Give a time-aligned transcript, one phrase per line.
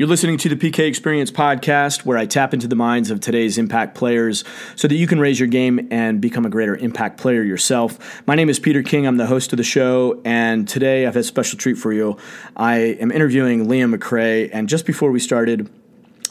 [0.00, 3.58] You're listening to the PK Experience podcast, where I tap into the minds of today's
[3.58, 7.42] impact players so that you can raise your game and become a greater impact player
[7.42, 8.26] yourself.
[8.26, 9.06] My name is Peter King.
[9.06, 12.16] I'm the host of the show, and today I've had a special treat for you.
[12.56, 15.68] I am interviewing Liam McRae, and just before we started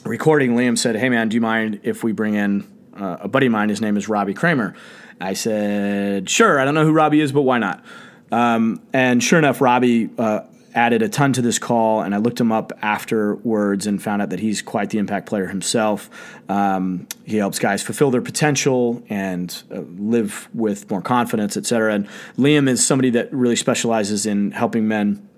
[0.04, 2.67] recording, Liam said, Hey, man, do you mind if we bring in
[2.97, 3.70] uh, a buddy of mine?
[3.70, 4.73] His name is Robbie Kramer.
[5.21, 6.59] I said, Sure.
[6.59, 7.86] I don't know who Robbie is, but why not?
[8.31, 10.39] Um, and sure enough, Robbie uh,
[10.86, 14.29] added a ton to this call, and I looked him up afterwards and found out
[14.29, 16.10] that he's quite the impact player himself.
[16.50, 19.82] Um, he helps guys fulfill their potential and uh,
[20.15, 21.93] live with more confidence, et cetera.
[21.93, 25.29] And Liam is somebody that really specializes in helping men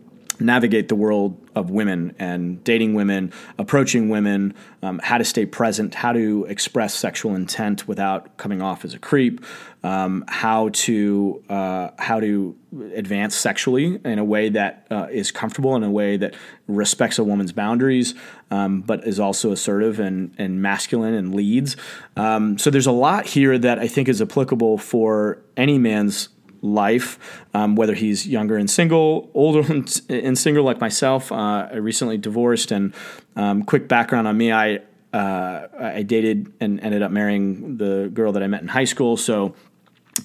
[0.41, 5.93] navigate the world of women and dating women, approaching women, um, how to stay present,
[5.93, 9.43] how to express sexual intent without coming off as a creep,
[9.83, 12.55] um, how to uh, how to
[12.93, 16.35] advance sexually in a way that uh, is comfortable, in a way that
[16.67, 18.13] respects a woman's boundaries,
[18.49, 21.75] um, but is also assertive and and masculine and leads.
[22.15, 26.29] Um, so there's a lot here that I think is applicable for any man's
[26.61, 29.61] life, um, whether he's younger and single, older
[30.09, 31.31] and single like myself.
[31.31, 32.93] Uh, I recently divorced, and
[33.35, 34.79] um, quick background on me: I
[35.13, 39.17] uh, I dated and ended up marrying the girl that I met in high school.
[39.17, 39.55] So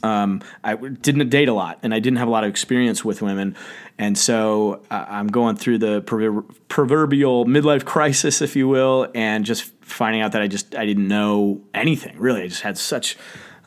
[0.03, 3.23] um, I didn't date a lot, and I didn't have a lot of experience with
[3.23, 3.57] women,
[3.99, 6.03] and so uh, I'm going through the
[6.69, 11.09] proverbial midlife crisis, if you will, and just finding out that I just I didn't
[11.09, 12.43] know anything really.
[12.43, 13.17] I just had such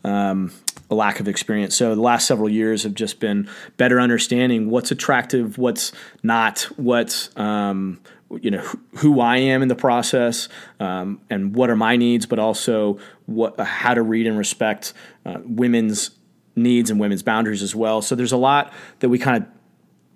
[0.04, 0.52] um,
[0.90, 1.76] a lack of experience.
[1.76, 5.92] So the last several years have just been better understanding what's attractive, what's
[6.24, 8.00] not, what's um,
[8.42, 8.64] you know
[8.98, 13.60] who I am in the process, um, and what are my needs, but also what
[13.60, 14.94] how to read and respect
[15.26, 16.12] uh, women's
[16.56, 18.02] needs and women's boundaries as well.
[18.02, 19.50] So there's a lot that we kind of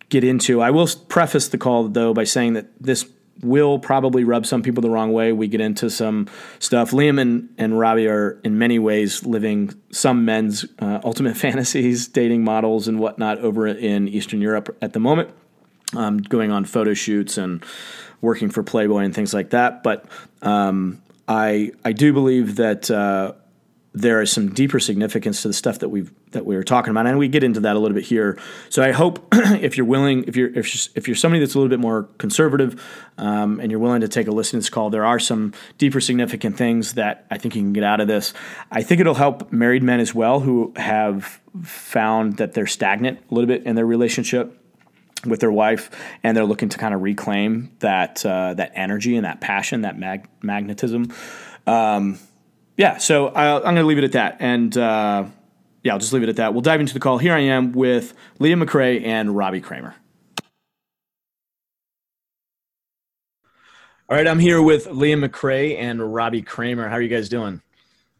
[0.10, 0.62] get into.
[0.62, 3.10] I will preface the call though by saying that this
[3.44, 5.32] will probably rub some people the wrong way.
[5.32, 6.28] We get into some
[6.60, 6.92] stuff.
[6.92, 12.44] Liam and, and Robbie are in many ways living some men's uh, ultimate fantasies, dating
[12.44, 15.30] models and whatnot over in Eastern Europe at the moment,
[15.96, 17.64] um, going on photo shoots and
[18.22, 19.84] working for Playboy and things like that.
[19.84, 20.06] But
[20.42, 23.34] um, I I do believe that uh,
[23.94, 27.06] there is some deeper significance to the stuff that we've that we were talking about,
[27.06, 28.40] and we get into that a little bit here.
[28.70, 31.60] So I hope if you're willing, if you're if you're, if you're somebody that's a
[31.60, 32.84] little bit more conservative,
[33.20, 36.02] um, and you're willing to take a listen to this call, there are some deeper
[36.02, 38.34] significant things that I think you can get out of this.
[38.72, 43.34] I think it'll help married men as well who have found that they're stagnant a
[43.34, 44.60] little bit in their relationship
[45.24, 45.92] with their wife,
[46.24, 50.00] and they're looking to kind of reclaim that uh, that energy and that passion, that
[50.00, 51.14] mag- magnetism.
[51.68, 52.18] Um,
[52.78, 54.38] yeah, so i am going to leave it at that.
[54.40, 55.26] And uh,
[55.84, 56.54] yeah, I'll just leave it at that.
[56.54, 57.18] We'll dive into the call.
[57.18, 59.96] Here I am with Liam McRae and Robbie Kramer.
[64.10, 66.88] All right, I'm here with Liam McRae and Robbie Kramer.
[66.88, 67.62] How are you guys doing?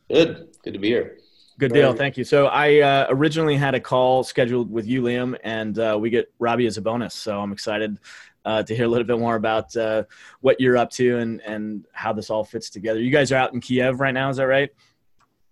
[0.10, 0.50] Good.
[0.64, 1.18] Good to be here.
[1.60, 1.94] Good deal.
[1.94, 2.24] Thank you.
[2.24, 6.32] So I uh, originally had a call scheduled with you, Liam, and uh, we get
[6.40, 7.14] Robbie as a bonus.
[7.14, 8.00] So I'm excited
[8.46, 10.04] uh, to hear a little bit more about uh,
[10.42, 13.00] what you're up to and and how this all fits together.
[13.00, 14.70] You guys are out in Kiev right now, is that right?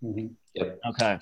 [0.03, 0.28] Mm-hmm.
[0.56, 0.79] Yep.
[0.90, 1.19] Okay.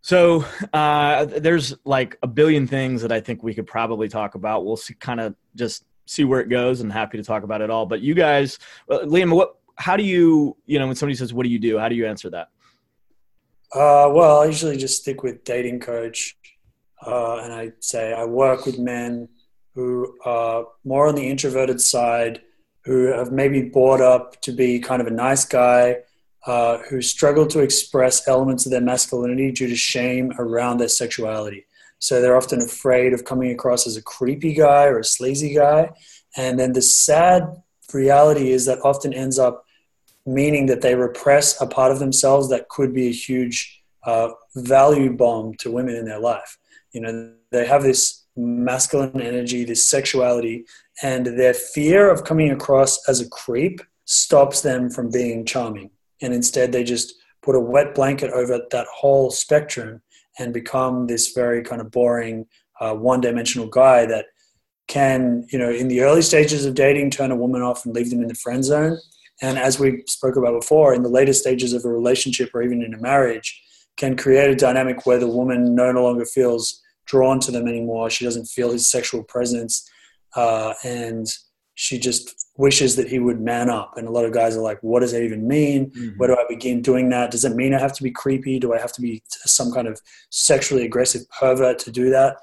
[0.00, 4.64] So uh, there's like a billion things that I think we could probably talk about.
[4.64, 7.86] We'll kind of just see where it goes, and happy to talk about it all.
[7.86, 8.58] But you guys,
[8.90, 9.56] uh, Liam, what?
[9.76, 12.06] How do you, you know, when somebody says, "What do you do?" How do you
[12.06, 12.48] answer that?
[13.72, 16.36] Uh, well, I usually just stick with dating coach,
[17.04, 19.28] uh, and I say I work with men
[19.74, 22.42] who are more on the introverted side,
[22.84, 25.98] who have maybe brought up to be kind of a nice guy,
[26.46, 31.66] uh, who struggle to express elements of their masculinity due to shame around their sexuality.
[31.98, 35.90] So they're often afraid of coming across as a creepy guy or a sleazy guy.
[36.36, 39.64] And then the sad reality is that often ends up
[40.26, 45.12] meaning that they repress a part of themselves that could be a huge uh, value
[45.12, 46.58] bomb to women in their life.
[46.92, 50.64] You know, they have this masculine energy, this sexuality,
[51.02, 55.90] and their fear of coming across as a creep stops them from being charming.
[56.20, 60.02] And instead, they just put a wet blanket over that whole spectrum
[60.38, 62.46] and become this very kind of boring,
[62.80, 64.26] uh, one dimensional guy that
[64.88, 68.10] can, you know, in the early stages of dating, turn a woman off and leave
[68.10, 68.98] them in the friend zone.
[69.42, 72.82] And as we spoke about before, in the later stages of a relationship or even
[72.82, 73.60] in a marriage,
[73.96, 78.10] can create a dynamic where the woman no longer feels drawn to them anymore.
[78.10, 79.88] She doesn't feel his sexual presence,
[80.36, 81.26] uh, and
[81.74, 83.96] she just wishes that he would man up.
[83.96, 85.90] And a lot of guys are like, "What does that even mean?
[85.90, 86.18] Mm-hmm.
[86.18, 87.30] Where do I begin doing that?
[87.30, 88.58] Does it mean I have to be creepy?
[88.58, 92.36] Do I have to be some kind of sexually aggressive pervert to do that?"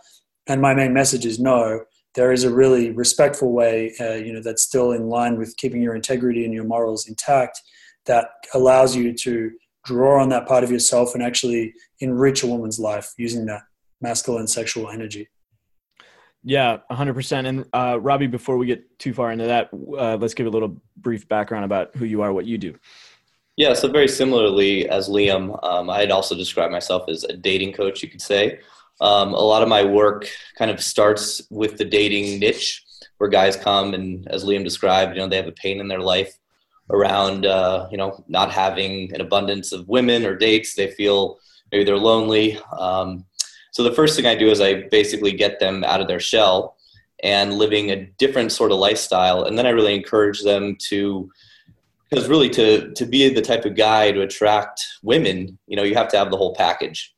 [0.48, 1.82] And my main message is no.
[2.14, 5.82] there is a really respectful way, uh, you know, that's still in line with keeping
[5.82, 7.62] your integrity and your morals intact
[8.06, 9.52] that allows you to
[9.86, 13.62] draw on that part of yourself and actually enrich a woman's life using that
[14.02, 15.30] masculine sexual energy.
[16.44, 17.46] Yeah, 100%.
[17.46, 20.82] And uh, Robbie, before we get too far into that, uh, let's give a little
[20.98, 22.76] brief background about who you are, what you do.
[23.58, 28.02] Yeah, so very similarly as Liam, um, I'd also describe myself as a dating coach,
[28.02, 28.60] you could say.
[29.02, 30.28] Um, a lot of my work
[30.58, 32.84] kind of starts with the dating niche,
[33.18, 36.00] where guys come and, as Liam described, you know, they have a pain in their
[36.00, 36.34] life
[36.90, 40.76] around, uh, you know, not having an abundance of women or dates.
[40.76, 41.40] They feel
[41.72, 42.60] maybe they're lonely.
[42.78, 43.26] Um,
[43.72, 46.76] so the first thing I do is I basically get them out of their shell
[47.24, 51.30] and living a different sort of lifestyle, and then I really encourage them to
[52.10, 55.96] because really to to be the type of guy to attract women you know you
[55.96, 57.14] have to have the whole package.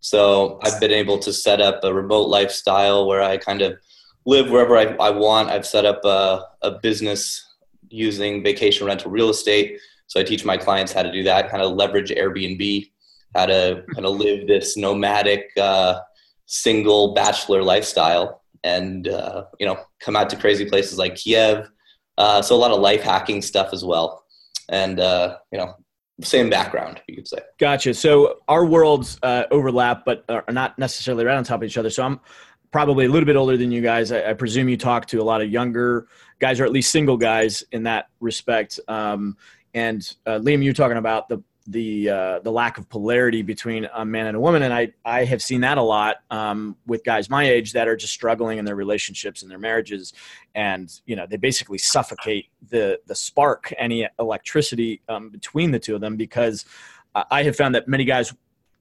[0.00, 3.76] So i've been able to set up a remote lifestyle where i kind of
[4.24, 5.50] live wherever i, I want.
[5.50, 7.44] I've set up a, a business
[7.88, 9.78] using vacation rental real estate.
[10.06, 12.90] So i teach my clients how to do that kind of leverage airbnb
[13.34, 16.00] how to kind of live this nomadic uh,
[16.46, 18.42] single bachelor lifestyle.
[18.64, 21.70] And uh, you know come out to crazy places like kiev
[22.18, 24.24] uh, so a lot of life hacking stuff as well.
[24.68, 25.74] And uh, you know
[26.22, 27.38] same background you could say.
[27.58, 27.92] Gotcha.
[27.92, 31.90] So our worlds uh, overlap but are not necessarily right on top of each other.
[31.90, 32.20] So i'm
[32.72, 34.12] probably a little bit older than you guys.
[34.12, 36.08] I, I presume you talk to a lot of younger
[36.40, 38.80] guys or at least single guys in that respect.
[38.88, 39.36] Um,
[39.74, 44.04] and uh, liam you're talking about the the uh, the lack of polarity between a
[44.04, 47.28] man and a woman, and I I have seen that a lot um, with guys
[47.28, 50.12] my age that are just struggling in their relationships and their marriages,
[50.54, 55.94] and you know they basically suffocate the the spark, any electricity um, between the two
[55.94, 56.64] of them, because
[57.30, 58.32] I have found that many guys.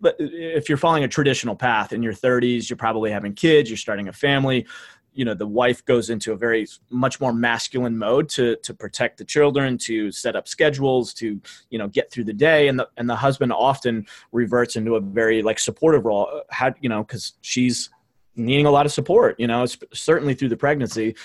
[0.04, 4.10] If you're following a traditional path in your 30s, you're probably having kids, you're starting
[4.10, 4.68] a family
[5.16, 9.18] you know the wife goes into a very much more masculine mode to to protect
[9.18, 12.68] the children to set up schedules to you know get through the day.
[12.68, 16.30] And the and the husband often reverts into a very like supportive role.
[16.32, 17.90] Uh, how you know because she's
[18.36, 21.16] needing a lot of support you know certainly through the pregnancy.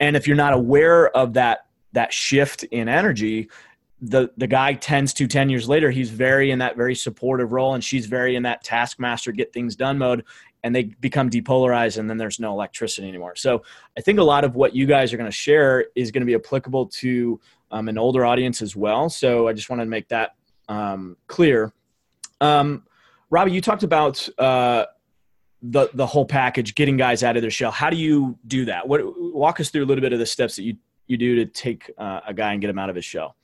[0.00, 3.48] And if you're not aware of that that shift in energy
[4.00, 7.74] the the guy tends to 10 years later he's very in that very supportive role
[7.74, 10.24] and she's very in that taskmaster get things done mode
[10.64, 13.36] and they become depolarized and then there's no electricity anymore.
[13.36, 13.62] So
[13.96, 16.26] i think a lot of what you guys are going to share is going to
[16.26, 17.38] be applicable to
[17.70, 19.08] um, an older audience as well.
[19.08, 20.34] So i just wanted to make that
[20.68, 21.72] um, clear.
[22.40, 22.84] Um,
[23.30, 24.86] robbie you talked about uh,
[25.62, 27.70] the the whole package getting guys out of their shell.
[27.70, 28.88] How do you do that?
[28.88, 29.00] What
[29.32, 30.76] walk us through a little bit of the steps that you
[31.06, 33.36] you do to take uh, a guy and get him out of his shell.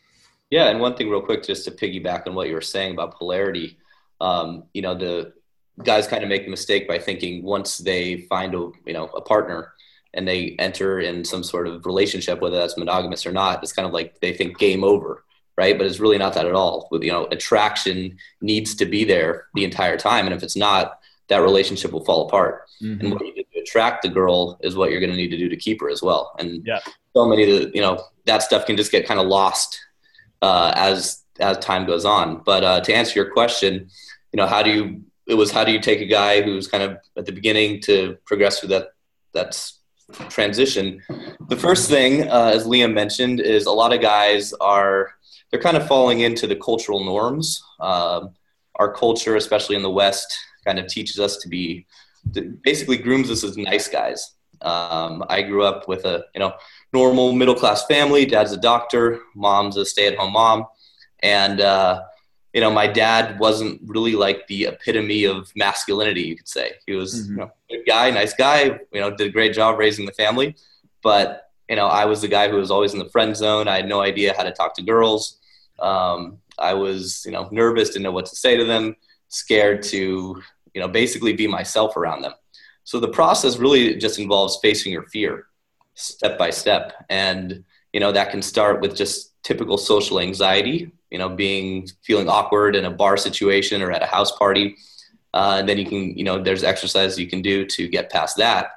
[0.49, 3.15] Yeah and one thing real quick just to piggyback on what you were saying about
[3.15, 3.79] polarity
[4.21, 5.33] um, you know the
[5.83, 9.21] guys kind of make a mistake by thinking once they find a you know a
[9.21, 9.73] partner
[10.15, 13.87] and they enter in some sort of relationship, whether that's monogamous or not, it's kind
[13.87, 15.25] of like they think game over,
[15.57, 15.79] right?
[15.79, 16.89] But it's really not that at all.
[16.91, 21.01] With you know, attraction needs to be there the entire time, and if it's not,
[21.29, 22.69] that relationship will fall apart.
[22.83, 23.01] Mm-hmm.
[23.01, 25.39] And what you do to attract the girl is what you're going to need to
[25.39, 26.35] do to keep her as well.
[26.39, 26.81] And yeah.
[27.15, 29.79] so many, of the, you know, that stuff can just get kind of lost
[30.43, 32.43] uh, as as time goes on.
[32.45, 33.89] But uh, to answer your question,
[34.33, 36.82] you know, how do you it was how do you take a guy who's kind
[36.82, 38.88] of at the beginning to progress through that
[39.32, 39.56] that
[40.29, 41.00] transition.
[41.49, 45.15] The first thing, uh, as Liam mentioned, is a lot of guys are
[45.50, 47.62] they're kind of falling into the cultural norms.
[47.81, 48.35] Um,
[48.76, 51.87] our culture, especially in the West, kind of teaches us to be
[52.62, 54.35] basically grooms us as nice guys.
[54.62, 56.55] Um, I grew up with a you know
[56.93, 58.26] normal middle class family.
[58.26, 60.66] Dad's a doctor, mom's a stay at home mom,
[61.23, 62.02] and uh,
[62.52, 66.73] you know, my dad wasn't really like the epitome of masculinity, you could say.
[66.87, 67.33] He was mm-hmm.
[67.33, 70.12] you know, a good guy, nice guy, you know, did a great job raising the
[70.12, 70.57] family.
[71.02, 73.69] But, you know, I was the guy who was always in the friend zone.
[73.69, 75.38] I had no idea how to talk to girls.
[75.78, 78.97] Um, I was, you know, nervous, didn't know what to say to them,
[79.28, 80.42] scared to,
[80.75, 82.35] you know, basically be myself around them.
[82.83, 85.47] So the process really just involves facing your fear
[85.95, 87.04] step by step.
[87.09, 92.29] And, you know, that can start with just typical social anxiety you know, being feeling
[92.29, 94.76] awkward in a bar situation or at a house party.
[95.33, 98.37] Uh, and then you can, you know, there's exercises you can do to get past
[98.37, 98.73] that.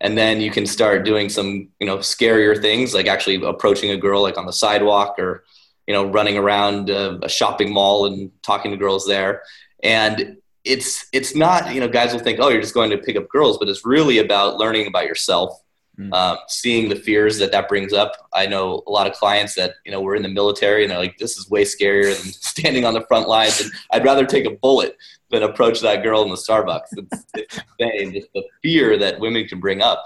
[0.00, 3.96] And then you can start doing some, you know, scarier things like actually approaching a
[3.96, 5.44] girl like on the sidewalk or,
[5.86, 9.42] you know, running around a, a shopping mall and talking to girls there.
[9.82, 13.16] And it's it's not, you know, guys will think, oh, you're just going to pick
[13.16, 15.60] up girls, but it's really about learning about yourself
[15.98, 16.12] Mm.
[16.14, 18.12] Um, seeing the fears that that brings up.
[18.32, 20.98] I know a lot of clients that you know were in the military and they're
[20.98, 24.46] like, "This is way scarier than standing on the front lines." And I'd rather take
[24.46, 24.96] a bullet
[25.30, 26.86] than approach that girl in the Starbucks.
[26.92, 30.02] It's, it's insane, just the fear that women can bring up.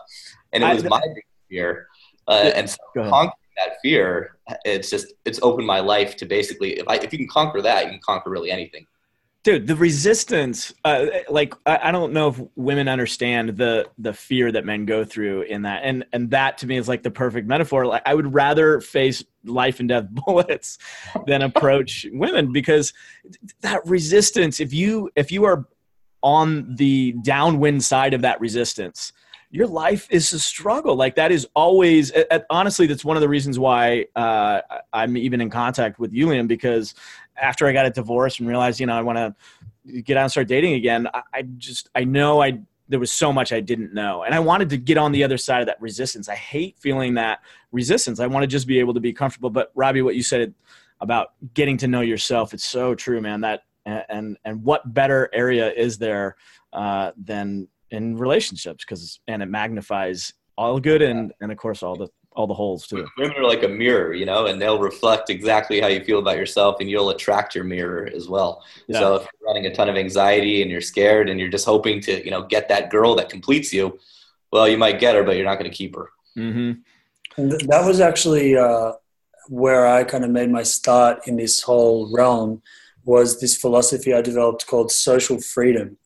[0.52, 1.86] and it was I, my biggest fear.
[2.26, 6.88] Uh, and so conquering that fear, it's just it's opened my life to basically if
[6.88, 8.88] I if you can conquer that, you can conquer really anything
[9.46, 14.50] dude the resistance uh, like I, I, don't know if women understand the the fear
[14.50, 15.82] that men go through in that.
[15.84, 17.86] And and that to me is like the perfect metaphor.
[17.86, 20.78] Like i would rather face life and death bullets
[21.28, 22.92] than approach women because
[23.60, 25.68] that resistance if you if you are
[26.24, 29.12] on the downwind side of that resistance
[29.50, 30.96] your life is a struggle.
[30.96, 32.12] Like that is always
[32.50, 34.60] honestly that's one of the reasons why uh,
[34.92, 36.94] i'm even in contact with Julian because
[37.40, 40.30] after I got a divorce and realized, you know, I want to get out and
[40.30, 43.92] start dating again, I, I, just, I know I, there was so much I didn't
[43.92, 44.22] know.
[44.22, 46.28] And I wanted to get on the other side of that resistance.
[46.28, 47.40] I hate feeling that
[47.72, 48.20] resistance.
[48.20, 49.50] I want to just be able to be comfortable.
[49.50, 50.54] But Robbie, what you said
[51.00, 53.40] about getting to know yourself, it's so true, man.
[53.40, 56.36] That, and, and what better area is there
[56.72, 58.84] uh, than in relationships?
[58.84, 62.86] Because, and it magnifies all good and, and of course all the all the holes
[62.86, 63.08] too.
[63.16, 66.36] Women are like a mirror, you know, and they'll reflect exactly how you feel about
[66.36, 68.62] yourself, and you'll attract your mirror as well.
[68.86, 69.00] Yeah.
[69.00, 72.00] So if you're running a ton of anxiety and you're scared and you're just hoping
[72.02, 73.98] to, you know, get that girl that completes you,
[74.52, 76.10] well, you might get her, but you're not going to keep her.
[76.36, 77.48] Mm-hmm.
[77.68, 78.92] that was actually uh,
[79.48, 82.62] where I kind of made my start in this whole realm.
[83.06, 85.96] Was this philosophy I developed called social freedom,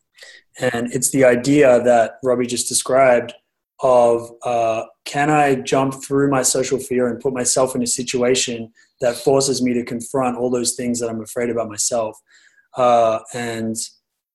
[0.59, 3.33] and it's the idea that Robbie just described
[3.81, 8.71] of uh, can I jump through my social fear and put myself in a situation
[9.01, 12.19] that forces me to confront all those things that I'm afraid about myself?
[12.77, 13.75] Uh, and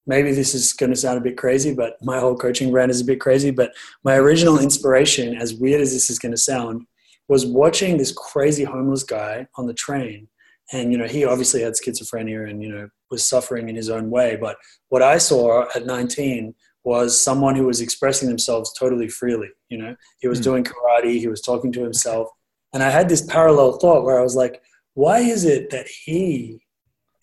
[0.07, 3.01] maybe this is going to sound a bit crazy, but my whole coaching brand is
[3.01, 3.51] a bit crazy.
[3.51, 3.73] But
[4.05, 6.87] my original inspiration, as weird as this is going to sound,
[7.29, 10.29] was watching this crazy homeless guy on the train.
[10.73, 14.11] And, you know, he obviously had schizophrenia and, you know, was suffering in his own
[14.11, 14.37] way.
[14.37, 14.57] But
[14.89, 16.55] what I saw at 19
[16.87, 19.49] was someone who was expressing themselves totally freely.
[19.69, 20.45] You know, he was mm.
[20.45, 22.29] doing karate, he was talking to himself.
[22.73, 24.63] And I had this parallel thought where I was like,
[24.95, 26.61] why is it that he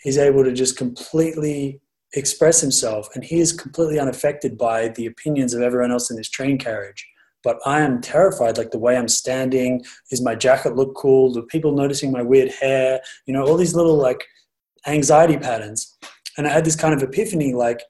[0.05, 1.79] is able to just completely
[2.13, 6.29] express himself and he is completely unaffected by the opinions of everyone else in his
[6.29, 7.07] train carriage?
[7.41, 11.33] But I am terrified, like the way I'm standing, is my jacket look cool?
[11.33, 12.99] Do people noticing my weird hair?
[13.25, 14.25] You know, all these little like
[14.87, 15.97] anxiety patterns.
[16.37, 17.81] And I had this kind of epiphany like,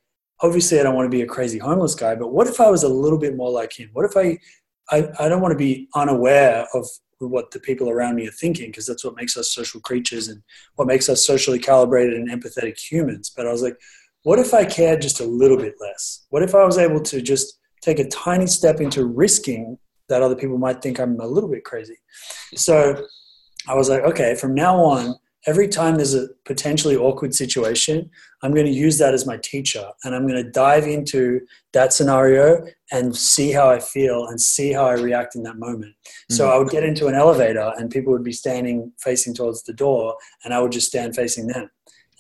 [0.41, 2.83] obviously I don't want to be a crazy homeless guy, but what if I was
[2.83, 3.89] a little bit more like him?
[3.93, 4.37] What if I,
[4.89, 6.87] I, I don't want to be unaware of
[7.19, 10.41] what the people around me are thinking because that's what makes us social creatures and
[10.75, 13.31] what makes us socially calibrated and empathetic humans.
[13.35, 13.77] But I was like,
[14.23, 16.25] what if I cared just a little bit less?
[16.29, 19.77] What if I was able to just take a tiny step into risking
[20.09, 21.97] that other people might think I'm a little bit crazy?
[22.55, 23.05] So
[23.67, 28.09] I was like, okay, from now on, every time there's a potentially awkward situation,
[28.41, 31.41] I'm going to use that as my teacher and I'm going to dive into
[31.73, 35.93] that scenario and see how I feel and see how I react in that moment.
[36.05, 36.35] Mm-hmm.
[36.35, 39.73] So I would get into an elevator and people would be standing facing towards the
[39.73, 41.69] door and I would just stand facing them.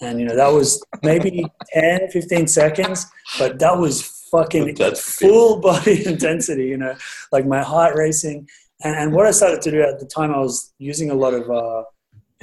[0.01, 3.05] And, you know, that was maybe 10, 15 seconds,
[3.39, 6.95] but that was fucking full body intensity, you know,
[7.31, 8.47] like my heart racing.
[8.83, 11.33] And, and what I started to do at the time, I was using a lot
[11.33, 11.83] of, uh,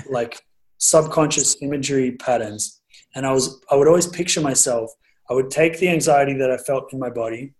[0.08, 0.40] like
[0.80, 2.80] subconscious imagery patterns.
[3.14, 4.90] And I was, I would always picture myself.
[5.30, 7.54] I would take the anxiety that I felt in my body,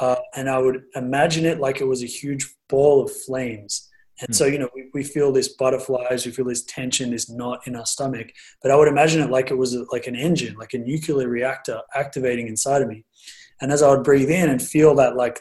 [0.00, 3.88] uh, and I would imagine it like it was a huge ball of flames.
[4.22, 7.66] And so, you know, we, we feel this butterflies, we feel this tension, this knot
[7.66, 8.32] in our stomach.
[8.62, 11.26] But I would imagine it like it was a, like an engine, like a nuclear
[11.26, 13.04] reactor activating inside of me.
[13.62, 15.40] And as I would breathe in and feel that like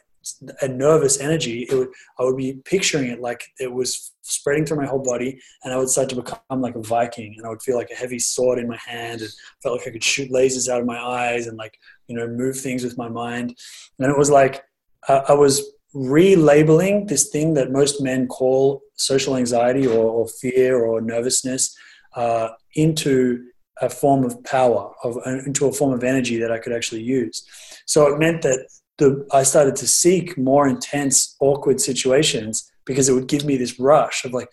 [0.62, 4.78] a nervous energy, it would, I would be picturing it like it was spreading through
[4.78, 7.62] my whole body, and I would start to become like a Viking, and I would
[7.62, 9.30] feel like a heavy sword in my hand, and
[9.64, 12.60] felt like I could shoot lasers out of my eyes, and like you know move
[12.60, 13.58] things with my mind.
[14.00, 14.64] And it was like
[15.08, 20.84] uh, I was relabeling this thing that most men call social anxiety or, or fear
[20.84, 21.76] or nervousness
[22.16, 23.44] uh, into
[23.82, 27.46] a form of power, of into a form of energy that I could actually use.
[27.86, 28.68] So it meant that
[29.00, 33.80] the, I started to seek more intense, awkward situations because it would give me this
[33.80, 34.52] rush of like,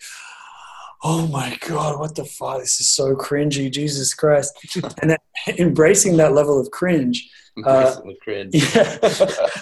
[1.03, 2.59] oh my God, what the fuck?
[2.59, 4.53] This is so cringy, Jesus Christ.
[5.01, 5.17] and then
[5.57, 7.29] embracing that level of cringe.
[7.65, 8.53] Uh, cringe.
[8.75, 8.97] Yeah.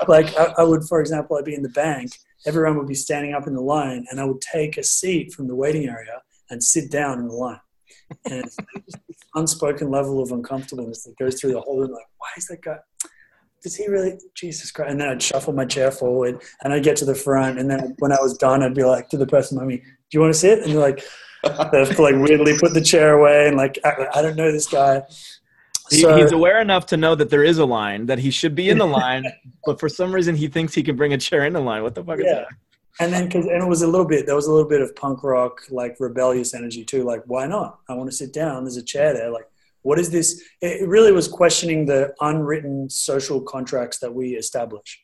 [0.08, 2.12] like I, I, would, for example, I'd be in the bank,
[2.46, 5.48] everyone would be standing up in the line, and I would take a seat from
[5.48, 7.60] the waiting area and sit down in the line.
[8.25, 8.96] And this
[9.34, 11.92] unspoken level of uncomfortableness that goes through the whole room.
[11.92, 12.77] Like, why is that guy?
[13.65, 14.91] Does he really Jesus Christ?
[14.91, 17.57] And then I'd shuffle my chair forward and I'd get to the front.
[17.57, 19.84] And then when I was done, I'd be like to the person behind me, do
[20.12, 20.60] you want to sit?
[20.60, 21.03] And they're like,
[21.72, 24.67] they have like weirdly put the chair away and like, I, I don't know this
[24.67, 25.01] guy.
[25.89, 28.69] He, he's aware enough to know that there is a line that he should be
[28.69, 29.25] in the line,
[29.65, 31.81] but for some reason he thinks he can bring a chair in the line.
[31.81, 32.25] What the fuck yeah.
[32.25, 32.48] is that?
[33.00, 34.27] And then, cause, and it was a little bit.
[34.27, 37.03] There was a little bit of punk rock, like rebellious energy too.
[37.03, 37.79] Like, why not?
[37.89, 38.63] I want to sit down.
[38.63, 39.31] There's a chair there.
[39.31, 39.50] Like,
[39.86, 40.42] what is this?
[40.62, 45.00] It really was questioning the unwritten social contracts that we establish,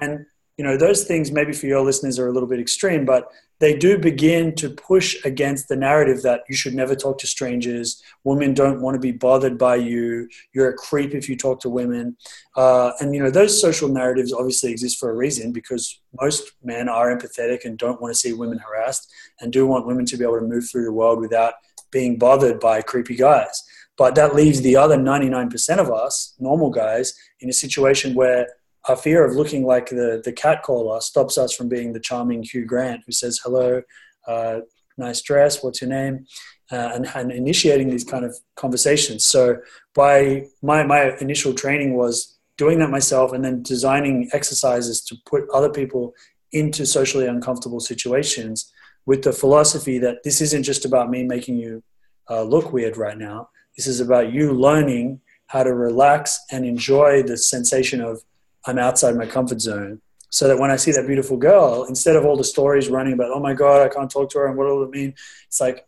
[0.00, 0.26] and
[0.58, 3.76] you know those things maybe for your listeners are a little bit extreme, but they
[3.76, 8.02] do begin to push against the narrative that you should never talk to strangers.
[8.24, 10.28] Women don't want to be bothered by you.
[10.52, 12.16] You're a creep if you talk to women.
[12.56, 16.88] Uh, and, you know, those social narratives obviously exist for a reason because most men
[16.88, 19.10] are empathetic and don't want to see women harassed
[19.40, 21.54] and do want women to be able to move through the world without
[21.92, 23.62] being bothered by creepy guys.
[23.96, 28.48] But that leaves the other 99% of us, normal guys, in a situation where
[28.88, 32.42] our fear of looking like the, the cat caller stops us from being the charming
[32.42, 33.82] Hugh Grant who says, hello,
[34.26, 34.60] uh,
[34.98, 36.26] nice dress, what's your name?
[36.70, 39.24] Uh, and, and, initiating these kind of conversations.
[39.24, 39.58] So
[39.94, 45.48] by my, my initial training was doing that myself and then designing exercises to put
[45.52, 46.14] other people
[46.52, 48.72] into socially uncomfortable situations
[49.06, 51.82] with the philosophy that this isn't just about me making you
[52.30, 53.48] uh, look weird right now.
[53.76, 58.22] This is about you learning how to relax and enjoy the sensation of
[58.66, 60.00] I'm outside my comfort zone.
[60.30, 63.30] So that when I see that beautiful girl, instead of all the stories running about,
[63.30, 65.14] oh my God, I can't talk to her and what will it mean?
[65.46, 65.86] It's like,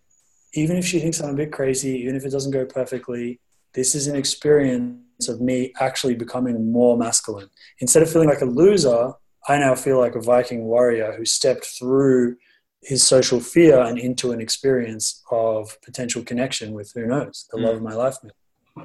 [0.54, 3.40] even if she thinks I'm a bit crazy, even if it doesn't go perfectly,
[3.74, 7.50] this is an experience of me actually becoming more masculine.
[7.80, 9.12] Instead of feeling like a loser,
[9.48, 12.36] I now feel like a Viking warrior who stepped through
[12.86, 17.64] his social fear and into an experience of potential connection with who knows the mm.
[17.64, 18.16] love of my life.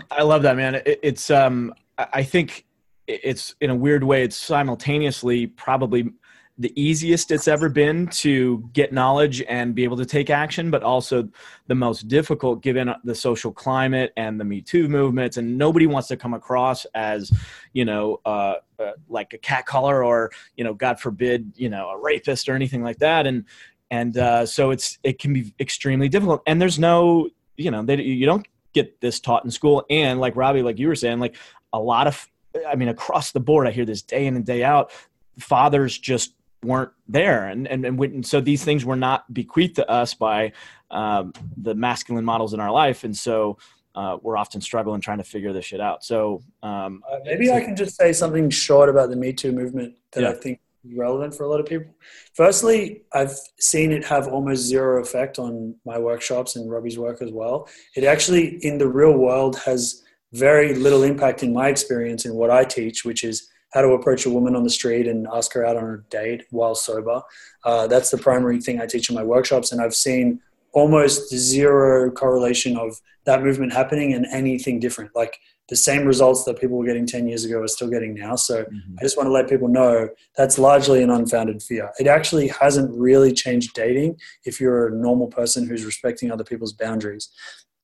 [0.10, 0.76] I love that, man.
[0.76, 2.66] It, it's um, I think
[3.08, 6.10] it's in a weird way it's simultaneously probably
[6.58, 10.84] the easiest it's ever been to get knowledge and be able to take action, but
[10.84, 11.28] also
[11.68, 15.38] the most difficult given the social climate and the Me Too movements.
[15.38, 17.32] And nobody wants to come across as,
[17.74, 21.90] you know, uh, uh, like a cat caller or, you know, God forbid, you know,
[21.90, 23.26] a rapist or anything like that.
[23.26, 23.46] And
[23.92, 26.42] and uh, so it's it can be extremely difficult.
[26.48, 29.86] And there's no, you know, they, you don't get this taught in school.
[29.90, 31.36] And like Robbie, like you were saying, like
[31.74, 32.28] a lot of
[32.68, 34.92] I mean, across the board, I hear this day in and day out.
[35.40, 39.90] Fathers just weren't there, and and and, and so these things were not bequeathed to
[39.90, 40.54] us by
[40.90, 43.58] um, the masculine models in our life, and so.
[43.94, 46.02] Uh, we're often struggling trying to figure this shit out.
[46.02, 49.96] So um, uh, maybe I can just say something short about the Me Too movement
[50.14, 50.30] that yeah.
[50.30, 50.62] I think
[50.96, 51.94] relevant for a lot of people.
[52.34, 57.32] Firstly, I've seen it have almost zero effect on my workshops and Robbie's work as
[57.32, 57.68] well.
[57.96, 62.50] It actually, in the real world, has very little impact in my experience in what
[62.50, 65.66] I teach, which is how to approach a woman on the street and ask her
[65.66, 67.22] out on a date while sober.
[67.64, 70.42] Uh, that's the primary thing I teach in my workshops, and I've seen
[70.74, 75.12] almost zero correlation of that movement happening and anything different.
[75.16, 75.38] Like
[75.72, 78.36] the same results that people were getting 10 years ago are still getting now.
[78.36, 78.96] So mm-hmm.
[79.00, 81.90] I just want to let people know that's largely an unfounded fear.
[81.98, 86.74] It actually hasn't really changed dating if you're a normal person who's respecting other people's
[86.74, 87.30] boundaries.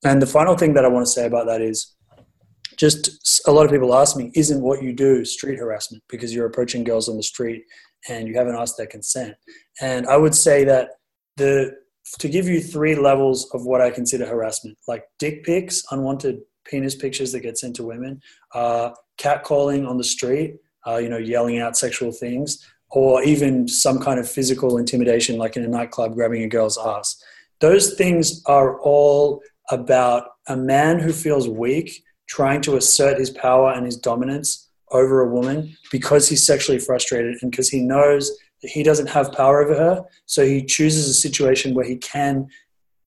[0.04, 1.95] And the final thing that I want to say about that is
[2.76, 6.45] just a lot of people ask me, isn't what you do street harassment because you're
[6.45, 7.63] approaching girls on the street
[8.10, 9.34] and you haven't asked their consent?
[9.80, 10.89] And I would say that
[11.38, 11.71] the
[12.19, 16.95] to give you three levels of what I consider harassment, like dick pics, unwanted penis
[16.95, 18.21] pictures that get sent to women,
[18.53, 23.99] uh, catcalling on the street, uh, you know, yelling out sexual things, or even some
[23.99, 27.21] kind of physical intimidation, like in a nightclub grabbing a girl's ass.
[27.60, 33.71] Those things are all about a man who feels weak trying to assert his power
[33.71, 38.69] and his dominance over a woman because he's sexually frustrated and because he knows that
[38.69, 40.06] he doesn't have power over her.
[40.25, 42.47] So he chooses a situation where he can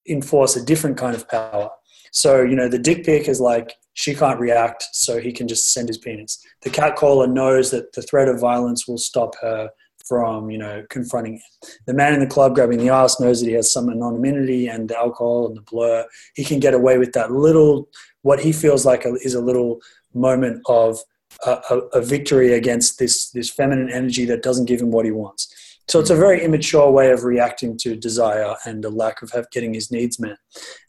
[0.09, 1.71] enforce a different kind of power.
[2.13, 5.73] So, you know, the dick pic is like she can't react, so he can just
[5.73, 6.45] send his penis.
[6.63, 9.71] The cat caller knows that the threat of violence will stop her
[10.07, 11.71] from, you know, confronting him.
[11.87, 14.89] The man in the club grabbing the ass knows that he has some anonymity and
[14.89, 16.05] the alcohol and the blur.
[16.35, 17.89] He can get away with that little
[18.23, 19.81] what he feels like is a little
[20.13, 20.99] moment of
[21.47, 25.11] a, a, a, victory against this this feminine energy that doesn't give him what he
[25.11, 25.70] wants.
[25.89, 29.75] So it's a very immature way of reacting to desire and a lack of getting
[29.75, 30.39] his needs met.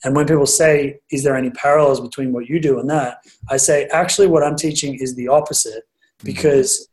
[0.04, 3.18] And when people say, "Is there any parallels between what you do and that?"
[3.50, 6.26] I say, actually, what I'm teaching is the opposite, mm-hmm.
[6.26, 6.88] because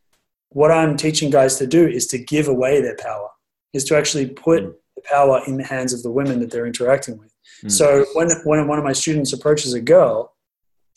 [0.50, 3.28] what I'm teaching guys to do is to give away their power,
[3.74, 4.72] is to actually put mm-hmm.
[4.96, 7.32] the power in the hands of the women that they're interacting with.
[7.64, 7.70] Mm.
[7.70, 10.34] So when, when one of my students approaches a girl,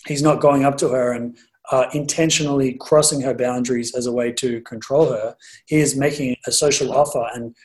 [0.07, 1.37] he's not going up to her and
[1.71, 5.35] uh, intentionally crossing her boundaries as a way to control her.
[5.67, 7.55] He is making a social offer and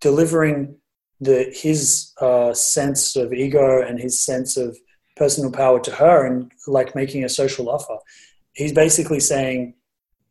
[0.00, 0.76] delivering
[1.20, 4.76] the his uh, sense of ego and his sense of
[5.16, 7.96] personal power to her and like making a social offer.
[8.54, 9.74] He's basically saying,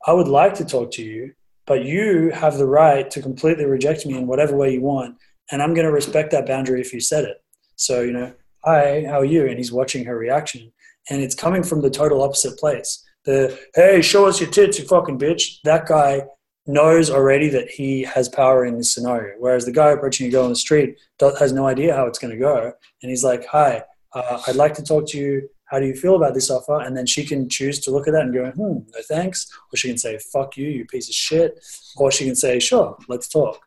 [0.05, 1.33] I would like to talk to you,
[1.65, 5.15] but you have the right to completely reject me in whatever way you want.
[5.51, 7.37] And I'm going to respect that boundary if you said it.
[7.75, 8.33] So, you know,
[8.63, 9.47] hi, how are you?
[9.47, 10.71] And he's watching her reaction.
[11.09, 13.03] And it's coming from the total opposite place.
[13.25, 15.61] The, hey, show us your tits, you fucking bitch.
[15.63, 16.23] That guy
[16.65, 19.35] knows already that he has power in this scenario.
[19.39, 20.97] Whereas the guy approaching a girl on the street
[21.39, 22.71] has no idea how it's going to go.
[23.01, 23.83] And he's like, hi,
[24.13, 25.49] uh, I'd like to talk to you.
[25.65, 26.81] How do you feel about this offer?
[26.81, 29.47] And then she can choose to look at that and go, hmm, no thanks.
[29.71, 31.65] Or she can say, fuck you, you piece of shit.
[31.97, 33.59] Or she can say, sure, let's talk.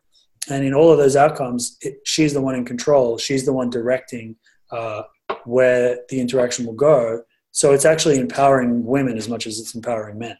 [0.49, 3.17] And in all of those outcomes, it, she's the one in control.
[3.17, 4.37] She's the one directing
[4.71, 5.03] uh,
[5.43, 7.23] where the interaction will go.
[7.57, 10.37] So it's actually empowering women as much as it's empowering men.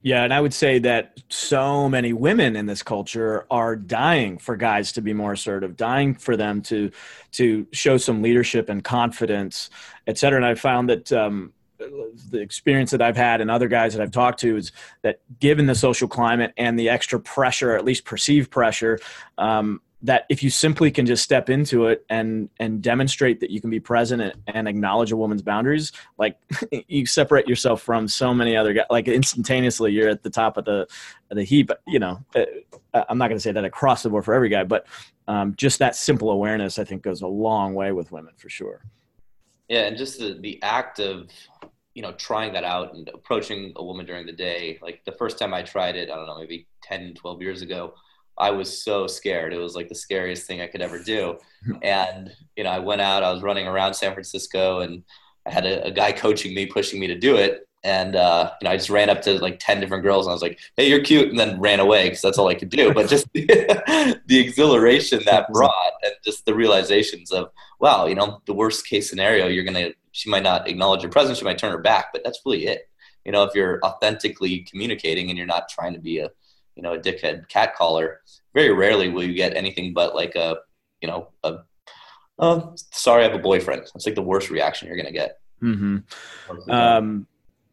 [0.00, 4.56] Yeah, and I would say that so many women in this culture are dying for
[4.56, 6.90] guys to be more assertive, dying for them to
[7.32, 9.68] to show some leadership and confidence,
[10.06, 10.38] et cetera.
[10.38, 11.52] And I found that um,
[12.30, 15.66] the experience that I've had and other guys that I've talked to is that given
[15.66, 18.98] the social climate and the extra pressure, at least perceived pressure,
[19.36, 23.60] um, that if you simply can just step into it and and demonstrate that you
[23.60, 26.38] can be present and, and acknowledge a woman's boundaries like
[26.88, 30.64] you separate yourself from so many other guys like instantaneously you're at the top of
[30.64, 30.86] the
[31.30, 32.44] of the heap you know uh,
[32.94, 34.86] uh, i'm not going to say that across the board for every guy but
[35.28, 38.82] um, just that simple awareness i think goes a long way with women for sure.
[39.68, 41.28] Yeah and just the the act of
[41.94, 45.36] you know trying that out and approaching a woman during the day like the first
[45.36, 47.94] time i tried it i don't know maybe 10 12 years ago
[48.38, 49.52] I was so scared.
[49.52, 51.38] It was like the scariest thing I could ever do.
[51.82, 55.02] And, you know, I went out, I was running around San Francisco and
[55.44, 57.66] I had a, a guy coaching me, pushing me to do it.
[57.82, 60.34] And, uh, you know, I just ran up to like 10 different girls and I
[60.34, 61.28] was like, Hey, you're cute.
[61.28, 62.92] And then ran away because that's all I could do.
[62.94, 63.46] But just the,
[64.26, 69.10] the exhilaration that brought and just the realizations of, wow, you know, the worst case
[69.10, 71.38] scenario, you're going to, she might not acknowledge your presence.
[71.38, 72.88] She might turn her back, but that's really it.
[73.24, 76.30] You know, if you're authentically communicating and you're not trying to be a,
[76.76, 78.20] you know a dickhead cat caller
[78.54, 80.56] very rarely will you get anything but like a
[81.00, 81.58] you know a
[82.38, 83.82] oh, sorry i have a boyfriend.
[83.94, 85.40] It's like the worst reaction you're gonna get.
[85.62, 86.70] Mm-hmm.
[86.70, 87.26] um,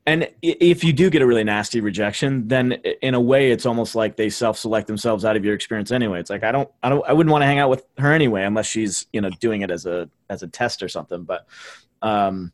[0.06, 3.94] and if you do get a really nasty rejection then in a way it's almost
[3.94, 6.20] like they self-select themselves out of your experience anyway.
[6.20, 8.44] It's like i don't i don't i wouldn't want to hang out with her anyway
[8.44, 11.46] unless she's you know doing it as a as a test or something but
[12.02, 12.52] um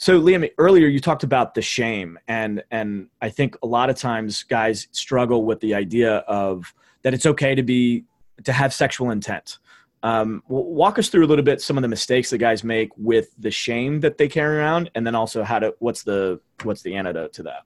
[0.00, 3.96] so Liam, earlier you talked about the shame, and and I think a lot of
[3.96, 8.04] times guys struggle with the idea of that it's okay to be
[8.44, 9.58] to have sexual intent.
[10.02, 13.34] Um, walk us through a little bit some of the mistakes that guys make with
[13.38, 16.94] the shame that they carry around, and then also how to what's the what's the
[16.96, 17.64] antidote to that.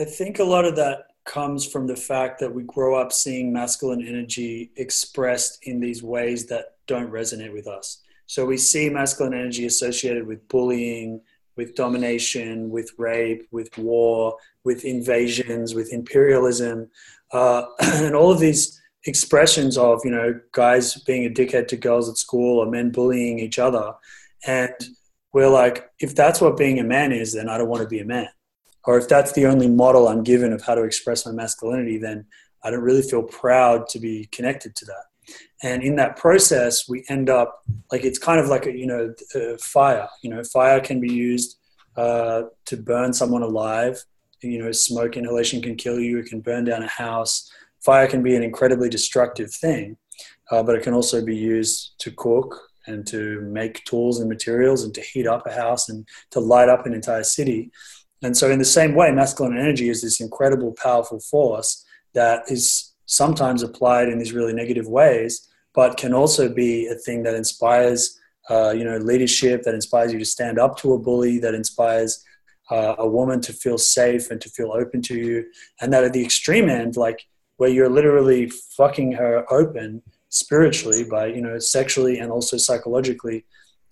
[0.00, 3.52] I think a lot of that comes from the fact that we grow up seeing
[3.52, 8.02] masculine energy expressed in these ways that don't resonate with us.
[8.26, 11.20] So we see masculine energy associated with bullying,
[11.56, 16.90] with domination, with rape, with war, with invasions, with imperialism,
[17.32, 22.08] uh, and all of these expressions of you know guys being a dickhead to girls
[22.08, 23.94] at school or men bullying each other,
[24.46, 24.74] and
[25.32, 28.00] we're like, if that's what being a man is, then I don't want to be
[28.00, 28.28] a man.
[28.84, 32.24] Or if that's the only model I'm given of how to express my masculinity, then
[32.62, 35.04] I don't really feel proud to be connected to that
[35.62, 39.14] and in that process we end up like it's kind of like a you know
[39.34, 40.08] a fire.
[40.22, 41.58] You know fire can be used
[41.96, 44.04] uh, to burn someone alive.
[44.42, 46.18] You know smoke inhalation can kill you.
[46.18, 47.50] It can burn down a house.
[47.80, 49.96] Fire can be an incredibly destructive thing
[50.50, 54.84] uh, but it can also be used to cook and to make tools and materials
[54.84, 57.70] and to heat up a house and to light up an entire city.
[58.22, 61.84] And so in the same way masculine energy is this incredible powerful force
[62.14, 67.22] that is sometimes applied in these really negative ways, but can also be a thing
[67.22, 68.18] that inspires,
[68.50, 72.24] uh, you know, leadership, that inspires you to stand up to a bully, that inspires
[72.70, 75.44] uh, a woman to feel safe and to feel open to you,
[75.80, 77.26] and that at the extreme end, like
[77.58, 83.44] where you're literally fucking her open spiritually by, you know, sexually and also psychologically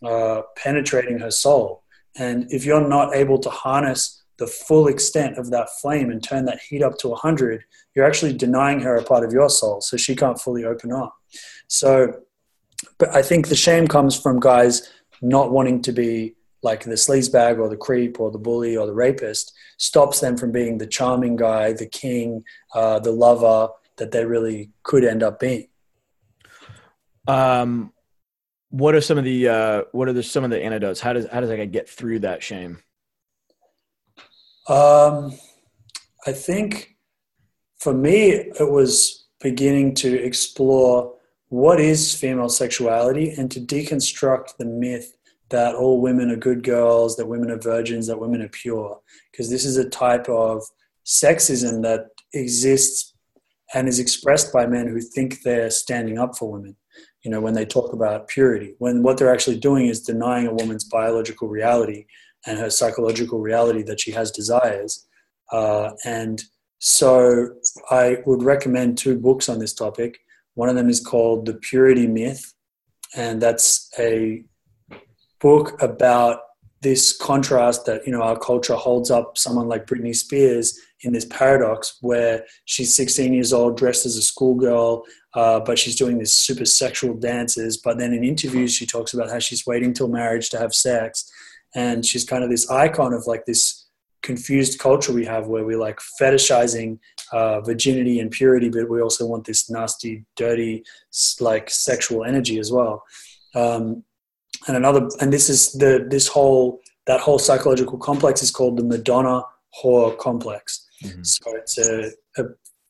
[0.04, 1.82] uh, penetrating her soul.
[2.16, 6.44] And if you're not able to harness the full extent of that flame and turn
[6.46, 9.80] that heat up to 100, you're actually denying her a part of your soul.
[9.80, 11.14] So she can't fully open up.
[11.68, 12.20] So,
[12.98, 14.90] but I think the shame comes from guys
[15.22, 18.94] not wanting to be like the sleazebag or the creep or the bully or the
[18.94, 22.42] rapist, stops them from being the charming guy, the king,
[22.74, 23.68] uh, the lover
[23.98, 25.68] that they really could end up being.
[27.28, 27.92] Um,
[28.70, 31.00] what are some of the uh, what are the, some of the antidotes?
[31.00, 32.82] How does how does I get through that shame?
[34.68, 35.38] Um,
[36.26, 36.96] I think
[37.78, 41.14] for me, it was beginning to explore
[41.48, 45.16] what is female sexuality and to deconstruct the myth
[45.50, 48.98] that all women are good girls, that women are virgins, that women are pure.
[49.30, 50.62] Because this is a type of
[51.04, 53.14] sexism that exists
[53.74, 56.76] and is expressed by men who think they're standing up for women.
[57.22, 60.54] You know, when they talk about purity, when what they're actually doing is denying a
[60.54, 62.06] woman's biological reality
[62.46, 65.06] and her psychological reality that she has desires.
[65.52, 66.42] Uh, and
[66.78, 67.48] so
[67.90, 70.18] I would recommend two books on this topic.
[70.54, 72.52] One of them is called The Purity Myth,
[73.16, 74.44] and that's a
[75.40, 76.40] book about
[76.84, 81.24] this contrast that you know our culture holds up someone like Britney Spears in this
[81.24, 85.04] paradox where she's 16 years old, dressed as a schoolgirl,
[85.34, 87.76] uh, but she's doing these super sexual dances.
[87.76, 91.30] But then in interviews, she talks about how she's waiting till marriage to have sex,
[91.74, 93.86] and she's kind of this icon of like this
[94.22, 96.98] confused culture we have where we're like fetishizing
[97.32, 100.82] uh, virginity and purity, but we also want this nasty, dirty,
[101.40, 103.02] like sexual energy as well.
[103.54, 104.02] Um,
[104.66, 108.84] and another, and this is the this whole that whole psychological complex is called the
[108.84, 109.42] Madonna
[109.82, 110.86] whore complex.
[111.04, 111.22] Mm-hmm.
[111.22, 112.44] So it's a, a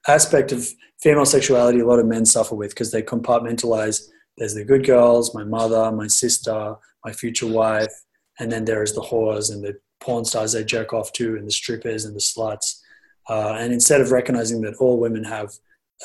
[0.07, 0.69] aspect of
[1.03, 4.09] female sexuality a lot of men suffer with because they compartmentalize.
[4.37, 7.93] There's the good girls, my mother, my sister, my future wife,
[8.39, 11.47] and then there is the whores and the porn stars they jerk off to, and
[11.47, 12.81] the strippers and the sluts.
[13.29, 15.53] Uh, and instead of recognizing that all women have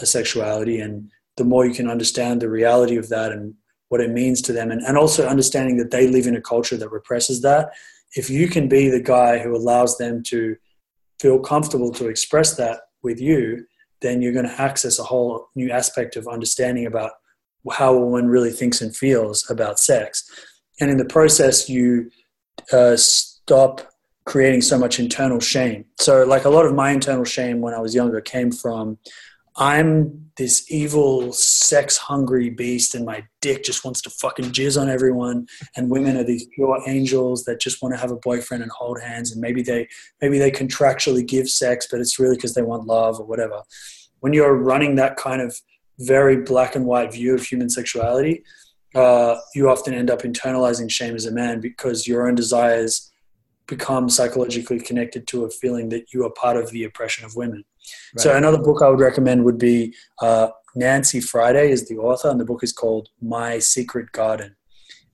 [0.02, 3.54] a sexuality, and the more you can understand the reality of that and
[3.90, 6.78] what it means to them, and, and also understanding that they live in a culture
[6.78, 7.72] that represses that,
[8.16, 10.56] if you can be the guy who allows them to
[11.20, 13.66] feel comfortable to express that with you,
[14.02, 17.12] then you're going to access a whole new aspect of understanding about
[17.72, 20.30] how a woman really thinks and feels about sex.
[20.80, 22.10] And in the process, you
[22.72, 23.82] uh, stop
[24.26, 25.86] creating so much internal shame.
[26.00, 28.98] So, like a lot of my internal shame when I was younger came from
[29.60, 34.90] I'm this evil, sex hungry beast, and my dick just wants to fucking jizz on
[34.90, 35.48] everyone.
[35.76, 39.02] And women are these pure angels that just want to have a boyfriend and hold
[39.02, 39.34] hands.
[39.34, 39.90] And maybe they
[40.22, 43.62] maybe they contractually give sex, but it's really because they want love or whatever.
[44.22, 45.60] When you're running that kind of
[46.00, 48.44] very black and white view of human sexuality,
[48.96, 53.12] uh, you often end up internalizing shame as a man because your own desires
[53.68, 57.64] become psychologically connected to a feeling that you are part of the oppression of women.
[58.16, 58.22] Right.
[58.22, 62.40] So another book I would recommend would be uh, Nancy Friday is the author, and
[62.40, 64.56] the book is called My Secret Garden,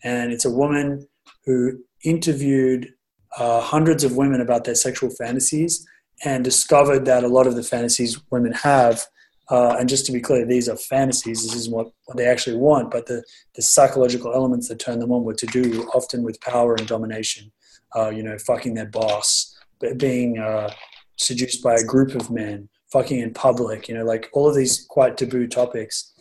[0.03, 1.07] and it's a woman
[1.45, 2.93] who interviewed
[3.37, 5.85] uh, hundreds of women about their sexual fantasies
[6.23, 9.05] and discovered that a lot of the fantasies women have.
[9.49, 11.43] Uh, and just to be clear, these are fantasies.
[11.43, 12.91] This is what, what they actually want.
[12.91, 13.23] But the,
[13.55, 17.51] the psychological elements that turn them on were to do often with power and domination.
[17.95, 19.55] Uh, you know, fucking their boss,
[19.97, 20.69] being uh,
[21.17, 24.85] seduced by a group of men, fucking in public, you know, like all of these
[24.89, 26.13] quite taboo topics.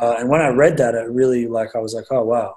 [0.00, 2.56] Uh, and when I read that, it really like I was like, oh wow,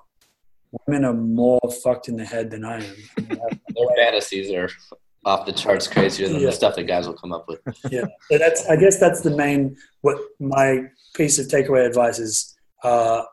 [0.88, 2.96] women are more fucked in the head than I am.
[3.18, 4.70] Their fantasies are
[5.26, 6.48] off the charts crazier than yeah.
[6.48, 7.60] the stuff that guys will come up with.
[7.92, 10.84] yeah, so that's I guess that's the main what my
[11.16, 12.56] piece of takeaway advice is.
[12.84, 13.24] Uh,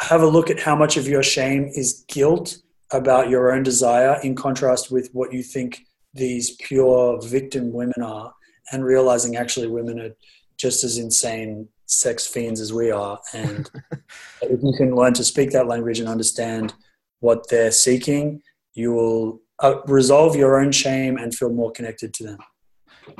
[0.00, 2.58] have a look at how much of your shame is guilt
[2.92, 8.32] about your own desire in contrast with what you think these pure victim women are
[8.72, 10.10] and realizing actually women are
[10.56, 13.70] just as insane sex fiends as we are and
[14.42, 16.72] if you can learn to speak that language and understand
[17.20, 18.40] what they're seeking
[18.74, 22.38] you will uh, resolve your own shame and feel more connected to them.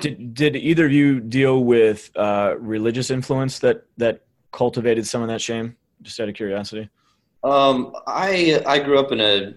[0.01, 5.29] Did, did either of you deal with uh, religious influence that that cultivated some of
[5.29, 5.77] that shame?
[6.03, 6.89] Just out of curiosity.
[7.43, 9.55] Um, I I grew up in a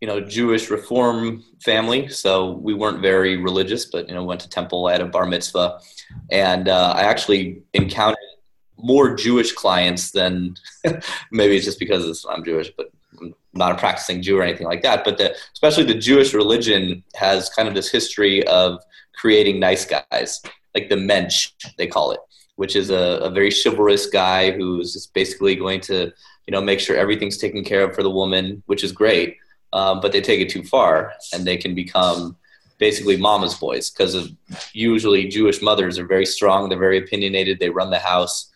[0.00, 4.48] you know Jewish Reform family, so we weren't very religious, but you know went to
[4.48, 5.80] temple, I had a bar mitzvah,
[6.30, 8.18] and uh, I actually encountered
[8.76, 10.54] more Jewish clients than
[11.30, 12.90] maybe it's just because I'm Jewish, but
[13.20, 15.04] I'm not a practicing Jew or anything like that.
[15.04, 18.80] But the, especially the Jewish religion has kind of this history of
[19.14, 20.40] creating nice guys,
[20.74, 22.20] like the mensch they call it,
[22.56, 26.12] which is a, a very chivalrous guy who's basically going to
[26.46, 29.36] you know make sure everything's taken care of for the woman, which is great
[29.72, 32.36] um, but they take it too far and they can become
[32.78, 34.30] basically mama's boys because
[34.72, 38.50] usually Jewish mothers are very strong, they're very opinionated, they run the house,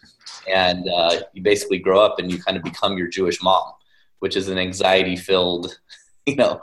[0.48, 3.72] and uh, you basically grow up and you kind of become your Jewish mom,
[4.24, 5.78] which is an anxiety filled,
[6.26, 6.58] you know,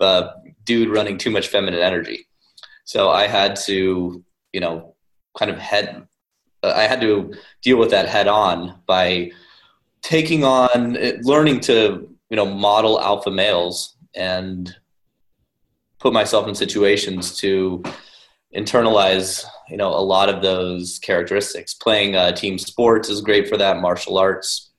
[0.00, 0.30] uh,
[0.64, 2.26] dude running too much feminine energy.
[2.82, 4.96] So I had to, you know,
[5.38, 6.08] kind of head,
[6.64, 9.30] uh, I had to deal with that head on by
[10.02, 14.74] taking on, learning to, you know, model alpha males and
[16.00, 17.80] put myself in situations to
[18.56, 23.56] internalize you know a lot of those characteristics playing uh, team sports is great for
[23.56, 24.73] that martial arts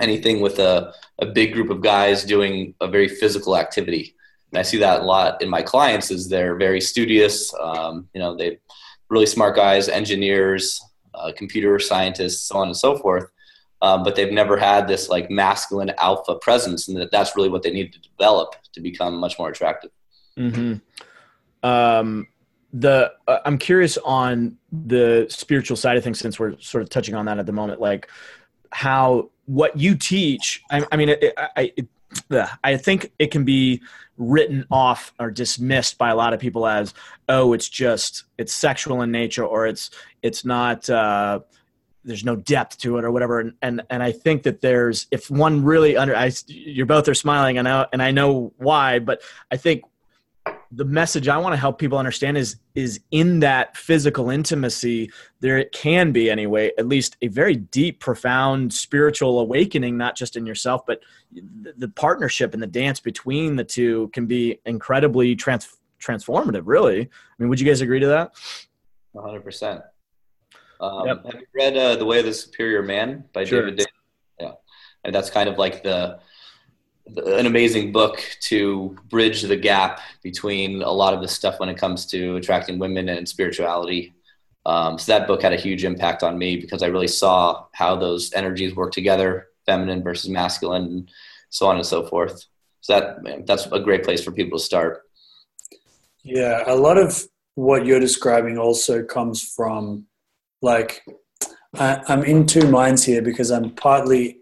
[0.00, 4.14] anything with a, a big group of guys doing a very physical activity.
[4.50, 7.54] And I see that a lot in my clients is they're very studious.
[7.54, 8.58] Um, you know, they
[9.08, 10.82] really smart guys, engineers,
[11.14, 13.30] uh, computer scientists, so on and so forth.
[13.82, 17.62] Um, but they've never had this like masculine alpha presence, and that that's really what
[17.62, 19.90] they need to develop to become much more attractive.
[20.38, 20.74] Mm-hmm.
[21.66, 22.28] Um,
[22.72, 27.14] the uh, I'm curious on the spiritual side of things, since we're sort of touching
[27.14, 28.10] on that at the moment, like
[28.70, 30.62] how what you teach.
[30.70, 31.88] I, I mean, it, I, it,
[32.62, 33.82] I think it can be
[34.16, 36.94] written off or dismissed by a lot of people as,
[37.28, 39.90] oh, it's just it's sexual in nature, or it's
[40.22, 40.88] it's not.
[40.88, 41.40] Uh,
[42.02, 45.30] there's no depth to it or whatever and and, and i think that there's if
[45.30, 49.20] one really under i you're both are smiling and I, and I know why but
[49.50, 49.82] i think
[50.72, 55.58] the message i want to help people understand is is in that physical intimacy there
[55.58, 60.46] it can be anyway at least a very deep profound spiritual awakening not just in
[60.46, 61.00] yourself but
[61.32, 67.00] the, the partnership and the dance between the two can be incredibly trans, transformative really
[67.02, 68.32] i mean would you guys agree to that
[69.14, 69.82] 100%
[70.80, 71.24] um, yep.
[71.26, 73.60] Have you read uh, The Way of the Superior Man by sure.
[73.60, 73.76] David?
[73.76, 73.92] Davis?
[74.40, 74.52] Yeah,
[75.04, 76.20] and that's kind of like the,
[77.16, 81.76] an amazing book to bridge the gap between a lot of the stuff when it
[81.76, 84.12] comes to attracting women and spirituality.
[84.66, 87.96] Um, so that book had a huge impact on me because I really saw how
[87.96, 91.10] those energies work together, feminine versus masculine, and
[91.48, 92.46] so on and so forth.
[92.80, 95.02] So that that's a great place for people to start.
[96.22, 100.06] Yeah, a lot of what you're describing also comes from
[100.62, 101.02] like
[101.74, 104.40] I, I'm in two minds here because I'm partly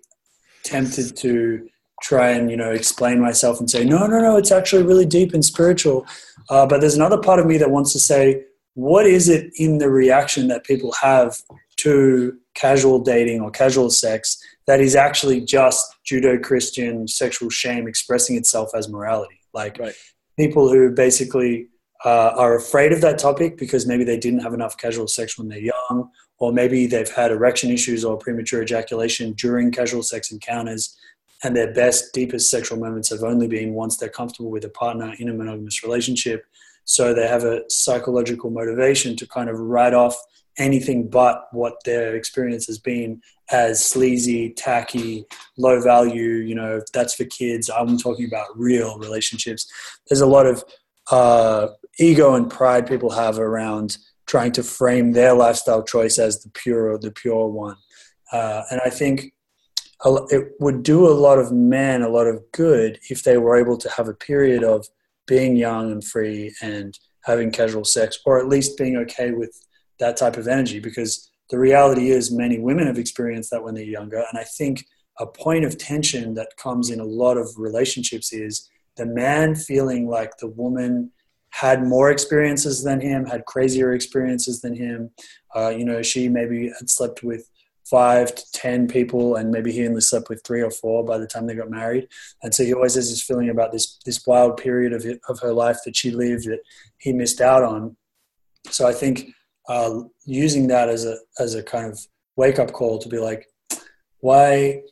[0.64, 1.68] tempted to
[2.02, 5.34] try and you know explain myself and say no no no it's actually really deep
[5.34, 6.06] and spiritual.
[6.50, 8.42] Uh, but there's another part of me that wants to say
[8.74, 11.36] what is it in the reaction that people have
[11.76, 18.70] to casual dating or casual sex that is actually just judeo-christian sexual shame expressing itself
[18.76, 19.40] as morality?
[19.52, 19.94] Like right.
[20.36, 21.68] people who basically
[22.04, 25.48] uh, are afraid of that topic because maybe they didn't have enough casual sex when
[25.48, 30.96] they're young, or maybe they've had erection issues or premature ejaculation during casual sex encounters,
[31.44, 35.14] and their best, deepest sexual moments have only been once they're comfortable with a partner
[35.18, 36.44] in a monogamous relationship.
[36.84, 40.16] So they have a psychological motivation to kind of write off
[40.56, 45.24] anything but what their experience has been as sleazy, tacky,
[45.56, 46.34] low value.
[46.34, 47.70] You know, that's for kids.
[47.70, 49.70] I'm talking about real relationships.
[50.08, 50.64] There's a lot of
[51.10, 56.50] uh, ego and pride people have around trying to frame their lifestyle choice as the
[56.50, 57.76] pure the pure one.
[58.30, 59.32] Uh, and I think
[60.04, 63.76] it would do a lot of men a lot of good if they were able
[63.76, 64.86] to have a period of
[65.26, 69.52] being young and free and having casual sex, or at least being okay with
[69.98, 70.80] that type of energy.
[70.80, 74.24] Because the reality is, many women have experienced that when they're younger.
[74.30, 74.86] And I think
[75.18, 80.08] a point of tension that comes in a lot of relationships is the man feeling
[80.08, 81.10] like the woman
[81.50, 85.10] had more experiences than him, had crazier experiences than him.
[85.54, 87.48] Uh, you know, she maybe had slept with
[87.90, 91.26] five to ten people, and maybe he only slept with three or four by the
[91.26, 92.08] time they got married.
[92.42, 95.40] And so he always has this feeling about this this wild period of it, of
[95.40, 96.60] her life that she lived that
[96.98, 97.96] he missed out on.
[98.70, 99.30] So I think
[99.68, 101.98] uh, using that as a as a kind of
[102.36, 103.46] wake up call to be like,
[104.20, 104.82] why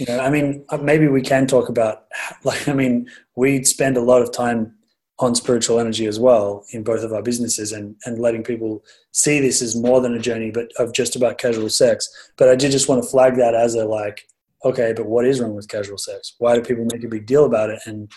[0.00, 2.06] you know, I mean, uh, maybe we can talk about,
[2.44, 4.74] like, I mean, we spend a lot of time
[5.20, 9.38] on spiritual energy as well in both of our businesses and, and letting people see
[9.38, 12.08] this as more than a journey, but of just about casual sex.
[12.38, 14.26] But I did just want to flag that as a like,
[14.64, 16.34] okay, but what is wrong with casual sex?
[16.38, 17.80] Why do people make a big deal about it?
[17.84, 18.10] And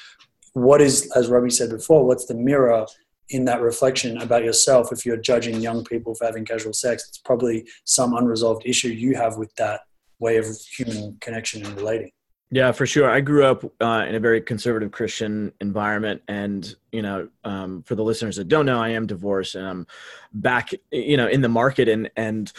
[0.53, 2.85] what is, as Robbie said before, what's the mirror
[3.29, 7.05] in that reflection about yourself if you're judging young people for having casual sex?
[7.09, 9.81] It's probably some unresolved issue you have with that
[10.19, 10.45] way of
[10.77, 12.11] human connection and relating.
[12.53, 13.09] Yeah, for sure.
[13.09, 17.95] I grew up uh, in a very conservative Christian environment, and you know, um, for
[17.95, 19.87] the listeners that don't know, I am divorced, and I'm
[20.33, 22.53] back, you know, in the market, and and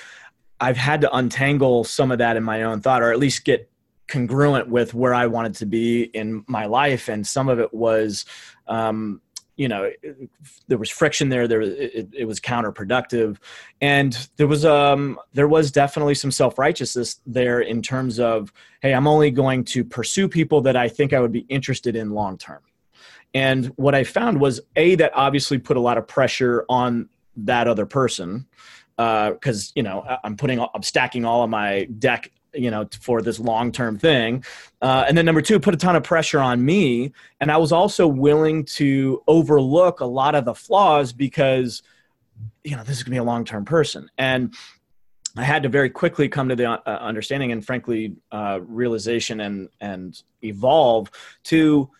[0.58, 3.70] I've had to untangle some of that in my own thought, or at least get
[4.08, 8.24] congruent with where I wanted to be in my life, and some of it was
[8.66, 9.20] um,
[9.56, 9.90] you know
[10.68, 13.38] there was friction there there it, it, was counterproductive.
[13.80, 19.06] And there was um there was definitely some self-righteousness there in terms of hey i'm
[19.06, 22.62] only going to pursue people that i think i would be interested in long term.
[23.32, 27.68] And what i found was a that obviously put a lot of pressure on that
[27.68, 28.46] other person
[28.98, 32.88] uh, because uh, you know i'm putting i'm stacking all of my deck you know
[33.00, 34.44] for this long term thing.
[34.80, 37.12] Uh, and then number two put a ton of pressure on me.
[37.40, 41.82] And i was also willing to overlook a lot of the flaws because
[42.62, 44.10] you know this is going to be a long term person.
[44.18, 44.54] And
[45.36, 49.68] I had to very quickly come to the uh, understanding and, frankly, uh, realization and
[49.80, 51.10] and evolve
[51.44, 51.90] to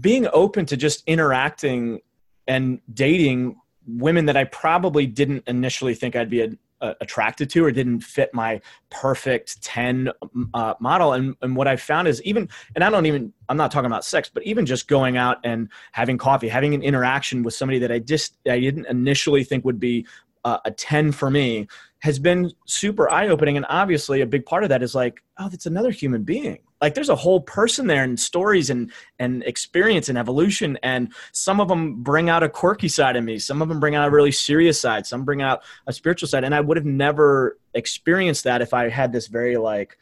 [0.00, 2.00] being open to just interacting
[2.46, 7.72] and dating women that I probably didn't initially think I'd be a, attracted to or
[7.72, 8.60] didn't fit my
[8.90, 10.10] perfect 10
[10.52, 11.14] uh, model.
[11.14, 14.04] And, and what I found is even, and I don't even, I'm not talking about
[14.04, 17.90] sex, but even just going out and having coffee, having an interaction with somebody that
[17.90, 20.06] I just, I didn't initially think would be
[20.44, 21.66] uh, a 10 for me
[22.00, 23.56] has been super eye opening.
[23.56, 26.58] And obviously, a big part of that is like, oh, that's another human being.
[26.84, 30.78] Like, there's a whole person there and stories and, and experience and evolution.
[30.82, 33.38] And some of them bring out a quirky side of me.
[33.38, 35.06] Some of them bring out a really serious side.
[35.06, 36.44] Some bring out a spiritual side.
[36.44, 39.96] And I would have never experienced that if I had this very, like,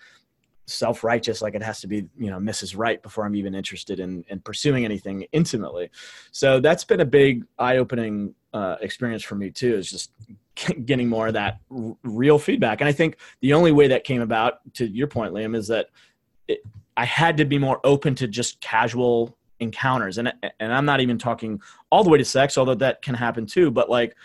[0.67, 4.25] self-righteous like it has to be you know mrs right before i'm even interested in
[4.29, 5.91] in pursuing anything intimately
[6.31, 10.13] so that's been a big eye-opening uh, experience for me too is just
[10.85, 14.23] getting more of that r- real feedback and i think the only way that came
[14.23, 15.89] about to your point liam is that
[16.97, 21.19] i had to be more open to just casual encounters and and i'm not even
[21.19, 24.17] talking all the way to sex although that can happen too but like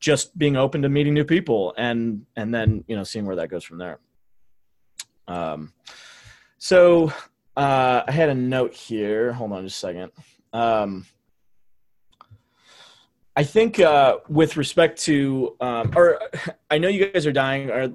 [0.00, 3.48] just being open to meeting new people and and then you know seeing where that
[3.48, 3.98] goes from there
[5.28, 5.72] um,
[6.58, 7.12] so
[7.56, 9.32] uh, I had a note here.
[9.32, 10.12] Hold on just a second.
[10.52, 11.06] Um,
[13.34, 16.20] I think uh, with respect to, um, or
[16.70, 17.92] I know you guys are dying, or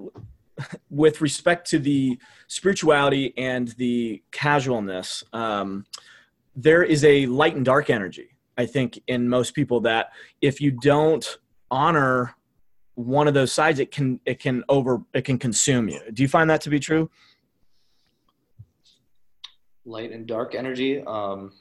[0.90, 5.86] with respect to the spirituality and the casualness, um,
[6.56, 8.30] there is a light and dark energy.
[8.58, 11.38] I think in most people that if you don't
[11.70, 12.36] honor
[12.96, 16.02] one of those sides, it can it can over it can consume you.
[16.14, 17.10] Do you find that to be true?
[19.86, 21.02] Light and dark energy.
[21.02, 21.54] Um,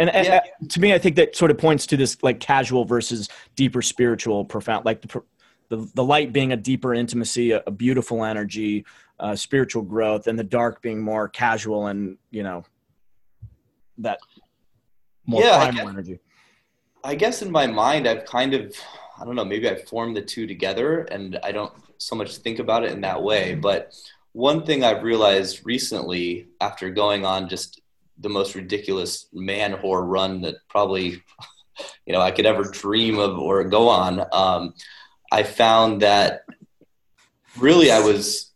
[0.00, 0.40] and, and yeah.
[0.68, 4.44] to me, I think that sort of points to this like casual versus deeper spiritual,
[4.44, 5.22] profound, like the
[5.68, 8.84] the, the light being a deeper intimacy, a, a beautiful energy,
[9.20, 12.64] uh, spiritual growth, and the dark being more casual and you know
[13.98, 14.18] that
[15.26, 16.18] more yeah, primal I guess, energy.
[17.04, 18.74] I guess in my mind, I've kind of
[19.20, 22.60] I don't know, maybe I formed the two together and I don't so much think
[22.60, 23.54] about it in that way.
[23.54, 23.94] But
[24.32, 27.80] one thing I've realized recently after going on just
[28.18, 31.22] the most ridiculous man whore run that probably,
[32.06, 34.74] you know, I could ever dream of or go on, um,
[35.30, 36.44] I found that
[37.58, 38.52] really I was,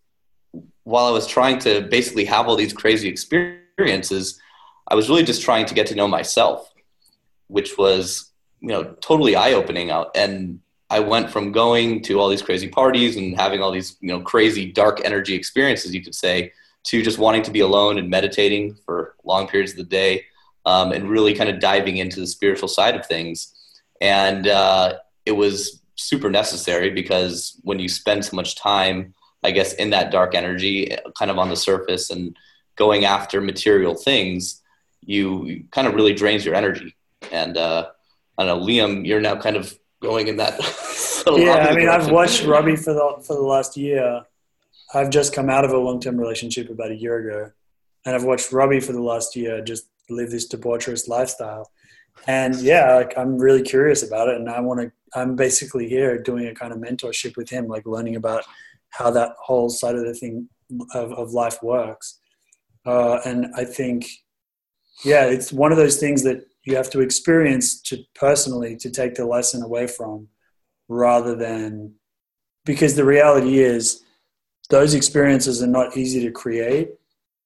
[0.84, 4.40] while I was trying to basically have all these crazy experiences,
[4.88, 6.72] I was really just trying to get to know myself,
[7.48, 10.10] which was you know totally eye opening out.
[10.14, 10.60] And
[10.90, 14.20] I went from going to all these crazy parties and having all these you know
[14.20, 16.52] crazy dark energy experiences you could say
[16.84, 20.24] to just wanting to be alone and meditating for long periods of the day
[20.66, 23.54] um, and really kind of diving into the spiritual side of things.
[24.00, 24.94] And uh,
[25.24, 30.10] it was super necessary because when you spend so much time i guess in that
[30.10, 32.36] dark energy kind of on the surface and
[32.76, 34.62] going after material things
[35.04, 36.94] you kind of really drains your energy
[37.30, 37.88] and uh,
[38.38, 40.58] I don't know, Liam, you're now kind of going in that.
[41.26, 44.22] yeah, I mean, I've watched Robbie for the for the last year.
[44.94, 47.52] I've just come out of a long term relationship about a year ago,
[48.04, 51.70] and I've watched Robbie for the last year just live this debaucherous lifestyle.
[52.26, 54.92] And yeah, like I'm really curious about it, and I want to.
[55.14, 58.44] I'm basically here doing a kind of mentorship with him, like learning about
[58.90, 60.48] how that whole side of the thing
[60.94, 62.18] of, of life works.
[62.86, 64.06] Uh, and I think,
[65.04, 69.14] yeah, it's one of those things that you have to experience to personally to take
[69.14, 70.28] the lesson away from
[70.88, 71.94] rather than
[72.64, 74.02] because the reality is
[74.70, 76.90] those experiences are not easy to create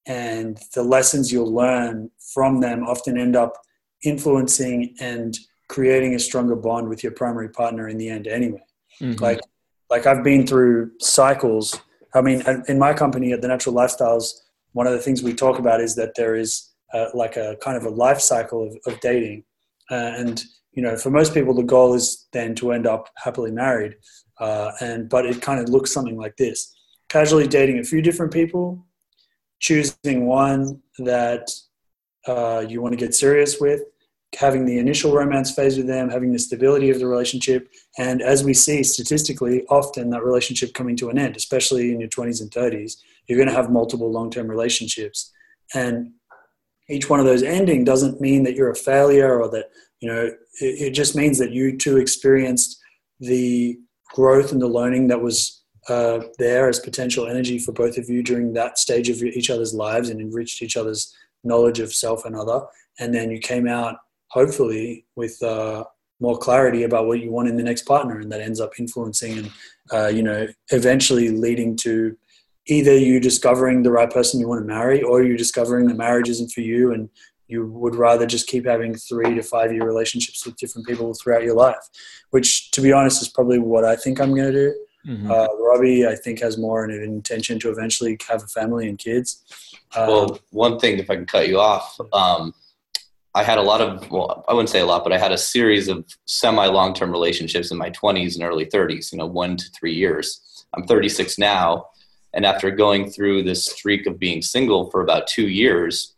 [0.07, 3.55] and the lessons you'll learn from them often end up
[4.03, 5.39] influencing and
[5.69, 8.63] creating a stronger bond with your primary partner in the end anyway
[9.01, 9.23] mm-hmm.
[9.23, 9.41] like
[9.91, 11.81] like i've been through cycles
[12.15, 14.33] i mean in my company at the natural lifestyles
[14.77, 17.79] one of the things we talk about is that there is uh, like a kind
[17.79, 19.43] of a life cycle of, of dating.
[19.91, 23.51] Uh, and you know, for most people, the goal is then to end up happily
[23.51, 23.97] married.
[24.39, 26.75] Uh, and but it kind of looks something like this:
[27.09, 28.87] casually dating a few different people,
[29.61, 31.51] choosing one that
[32.27, 33.83] uh, you want to get serious with,
[34.39, 37.69] having the initial romance phase with them, having the stability of the relationship,
[37.99, 42.09] and as we see statistically, often that relationship coming to an end, especially in your
[42.09, 42.97] 20s and 30s,
[43.27, 45.33] you're going to have multiple long-term relationships.
[45.75, 46.13] And
[46.89, 49.71] each one of those ending doesn't mean that you're a failure or that
[50.01, 52.79] you know it, it just means that you too experienced
[53.21, 53.79] the
[54.15, 58.23] growth and the learning that was uh, there as potential energy for both of you
[58.23, 61.15] during that stage of each other's lives and enriched each other's
[61.47, 62.63] knowledge of self and other
[62.99, 63.97] and then you came out
[64.29, 65.85] hopefully with uh,
[66.21, 69.39] more clarity about what you want in the next partner, and that ends up influencing
[69.39, 69.51] and
[69.93, 72.17] uh, you know eventually leading to
[72.67, 76.29] either you discovering the right person you want to marry, or you discovering that marriage
[76.29, 77.09] isn't for you, and
[77.49, 81.45] you would rather just keep having three to five year relationships with different people throughout
[81.45, 81.85] your life,
[82.31, 84.75] which, to be honest, is probably what I think I'm going to do.
[85.07, 85.31] Mm-hmm.
[85.31, 89.45] Uh, Robbie, I think, has more an intention to eventually have a family and kids.
[89.95, 92.53] Uh, well, one thing, if I can cut you off, um,
[93.35, 95.39] I had a lot of, well, I wouldn't say a lot, but I had a
[95.39, 99.57] series of semi long term relationships in my 20s and early 30s, you know, one
[99.57, 100.65] to three years.
[100.75, 101.87] I'm 36 now.
[102.35, 106.15] And after going through this streak of being single for about two years,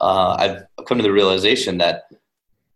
[0.00, 2.04] uh, I've come to the realization that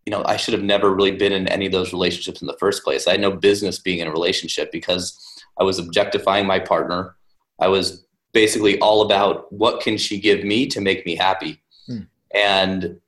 [0.06, 2.56] you know I should have never really been in any of those relationships in the
[2.58, 3.06] first place.
[3.06, 5.18] I had no business being in a relationship because
[5.58, 7.16] I was objectifying my partner.
[7.60, 11.60] I was basically all about what can she give me to make me happy.
[11.86, 12.00] Hmm.
[12.34, 13.00] And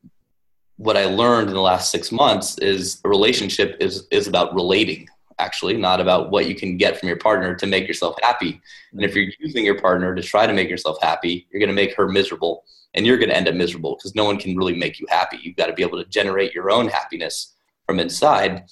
[0.77, 5.09] what I learned in the last six months is a relationship is is about relating
[5.39, 8.61] actually, not about what you can get from your partner to make yourself happy.
[8.93, 11.75] And if you're using your partner to try to make yourself happy, you're going to
[11.75, 12.65] make her miserable
[12.95, 15.39] and you're going to end up miserable because no one can really make you happy.
[15.43, 17.55] You've got to be able to generate your own happiness
[17.87, 18.65] from inside.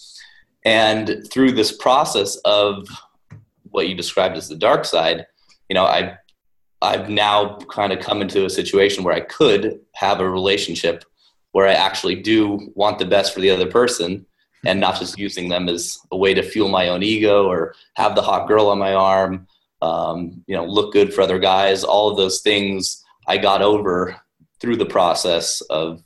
[0.64, 2.86] And through this process of
[3.70, 5.26] what you described as the dark side,
[5.68, 6.18] you know, I
[6.82, 11.04] I've now kind of come into a situation where I could have a relationship
[11.52, 14.24] where I actually do want the best for the other person
[14.64, 18.14] and not just using them as a way to fuel my own ego or have
[18.14, 19.46] the hot girl on my arm,
[19.82, 21.82] um, you know, look good for other guys.
[21.82, 24.20] All of those things I got over
[24.60, 26.02] through the process of,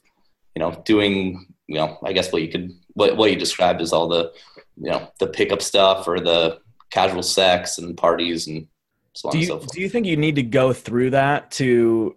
[0.55, 3.93] you know, doing, you know, I guess what you could, what, what you described as
[3.93, 4.33] all the,
[4.77, 6.61] you know, the pickup stuff or the
[6.91, 8.69] casual sex and parties and
[9.15, 9.61] so do you, so.
[9.61, 12.17] Do you think you need to go through that to,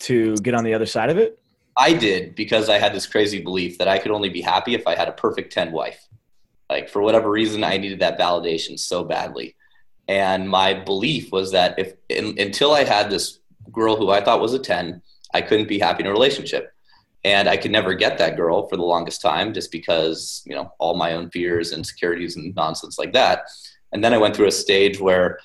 [0.00, 1.38] to get on the other side of it?
[1.76, 4.86] I did because I had this crazy belief that I could only be happy if
[4.86, 6.04] I had a perfect 10 wife.
[6.68, 9.54] Like for whatever reason, I needed that validation so badly.
[10.08, 13.38] And my belief was that if in, until I had this
[13.70, 15.00] girl who I thought was a 10,
[15.34, 16.72] I couldn't be happy in a relationship.
[17.24, 20.72] And I could never get that girl for the longest time just because, you know,
[20.78, 23.42] all my own fears, and insecurities, and nonsense like that.
[23.92, 25.38] And then I went through a stage where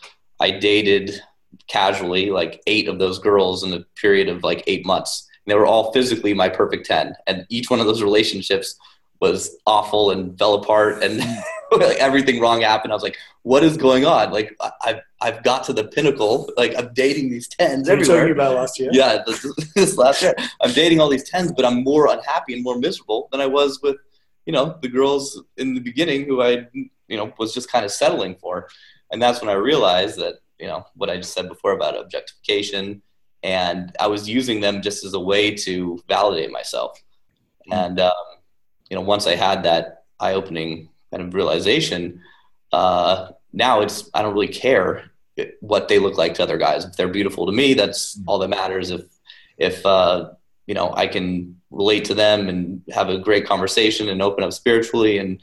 [0.44, 1.22] I dated
[1.68, 5.30] casually like eight of those girls in a period of like eight months.
[5.46, 8.76] And they were all physically my perfect 10 and each one of those relationships
[9.22, 11.20] was awful and fell apart and
[11.72, 12.92] like everything wrong happened.
[12.92, 14.32] I was like what is going on?
[14.32, 16.50] Like i've i've got to the pinnacle.
[16.58, 18.32] Like i'm dating these 10s You're everywhere.
[18.34, 18.90] about last year?
[18.92, 19.40] Yeah this,
[19.76, 20.36] this last year.
[20.62, 23.82] I'm dating all these 10s but i'm more unhappy and more miserable than i was
[23.82, 23.96] with
[24.46, 26.68] you know the girls in the beginning who i
[27.08, 28.68] you know was just kind of settling for
[29.14, 33.02] and that's when i realized that you know what i just said before about objectification
[33.44, 37.02] and I was using them just as a way to validate myself.
[37.70, 37.74] Mm-hmm.
[37.74, 38.14] And um,
[38.90, 42.22] you know, once I had that eye-opening kind of realization,
[42.72, 45.12] uh, now it's I don't really care
[45.60, 46.86] what they look like to other guys.
[46.86, 48.30] If they're beautiful to me, that's mm-hmm.
[48.30, 48.92] all that matters.
[48.92, 49.02] If
[49.58, 50.32] if uh,
[50.66, 54.54] you know I can relate to them and have a great conversation and open up
[54.54, 55.42] spiritually and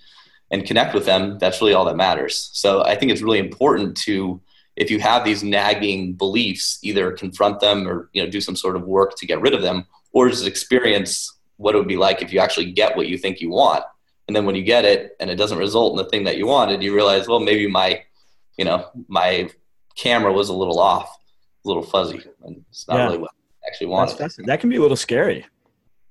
[0.50, 2.50] and connect with them, that's really all that matters.
[2.52, 4.40] So I think it's really important to
[4.76, 8.76] if you have these nagging beliefs, either confront them or you know do some sort
[8.76, 12.22] of work to get rid of them, or just experience what it would be like
[12.22, 13.84] if you actually get what you think you want.
[14.26, 16.46] And then when you get it and it doesn't result in the thing that you
[16.46, 18.02] wanted, you realize, well, maybe my,
[18.56, 19.50] you know, my
[19.96, 21.14] camera was a little off,
[21.64, 23.04] a little fuzzy, and it's not yeah.
[23.06, 23.32] really what
[23.62, 24.18] I actually wanted.
[24.46, 25.44] that can be a little scary.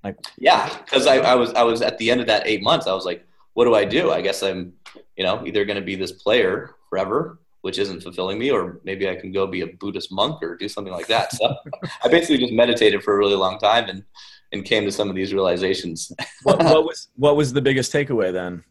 [0.04, 2.88] Like, yeah, because I, I was I was at the end of that eight months,
[2.88, 4.12] I was like, what do I do?
[4.12, 4.74] I guess I'm,
[5.16, 9.10] you know, either going to be this player forever which isn't fulfilling me, or maybe
[9.10, 11.34] I can go be a Buddhist monk or do something like that.
[11.34, 11.54] So
[12.04, 14.04] I basically just meditated for a really long time and
[14.52, 16.12] and came to some of these realizations.
[16.44, 18.64] what, what, was what was the biggest takeaway then?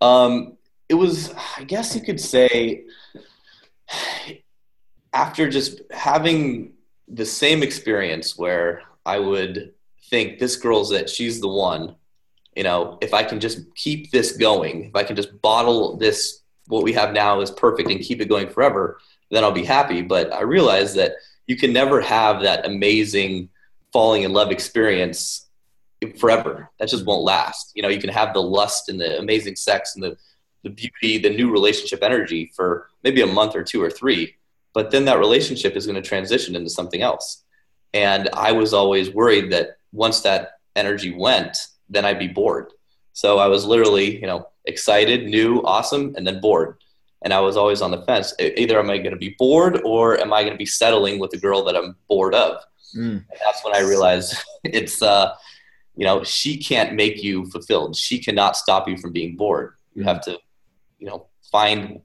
[0.00, 0.56] Um,
[0.88, 2.84] it was, I guess you could say,
[5.12, 6.72] after just having
[7.06, 9.74] the same experience where I would
[10.08, 11.96] think this girl's it, she's the one.
[12.56, 16.42] You know, if I can just keep this going, if I can just bottle this
[16.68, 18.98] what we have now is perfect and keep it going forever,
[19.30, 20.02] then I'll be happy.
[20.02, 21.12] But I realize that
[21.46, 23.48] you can never have that amazing
[23.92, 25.48] falling in love experience
[26.18, 26.70] forever.
[26.78, 27.72] That just won't last.
[27.74, 30.16] You know, you can have the lust and the amazing sex and the,
[30.62, 34.36] the beauty, the new relationship energy for maybe a month or two or three,
[34.74, 37.44] but then that relationship is going to transition into something else.
[37.94, 41.56] And I was always worried that once that energy went,
[41.88, 42.72] then I'd be bored.
[43.12, 46.78] So I was literally, you know, excited, new, awesome, and then bored.
[47.24, 48.34] And I was always on the fence.
[48.40, 51.32] Either am I going to be bored or am I going to be settling with
[51.34, 52.62] a girl that I'm bored of?
[52.96, 53.16] Mm.
[53.16, 55.34] And that's when I realized it's uh,
[55.94, 57.96] you know, she can't make you fulfilled.
[57.96, 59.74] She cannot stop you from being bored.
[59.94, 60.38] You have to,
[60.98, 62.00] you know, find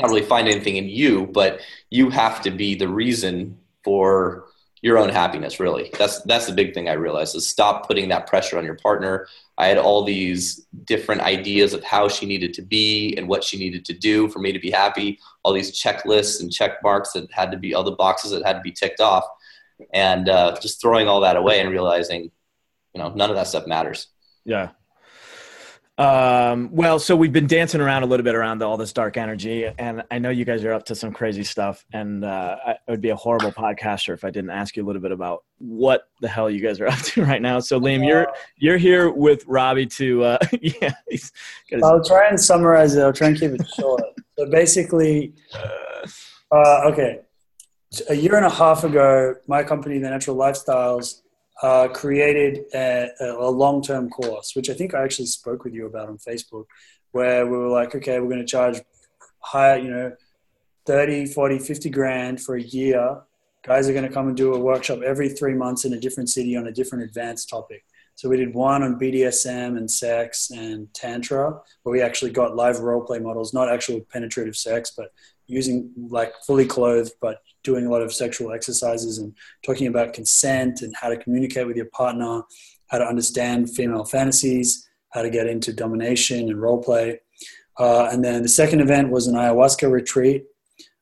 [0.00, 4.46] not really find anything in you, but you have to be the reason for
[4.84, 5.90] your own happiness really.
[5.98, 9.26] That's that's the big thing i realized is stop putting that pressure on your partner.
[9.56, 13.56] I had all these different ideas of how she needed to be and what she
[13.56, 15.18] needed to do for me to be happy.
[15.42, 18.56] All these checklists and check marks that had to be all the boxes that had
[18.56, 19.24] to be ticked off.
[19.94, 22.30] And uh, just throwing all that away and realizing
[22.92, 24.08] you know none of that stuff matters.
[24.44, 24.68] Yeah
[25.96, 29.70] um, well, so we've been dancing around a little bit around all this dark energy,
[29.78, 31.84] and I know you guys are up to some crazy stuff.
[31.92, 34.86] And uh, I, it would be a horrible podcaster if I didn't ask you a
[34.86, 37.60] little bit about what the hell you guys are up to right now.
[37.60, 38.26] So, Liam, you're
[38.56, 40.94] you're here with Robbie to uh, yeah.
[41.08, 41.30] His-
[41.82, 43.02] I'll try and summarize it.
[43.02, 44.02] I'll try and keep it short.
[44.36, 45.32] so basically,
[46.50, 47.20] uh, okay,
[48.08, 51.20] a year and a half ago, my company, The Natural Lifestyles,
[51.62, 56.08] uh, created a, a long-term course, which I think I actually spoke with you about
[56.08, 56.66] on Facebook,
[57.12, 58.80] where we were like, okay, we're going to charge
[59.38, 60.12] higher, you know,
[60.86, 63.20] 30, 40, 50 grand for a year.
[63.62, 66.28] Guys are going to come and do a workshop every three months in a different
[66.28, 67.84] city on a different advanced topic.
[68.16, 72.78] So we did one on BDSM and sex and tantra, where we actually got live
[72.78, 75.12] role play models, not actual penetrative sex, but
[75.46, 79.34] using like fully clothed, but doing a lot of sexual exercises and
[79.64, 82.42] talking about consent and how to communicate with your partner,
[82.88, 87.20] how to understand female fantasies, how to get into domination and role play.
[87.78, 90.44] Uh, and then the second event was an ayahuasca retreat.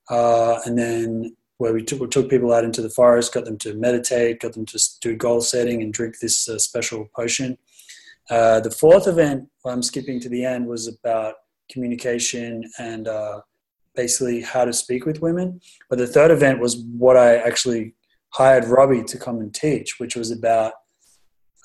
[0.08, 3.56] Uh, and then where we took, we took people out into the forest, got them
[3.56, 7.56] to meditate, got them to do goal setting and drink this uh, special potion.
[8.28, 11.34] Uh, the fourth event, I'm skipping to the end, was about
[11.70, 13.42] communication and uh,
[13.94, 15.60] basically how to speak with women.
[15.88, 17.94] But the third event was what I actually
[18.30, 20.72] hired Robbie to come and teach, which was about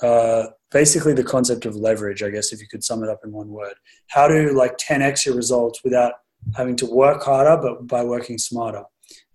[0.03, 3.31] uh, basically the concept of leverage, I guess, if you could sum it up in
[3.31, 3.73] one word.
[4.09, 6.13] How to like 10x your results without
[6.55, 8.83] having to work harder, but by working smarter.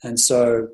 [0.02, 0.68] And so,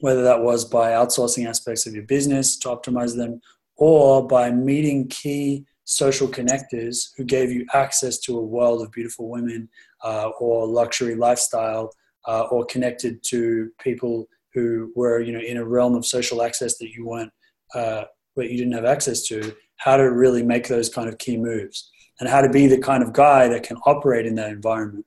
[0.00, 3.40] whether that was by outsourcing aspects of your business to optimize them
[3.76, 9.28] or by meeting key social connectors who gave you access to a world of beautiful
[9.28, 9.68] women
[10.04, 11.90] uh, or luxury lifestyle
[12.26, 16.76] uh, or connected to people who were you know in a realm of social access
[16.78, 17.32] that you weren't
[17.74, 18.04] uh,
[18.34, 21.90] that you didn't have access to how to really make those kind of key moves
[22.18, 25.06] and how to be the kind of guy that can operate in that environment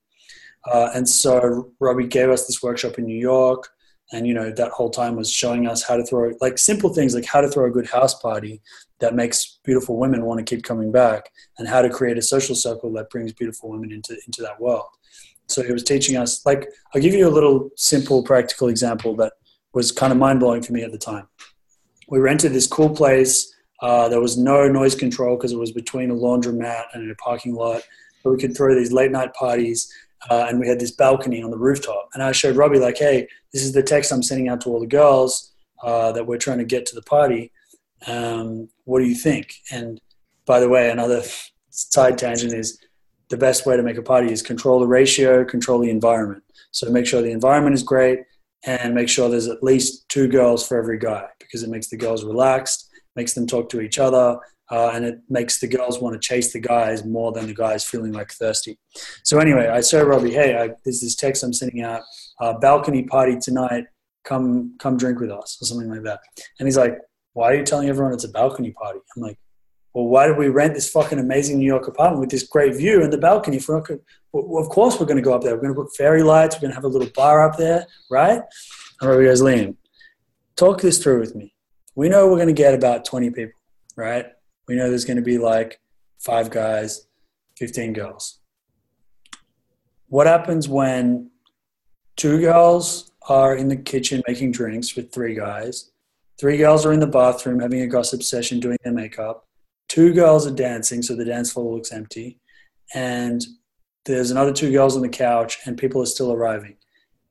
[0.70, 3.70] uh, and so robbie gave us this workshop in new york
[4.11, 7.13] and you know that whole time was showing us how to throw like simple things
[7.13, 8.61] like how to throw a good house party
[8.99, 12.55] that makes beautiful women want to keep coming back and how to create a social
[12.55, 14.86] circle that brings beautiful women into into that world.
[15.47, 19.34] So he was teaching us like i'll give you a little simple practical example that
[19.74, 21.28] was kind of mind-blowing for me at the time.
[22.09, 26.11] We rented this cool place uh, there was no noise control because it was between
[26.11, 27.82] a laundromat and a parking lot
[28.24, 29.91] but we could throw these late night parties
[30.30, 33.28] uh, and we had this balcony on the rooftop and i showed robbie like hey
[33.53, 35.53] this is the text i'm sending out to all the girls
[35.84, 37.51] uh, that we're trying to get to the party
[38.07, 39.53] um, what do you think?
[39.72, 39.99] And
[40.45, 41.24] by the way, another
[41.70, 42.80] side tangent is
[43.30, 46.43] the best way to make a party is control the ratio, control the environment.
[46.72, 48.20] So make sure the environment is great
[48.65, 51.97] and make sure there's at least two girls for every guy because it makes the
[51.97, 54.38] girls relaxed, makes them talk to each other,
[54.72, 57.84] uh, and it makes the girls want to chase the guys more than the guys
[57.84, 58.78] feeling like thirsty.
[59.24, 62.01] So anyway, I said Robbie, hey, I, there's this text I'm sending out,
[62.39, 63.86] uh, balcony party tonight.
[64.26, 66.20] Come, come drink with us or something like that.
[66.59, 66.99] And he's like,
[67.34, 68.99] why are you telling everyone it's a balcony party?
[69.15, 69.39] I'm like,
[69.93, 73.01] well, why did we rent this fucking amazing New York apartment with this great view
[73.03, 73.59] and the balcony?
[74.32, 75.55] Well, of course, we're going to go up there.
[75.55, 76.55] We're going to put fairy lights.
[76.55, 78.41] We're going to have a little bar up there, right?
[79.01, 79.76] And Robbie goes, Liam,
[80.55, 81.55] talk this through with me.
[81.95, 83.59] We know we're going to get about 20 people,
[83.95, 84.28] right?
[84.70, 85.82] We know there's going to be like
[86.20, 87.07] five guys,
[87.57, 88.39] 15 girls.
[90.07, 91.32] What happens when
[92.15, 95.91] two girls are in the kitchen making drinks with three guys
[96.39, 99.45] Three girls are in the bathroom having a gossip session doing their makeup.
[99.89, 102.39] Two girls are dancing, so the dance floor looks empty.
[102.95, 103.45] And
[104.05, 106.78] there's another two girls on the couch, and people are still arriving.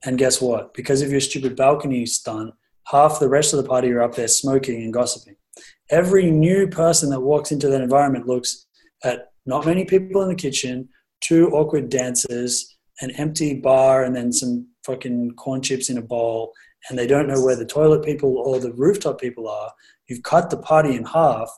[0.04, 0.74] And guess what?
[0.74, 2.52] Because of your stupid balcony stunt,
[2.88, 5.36] half the rest of the party are up there smoking and gossiping.
[5.90, 8.66] Every new person that walks into that environment looks
[9.04, 10.88] at not many people in the kitchen,
[11.20, 16.52] two awkward dancers, an empty bar, and then some fucking corn chips in a bowl,
[16.88, 19.72] and they don't know where the toilet people or the rooftop people are,
[20.08, 21.50] you've cut the party in half.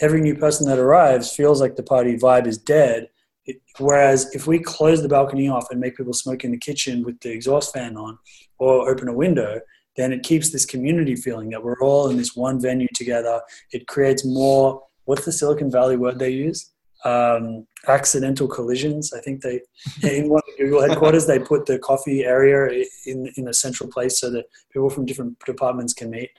[0.00, 3.08] Every new person that arrives feels like the party vibe is dead.
[3.46, 7.04] It, whereas if we close the balcony off and make people smoke in the kitchen
[7.04, 8.18] with the exhaust fan on
[8.58, 9.60] or open a window,
[9.96, 13.40] then it keeps this community feeling that we're all in this one venue together.
[13.72, 14.82] It creates more.
[15.04, 16.72] What's the Silicon Valley word they use?
[17.04, 19.12] Um, accidental collisions.
[19.12, 19.60] I think they
[20.02, 24.18] in one of Google headquarters they put the coffee area in in a central place
[24.18, 26.30] so that people from different departments can meet.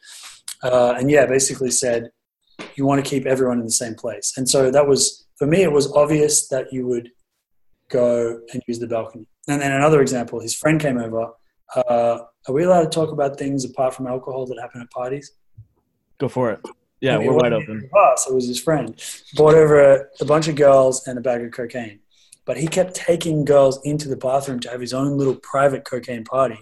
[0.63, 2.09] Uh, and yeah, basically said
[2.75, 4.33] you want to keep everyone in the same place.
[4.37, 5.63] And so that was for me.
[5.63, 7.09] It was obvious that you would
[7.89, 9.27] go and use the balcony.
[9.47, 11.31] And then another example, his friend came over.
[11.75, 15.31] Uh, are we allowed to talk about things apart from alcohol that happen at parties?
[16.17, 16.59] Go for it.
[17.01, 17.89] Yeah, we're wide open.
[17.95, 18.99] Us, it was his friend.
[19.35, 21.99] Brought over a, a bunch of girls and a bag of cocaine.
[22.45, 26.23] But he kept taking girls into the bathroom to have his own little private cocaine
[26.23, 26.59] party.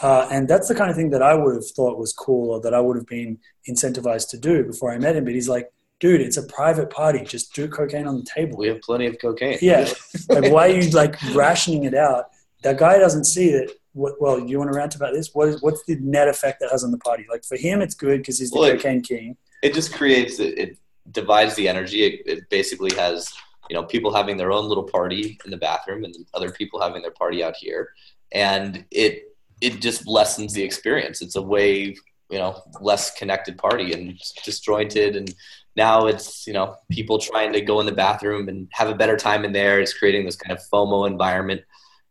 [0.00, 2.60] Uh, and that's the kind of thing that I would have thought was cool or
[2.60, 3.38] that I would have been
[3.68, 5.24] incentivized to do before I met him.
[5.24, 7.24] But he's like, dude, it's a private party.
[7.24, 8.58] Just do cocaine on the table.
[8.58, 9.58] We have plenty of cocaine.
[9.60, 9.88] Yeah.
[10.28, 12.26] like, why are you like rationing it out?
[12.62, 13.72] That guy doesn't see that.
[13.98, 15.34] What, well, you want to rant about this?
[15.34, 17.26] What is, what's the net effect that has on the party?
[17.28, 19.36] Like for him, it's good because he's the well, cocaine it, king.
[19.62, 20.78] It just creates, it, it
[21.10, 22.04] divides the energy.
[22.04, 23.32] It, it basically has,
[23.68, 27.02] you know, people having their own little party in the bathroom and other people having
[27.02, 27.90] their party out here.
[28.32, 31.20] And it, it just lessens the experience.
[31.20, 31.96] It's a way,
[32.30, 35.34] you know, less connected party and disjointed and
[35.76, 39.16] now it's you know people trying to go in the bathroom and have a better
[39.16, 41.62] time in there it's creating this kind of fomo environment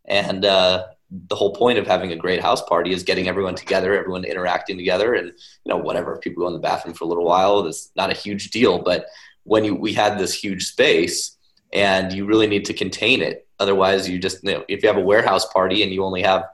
[0.08, 3.96] and uh, the whole point of having a great house party is getting everyone together
[3.98, 7.08] everyone interacting together and you know whatever if people go in the bathroom for a
[7.08, 8.78] little while it's not a huge deal.
[8.78, 9.06] But
[9.44, 11.36] when you we had this huge space
[11.72, 13.46] and you really need to contain it.
[13.58, 16.44] Otherwise you just you know if you have a warehouse party and you only have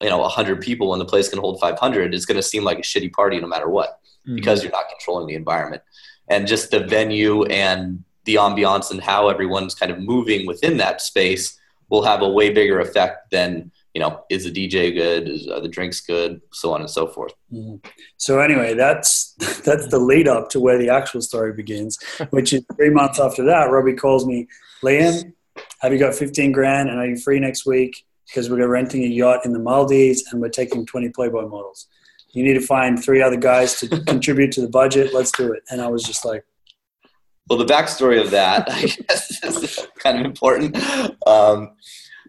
[0.00, 2.78] you know 100 people and the place can hold 500 it's going to seem like
[2.78, 4.34] a shitty party no matter what mm-hmm.
[4.34, 5.82] because you're not controlling the environment.
[6.28, 11.00] And just the venue and the ambiance and how everyone's kind of moving within that
[11.00, 11.58] space
[11.88, 15.60] will have a way bigger effect than you know is the dj good is are
[15.60, 17.76] the drinks good so on and so forth mm-hmm.
[18.16, 19.34] so anyway that's
[19.64, 21.98] that's the lead up to where the actual story begins
[22.30, 24.46] which is three months after that robbie calls me
[24.82, 25.32] liam
[25.80, 29.08] have you got 15 grand and are you free next week because we're renting a
[29.08, 31.88] yacht in the maldives and we're taking 20 playboy models
[32.32, 35.12] you need to find three other guys to contribute to the budget.
[35.12, 35.62] Let's do it.
[35.70, 36.44] And I was just like,
[37.48, 40.76] well, the backstory of that, I guess, is kind of important.
[41.26, 41.74] Um,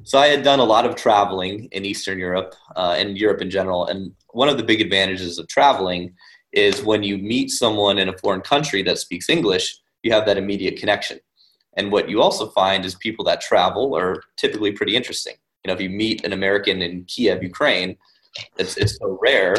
[0.03, 3.49] so I had done a lot of traveling in Eastern Europe uh, and Europe in
[3.49, 3.85] general.
[3.85, 6.13] And one of the big advantages of traveling
[6.51, 10.37] is when you meet someone in a foreign country that speaks English, you have that
[10.37, 11.19] immediate connection.
[11.77, 15.35] And what you also find is people that travel are typically pretty interesting.
[15.63, 17.97] You know, if you meet an American in Kiev, Ukraine,
[18.57, 19.55] it's, it's so rare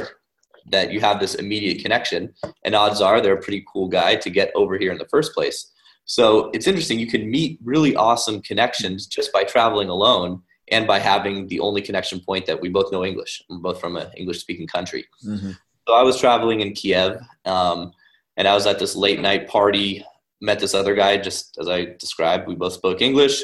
[0.71, 2.33] that you have this immediate connection
[2.65, 5.35] and odds are they're a pretty cool guy to get over here in the first
[5.35, 5.72] place
[6.05, 10.99] so it's interesting you can meet really awesome connections just by traveling alone and by
[10.99, 14.41] having the only connection point that we both know english we're both from an english
[14.41, 15.51] speaking country mm-hmm.
[15.87, 17.93] so i was traveling in kiev um,
[18.37, 20.05] and i was at this late night party
[20.41, 23.43] met this other guy just as i described we both spoke english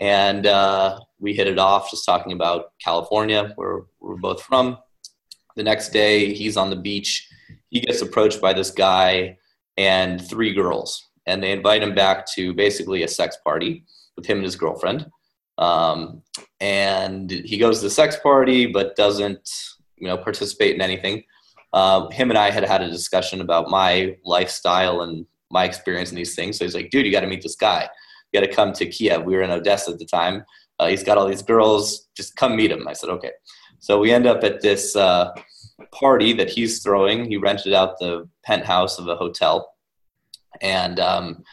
[0.00, 4.76] and uh, we hit it off just talking about california where we're both from
[5.56, 7.28] the next day, he's on the beach.
[7.68, 9.38] He gets approached by this guy
[9.76, 13.84] and three girls, and they invite him back to basically a sex party
[14.16, 15.10] with him and his girlfriend.
[15.58, 16.22] Um,
[16.60, 19.48] and he goes to the sex party, but doesn't,
[19.96, 21.24] you know, participate in anything.
[21.72, 26.16] Uh, him and I had had a discussion about my lifestyle and my experience in
[26.16, 26.58] these things.
[26.58, 27.88] So he's like, "Dude, you got to meet this guy.
[28.30, 29.24] You got to come to Kiev.
[29.24, 30.44] We were in Odessa at the time.
[30.78, 32.08] Uh, he's got all these girls.
[32.16, 33.30] Just come meet him." I said, "Okay."
[33.78, 35.32] So we end up at this uh,
[35.92, 37.24] party that he's throwing.
[37.24, 39.72] He rented out the penthouse of a hotel,
[40.62, 41.44] and um,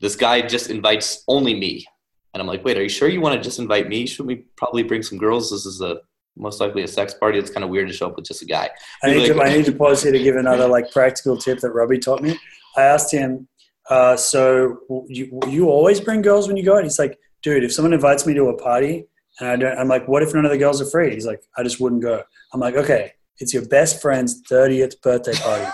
[0.00, 1.84] this guy just invites only me.
[2.32, 4.06] And I'm like, wait, are you sure you want to just invite me?
[4.06, 5.50] Should we probably bring some girls?
[5.50, 6.00] This is a
[6.36, 7.38] most likely a sex party.
[7.38, 8.70] It's kind of weird to show up with just a guy.
[9.02, 11.58] I need, like, to, I need to pause here to give another like practical tip
[11.60, 12.38] that Robbie taught me.
[12.76, 13.48] I asked him,
[13.90, 16.76] uh, so you, you always bring girls when you go?
[16.76, 19.06] And he's like, dude, if someone invites me to a party
[19.40, 21.14] and I don't, I'm like, what if none of the girls are free?
[21.14, 22.22] He's like, I just wouldn't go.
[22.52, 25.66] I'm like, okay, it's your best friend's 30th birthday party.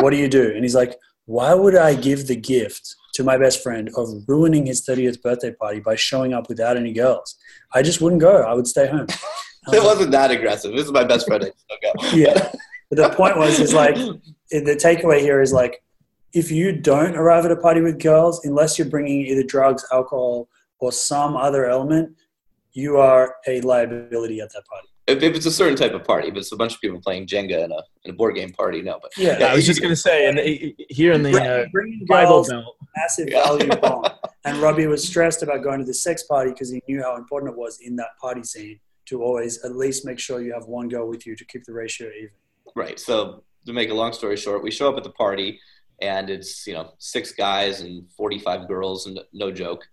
[0.00, 0.52] what do you do?
[0.54, 0.94] And he's like,
[1.26, 5.52] why would I give the gift to my best friend of ruining his 30th birthday
[5.52, 7.36] party by showing up without any girls?
[7.74, 8.42] I just wouldn't go.
[8.42, 9.06] I would stay home.
[9.72, 10.72] it um, wasn't that aggressive.
[10.72, 11.50] This is my best friend.
[12.14, 12.52] yeah.
[12.88, 15.82] But the point was, is like, the takeaway here is like,
[16.32, 20.48] if you don't arrive at a party with girls, unless you're bringing either drugs, alcohol,
[20.78, 22.14] or some other element,
[22.72, 24.88] you are a liability at that party.
[25.06, 27.26] If, if, it's a certain type of party, if it's a bunch of people playing
[27.26, 28.98] Jenga in a, in a board game party, no.
[29.00, 30.38] But yeah, yeah I was just gonna say, and
[30.88, 31.66] here in the uh,
[32.08, 34.04] Bible Belt, massive value bomb.
[34.44, 37.50] And Robbie was stressed about going to the sex party because he knew how important
[37.50, 40.88] it was in that party scene to always at least make sure you have one
[40.88, 42.30] girl with you to keep the ratio even.
[42.76, 43.00] right.
[43.00, 45.58] So to make a long story short, we show up at the party
[46.00, 49.84] and it's you know six guys and 45 girls and no joke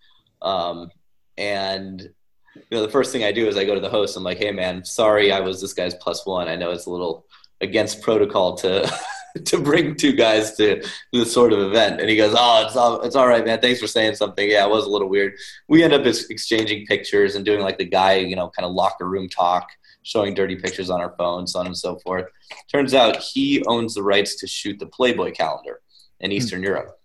[0.41, 0.89] um,
[1.37, 2.09] and
[2.55, 4.37] you know the first thing i do is i go to the host i'm like
[4.37, 7.25] hey man sorry i was this guy's plus one i know it's a little
[7.61, 8.91] against protocol to
[9.45, 13.01] to bring two guys to this sort of event and he goes oh it's all
[13.01, 15.33] it's all right man thanks for saying something yeah it was a little weird
[15.67, 19.09] we end up exchanging pictures and doing like the guy you know kind of locker
[19.09, 19.67] room talk
[20.03, 22.25] showing dirty pictures on our phones so on and so forth
[22.71, 25.79] turns out he owns the rights to shoot the playboy calendar
[26.23, 26.37] in hmm.
[26.37, 26.67] Eastern mm-hmm.
[26.67, 26.99] Europe.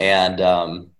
[0.00, 0.90] And um,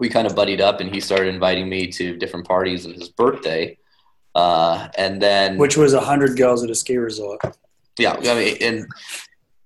[0.00, 3.08] we kind of buddied up, and he started inviting me to different parties on his
[3.08, 3.78] birthday.
[4.34, 7.40] Uh, and then, which was a hundred girls at a ski resort.
[7.98, 8.86] Yeah, I mean, and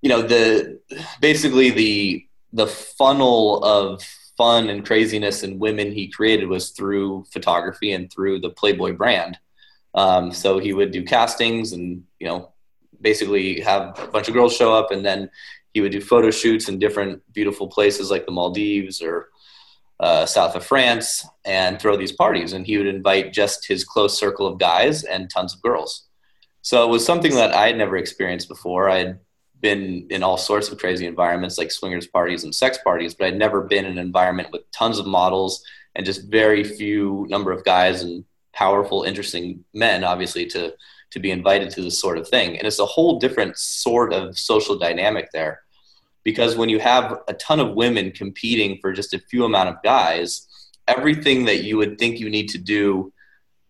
[0.01, 0.79] you know, the
[1.21, 4.01] basically the the funnel of
[4.37, 9.37] fun and craziness and women he created was through photography and through the Playboy brand.
[9.95, 12.51] Um, so he would do castings and you know
[13.01, 15.29] basically have a bunch of girls show up and then
[15.73, 19.29] he would do photo shoots in different beautiful places like the Maldives or
[19.99, 22.53] uh, south of France and throw these parties.
[22.53, 26.07] And he would invite just his close circle of guys and tons of girls.
[26.61, 28.89] So it was something that I had never experienced before.
[28.89, 29.19] I had
[29.59, 33.37] been in all sorts of crazy environments like swingers parties and sex parties, but I'd
[33.37, 35.63] never been in an environment with tons of models
[35.95, 40.73] and just very few number of guys and powerful, interesting men, obviously, to
[41.11, 42.57] to be invited to this sort of thing.
[42.57, 45.61] And it's a whole different sort of social dynamic there.
[46.23, 49.75] Because when you have a ton of women competing for just a few amount of
[49.83, 50.47] guys,
[50.87, 53.11] everything that you would think you need to do,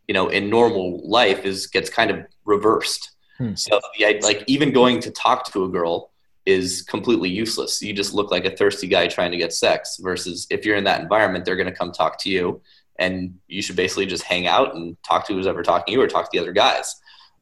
[0.07, 3.11] you know, in normal life is gets kind of reversed.
[3.37, 3.55] Hmm.
[3.55, 6.11] So yeah, like even going to talk to a girl
[6.45, 7.81] is completely useless.
[7.81, 10.83] You just look like a thirsty guy trying to get sex versus if you're in
[10.83, 12.61] that environment, they're going to come talk to you
[12.99, 16.01] and you should basically just hang out and talk to whoever's ever talking to you
[16.01, 16.95] or talk to the other guys.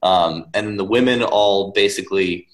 [0.03, 2.47] Um, and the women all basically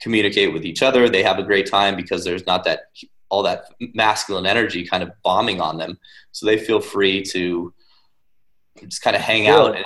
[0.00, 1.08] communicate with each other.
[1.08, 2.80] They have a great time because there's not that
[3.30, 5.98] all that masculine energy kind of bombing on them.
[6.32, 7.72] So they feel free to
[8.86, 9.52] just kind of hang really?
[9.52, 9.84] out and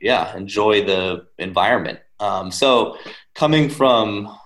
[0.00, 2.00] yeah, enjoy the environment.
[2.20, 2.98] Um, so
[3.34, 4.36] coming from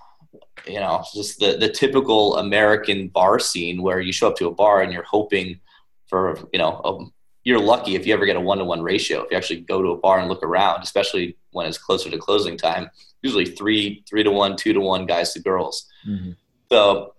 [0.67, 4.53] you know just the the typical American bar scene where you show up to a
[4.53, 5.59] bar and you're hoping
[6.07, 7.05] for you know a
[7.43, 9.23] you're lucky if you ever get a one to one ratio.
[9.23, 12.17] If you actually go to a bar and look around, especially when it's closer to
[12.17, 12.89] closing time,
[13.21, 15.87] usually three, three to one, two to one guys to girls.
[16.07, 16.31] Mm-hmm.
[16.71, 17.15] So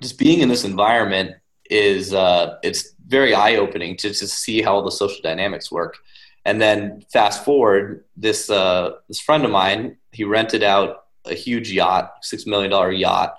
[0.00, 1.36] just being in this environment
[1.70, 5.98] is uh, it's very eye opening to just see how all the social dynamics work.
[6.44, 11.70] And then fast forward, this uh, this friend of mine, he rented out a huge
[11.70, 13.36] yacht, six million dollar yacht,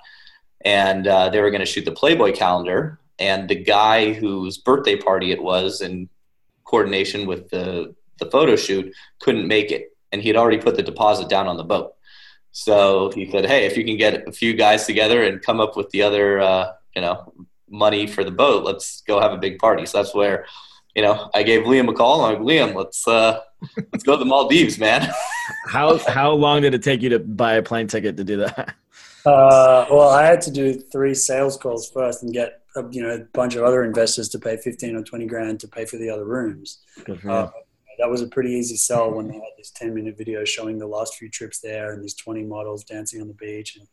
[0.63, 4.95] and uh, they were going to shoot the Playboy calendar and the guy whose birthday
[4.95, 6.09] party it was in
[6.63, 10.83] coordination with the the photo shoot couldn't make it and he had already put the
[10.83, 11.93] deposit down on the boat.
[12.51, 15.75] So he said hey if you can get a few guys together and come up
[15.77, 17.33] with the other uh, you know
[17.69, 19.85] money for the boat let's go have a big party.
[19.85, 20.45] So that's where
[20.95, 22.25] you know i gave liam a call.
[22.25, 23.39] I'm like liam let's uh
[23.91, 25.11] let's go to the maldives man.
[25.65, 28.75] How how long did it take you to buy a plane ticket to do that
[29.25, 33.09] uh, well, I had to do three sales calls first and get a, you know
[33.09, 36.09] a bunch of other investors to pay fifteen or twenty grand to pay for the
[36.09, 36.79] other rooms.
[37.27, 37.49] Uh,
[37.99, 40.87] that was a pretty easy sell when they had this ten minute video showing the
[40.87, 43.87] last few trips there and these twenty models dancing on the beach and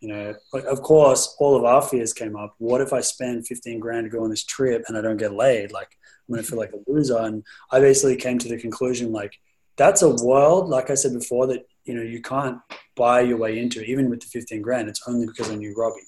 [0.00, 0.34] you know
[0.68, 2.54] of course all of our fears came up.
[2.58, 5.32] What if i spend 15 grand to go on this trip and i don't get
[5.32, 5.72] laid?
[5.72, 5.96] Like
[6.28, 7.18] i'm going to feel like a loser.
[7.18, 9.38] And i basically came to the conclusion like
[9.76, 12.58] that's a world like i said before that you know you can't
[12.96, 14.88] buy your way into it even with the 15 grand.
[14.88, 16.00] It's only because i knew robbie.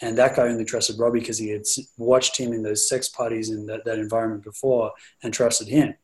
[0.00, 1.62] And that guy only trusted robbie because he had
[1.96, 4.92] watched him in those sex parties in that, that environment before
[5.22, 5.94] and trusted him.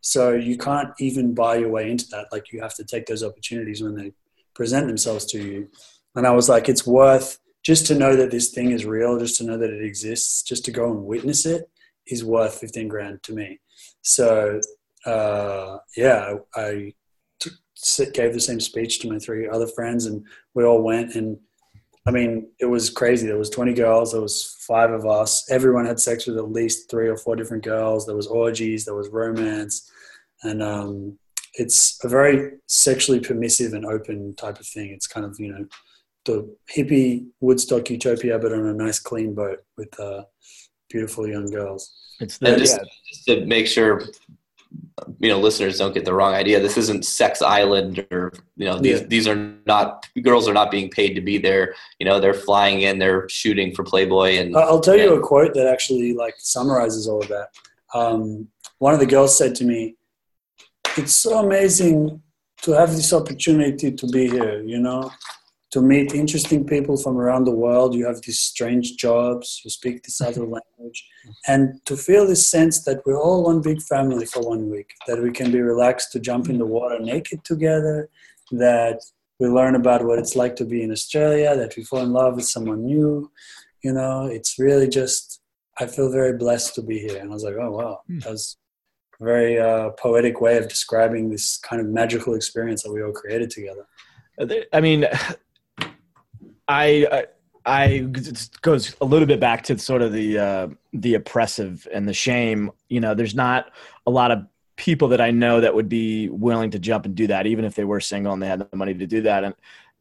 [0.00, 2.26] So you can't even buy your way into that.
[2.32, 4.12] Like you have to take those opportunities when they
[4.54, 5.68] present themselves to you.
[6.14, 9.36] And i was like it's worth just to know that this thing is real just
[9.36, 11.68] to know that it exists just to go and witness it
[12.06, 13.60] is worth 15 grand to me.
[14.02, 14.60] So
[15.04, 16.94] uh, yeah I,
[18.12, 20.24] gave the same speech to my three other friends, and
[20.54, 21.14] we all went.
[21.14, 21.38] And
[22.06, 23.26] I mean, it was crazy.
[23.26, 24.12] There was 20 girls.
[24.12, 25.50] There was five of us.
[25.50, 28.06] Everyone had sex with at least three or four different girls.
[28.06, 28.84] There was orgies.
[28.84, 29.90] There was romance,
[30.42, 31.18] and um,
[31.54, 34.90] it's a very sexually permissive and open type of thing.
[34.90, 35.66] It's kind of you know
[36.24, 40.24] the hippie Woodstock utopia, but on a nice clean boat with uh,
[40.90, 41.92] beautiful young girls.
[42.20, 42.84] It's the, just, yeah.
[43.08, 44.02] just to make sure
[45.18, 46.60] you know listeners don't get the wrong idea.
[46.60, 49.06] This isn't sex island or you know these yeah.
[49.06, 51.74] these are not girls are not being paid to be there.
[51.98, 55.54] You know they're flying in they're shooting for playboy and i'll tell you a quote
[55.54, 57.48] that actually like summarizes all of that.
[57.94, 59.96] Um, one of the girls said to me
[60.96, 62.22] it's so amazing
[62.62, 65.10] to have this opportunity to be here you know
[65.76, 67.94] to meet interesting people from around the world.
[67.94, 71.06] You have these strange jobs, you speak this other language,
[71.46, 75.22] and to feel this sense that we're all one big family for one week, that
[75.22, 78.08] we can be relaxed to jump in the water naked together,
[78.52, 79.00] that
[79.38, 82.36] we learn about what it's like to be in Australia, that we fall in love
[82.36, 83.30] with someone new.
[83.84, 85.42] You know, it's really just,
[85.78, 87.18] I feel very blessed to be here.
[87.20, 88.20] And I was like, oh, wow, hmm.
[88.20, 88.56] that was
[89.20, 93.12] a very uh, poetic way of describing this kind of magical experience that we all
[93.12, 93.86] created together.
[94.72, 95.06] I mean,
[96.68, 97.26] I,
[97.64, 97.98] I
[98.62, 102.70] goes a little bit back to sort of the uh, the oppressive and the shame.
[102.88, 103.72] You know, there's not
[104.06, 104.46] a lot of
[104.76, 107.74] people that I know that would be willing to jump and do that, even if
[107.74, 109.42] they were single and they had the money to do that.
[109.44, 109.54] And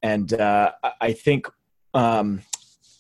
[0.03, 1.47] and uh, I think
[1.95, 2.41] um,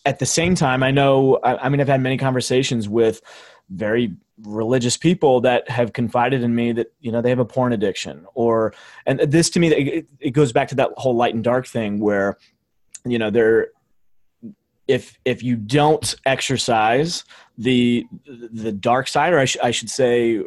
[0.05, 1.39] at the same time, I know.
[1.43, 3.21] I, mean, I've had many conversations with
[3.69, 7.71] very religious people that have confided in me that you know they have a porn
[7.71, 8.73] addiction or
[9.05, 12.37] and this to me it goes back to that whole light and dark thing where
[13.05, 13.69] you know there
[14.87, 17.23] if if you don't exercise
[17.57, 20.41] the the dark side or I, sh- I should say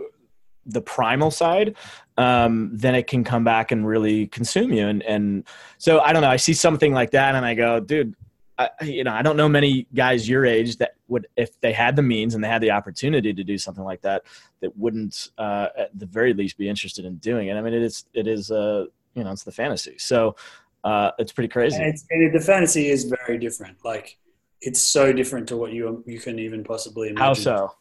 [0.67, 1.77] the primal side
[2.17, 4.87] um, then it can come back and really consume you.
[4.87, 5.45] And and
[5.79, 8.15] so i don't know i see something like that and i go dude
[8.59, 11.97] I, you know i don't know many guys your age that would if they had
[11.97, 14.23] the means and they had the opportunity to do something like that
[14.61, 17.55] that wouldn't uh, at the very least be interested in doing it.
[17.55, 19.97] I mean it is it is uh you know it's the fantasy.
[19.99, 20.37] So
[20.85, 21.77] uh, it's pretty crazy.
[21.77, 23.79] And, it's, and, the fantasy is very different.
[23.85, 24.19] Like
[24.61, 27.25] it's so different to what you you can even possibly imagine.
[27.25, 27.75] How so?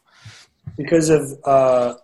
[0.76, 1.94] Because of uh,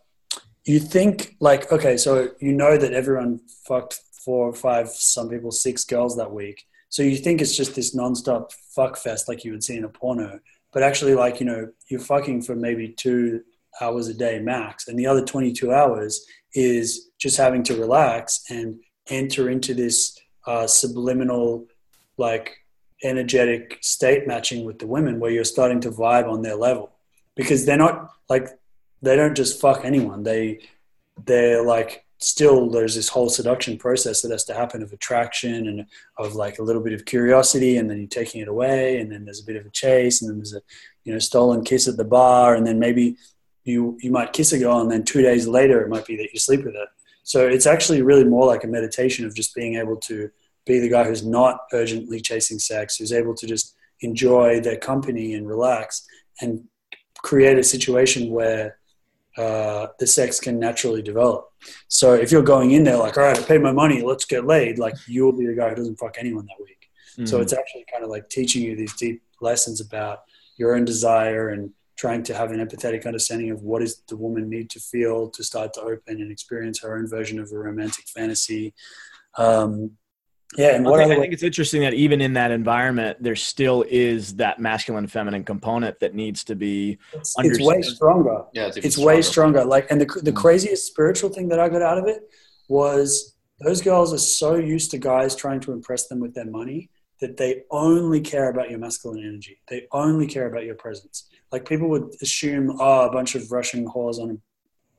[0.64, 5.50] you think like okay, so you know that everyone fucked four or five, some people
[5.50, 6.64] six girls that week.
[6.88, 9.88] So you think it's just this nonstop fuck fest like you would see in a
[9.88, 10.38] porno,
[10.72, 13.42] but actually like you know you're fucking for maybe two
[13.80, 16.24] hours a day max, and the other 22 hours
[16.54, 18.78] is just having to relax and
[19.10, 20.16] enter into this
[20.46, 21.66] uh, subliminal,
[22.16, 22.56] like
[23.02, 26.90] energetic state matching with the women where you're starting to vibe on their level.
[27.36, 28.48] Because they're not like
[29.02, 30.22] they don't just fuck anyone.
[30.22, 30.60] They
[31.26, 35.86] they're like still there's this whole seduction process that has to happen of attraction and
[36.18, 39.24] of like a little bit of curiosity and then you're taking it away and then
[39.24, 40.60] there's a bit of a chase and then there's a
[41.04, 43.16] you know stolen kiss at the bar and then maybe
[43.64, 46.32] you you might kiss a girl and then two days later it might be that
[46.32, 46.86] you sleep with her
[47.24, 50.30] so it's actually really more like a meditation of just being able to
[50.66, 55.34] be the guy who's not urgently chasing sex, who's able to just enjoy their company
[55.34, 56.06] and relax
[56.40, 56.62] and
[57.22, 58.78] create a situation where
[59.36, 61.48] uh, the sex can naturally develop.
[61.88, 64.46] So if you're going in there like, all right, I paid my money, let's get
[64.46, 66.90] laid, like you'll be the guy who doesn't fuck anyone that week.
[67.12, 67.26] Mm-hmm.
[67.26, 70.20] So it's actually kind of like teaching you these deep lessons about
[70.56, 74.48] your own desire and trying to have an empathetic understanding of what does the woman
[74.48, 78.06] need to feel to start to open and experience her own version of a romantic
[78.08, 78.74] fantasy.
[79.38, 79.92] Um,
[80.56, 83.34] yeah, and what I think, I think it's interesting that even in that environment, there
[83.34, 86.98] still is that masculine feminine component that needs to be.
[87.12, 88.44] It's, it's way stronger.
[88.52, 89.06] Yeah, it's, it's stronger.
[89.06, 89.64] way stronger.
[89.64, 90.36] Like, and the the mm-hmm.
[90.36, 92.28] craziest spiritual thing that I got out of it
[92.68, 96.90] was those girls are so used to guys trying to impress them with their money
[97.20, 99.60] that they only care about your masculine energy.
[99.68, 101.28] They only care about your presence.
[101.54, 104.40] Like people would assume, oh, a bunch of Russian whores on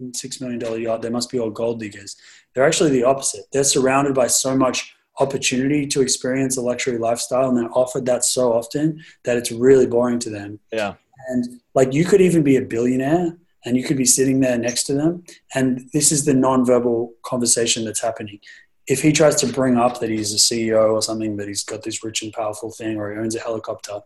[0.01, 2.15] a six million dollar yacht, they must be all gold diggers.
[2.53, 3.43] They're actually the opposite.
[3.51, 8.23] They're surrounded by so much opportunity to experience a luxury lifestyle, and they're offered that
[8.23, 10.59] so often that it's really boring to them.
[10.71, 10.93] Yeah.
[11.27, 13.35] And like you could even be a billionaire
[13.65, 15.25] and you could be sitting there next to them,
[15.55, 18.39] and this is the nonverbal conversation that's happening
[18.87, 21.81] if he tries to bring up that he's a CEO or something, that he's got
[21.83, 23.99] this rich and powerful thing, or he owns a helicopter,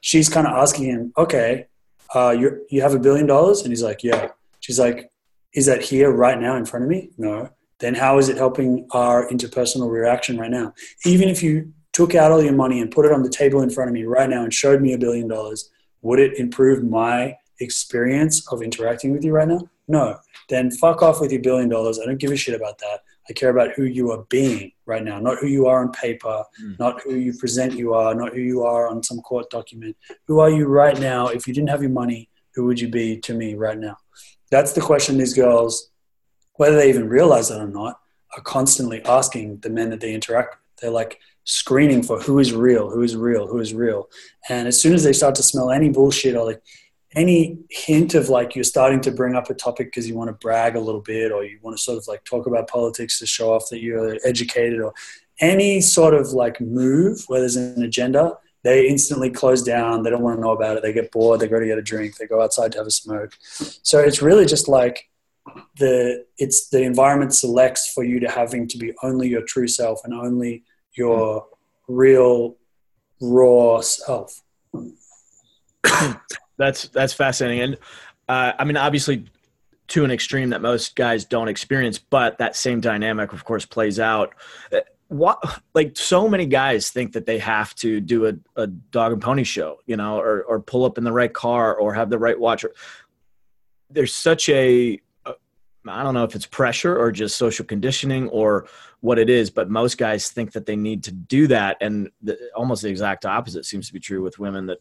[0.00, 1.66] she's kind of asking him, "Okay,
[2.14, 4.28] uh, you you have a billion dollars?" And he's like, "Yeah."
[4.60, 5.10] She's like,
[5.54, 7.50] "Is that here right now in front of me?" No.
[7.78, 10.72] Then how is it helping our interpersonal reaction right now?
[11.04, 13.70] Even if you took out all your money and put it on the table in
[13.70, 15.70] front of me right now and showed me a billion dollars,
[16.02, 19.60] would it improve my experience of interacting with you right now?
[19.88, 20.18] No.
[20.48, 21.98] Then fuck off with your billion dollars.
[21.98, 23.00] I don't give a shit about that.
[23.28, 26.44] I care about who you are being right now, not who you are on paper,
[26.62, 26.78] mm.
[26.78, 29.96] not who you present you are, not who you are on some court document.
[30.28, 31.28] Who are you right now?
[31.28, 33.96] If you didn't have your money, who would you be to me right now?
[34.50, 35.90] That's the question these girls,
[36.54, 37.98] whether they even realize that or not,
[38.36, 40.80] are constantly asking the men that they interact with.
[40.80, 44.08] They're like screening for who is real, who is real, who is real.
[44.48, 46.62] And as soon as they start to smell any bullshit or like
[47.16, 50.34] any hint of like you're starting to bring up a topic because you want to
[50.34, 53.26] brag a little bit or you want to sort of like talk about politics to
[53.26, 54.92] show off that you're educated or
[55.40, 60.22] any sort of like move where there's an agenda they instantly close down they don't
[60.22, 62.26] want to know about it they get bored they go to get a drink they
[62.26, 65.08] go outside to have a smoke so it's really just like
[65.78, 70.00] the it's the environment selects for you to having to be only your true self
[70.04, 70.64] and only
[70.94, 71.46] your
[71.88, 72.56] real
[73.20, 74.42] raw self.
[76.58, 77.78] that's that's fascinating, and
[78.28, 79.24] uh, I mean, obviously,
[79.88, 84.00] to an extreme that most guys don't experience, but that same dynamic, of course, plays
[84.00, 84.34] out.
[84.72, 89.12] Uh, what like so many guys think that they have to do a, a dog
[89.12, 92.10] and pony show, you know, or or pull up in the right car or have
[92.10, 92.64] the right watch.
[93.88, 95.00] There's such a
[95.88, 98.66] I don't know if it's pressure or just social conditioning or
[99.00, 102.38] what it is, but most guys think that they need to do that, and the,
[102.56, 104.66] almost the exact opposite seems to be true with women.
[104.66, 104.78] That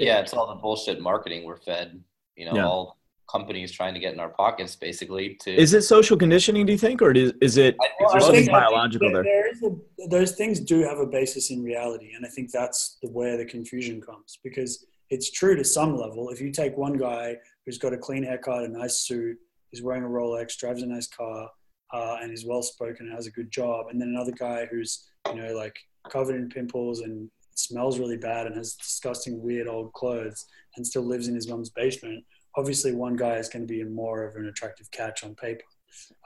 [0.00, 2.02] yeah, it's all the bullshit marketing we're fed.
[2.36, 2.66] You know, yeah.
[2.66, 2.98] all
[3.30, 5.36] companies trying to get in our pockets, basically.
[5.42, 6.66] To is it social conditioning?
[6.66, 9.22] Do you think, or is, is it is there something biological there?
[9.22, 12.98] there is a, those things do have a basis in reality, and I think that's
[13.02, 16.30] the where the confusion comes because it's true to some level.
[16.30, 17.36] If you take one guy
[17.66, 19.36] who's got a clean haircut, a nice suit
[19.70, 21.48] He's wearing a Rolex, drives a nice car,
[21.92, 23.86] uh, and is well spoken and has a good job.
[23.90, 25.76] And then another guy who's you know like
[26.08, 27.30] covered in pimples and
[27.60, 30.46] smells really bad and has disgusting weird old clothes
[30.76, 32.24] and still lives in his mum's basement.
[32.56, 35.64] Obviously, one guy is going to be more of an attractive catch on paper,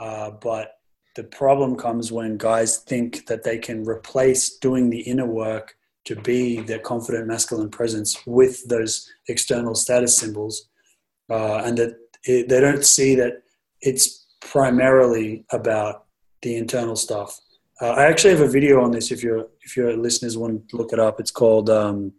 [0.01, 0.73] uh, but
[1.17, 6.17] the problem comes when guys think that they can replace doing the inner work to
[6.17, 10.69] be their confident masculine presence with those external status symbols,
[11.31, 13.43] uh, and that it, they don't see that
[13.81, 16.07] it's primarily about
[16.43, 17.41] the internal stuff.
[17.81, 19.11] Uh, I actually have a video on this.
[19.11, 22.13] If your if your listeners want to look it up, it's called um,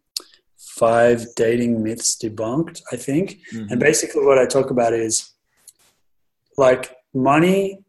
[0.57, 3.37] Five Dating Myths Debunked, I think.
[3.53, 3.71] Mm-hmm.
[3.71, 5.31] And basically, what I talk about is
[6.57, 7.83] like money,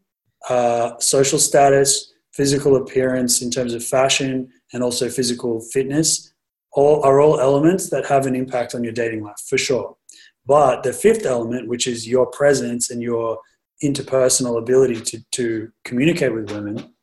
[0.49, 6.33] uh, social status, physical appearance in terms of fashion, and also physical fitness.
[6.73, 9.97] All are all elements that have an impact on your dating life for sure.
[10.45, 13.39] But the fifth element, which is your presence and your
[13.83, 16.93] interpersonal ability to, to communicate with women,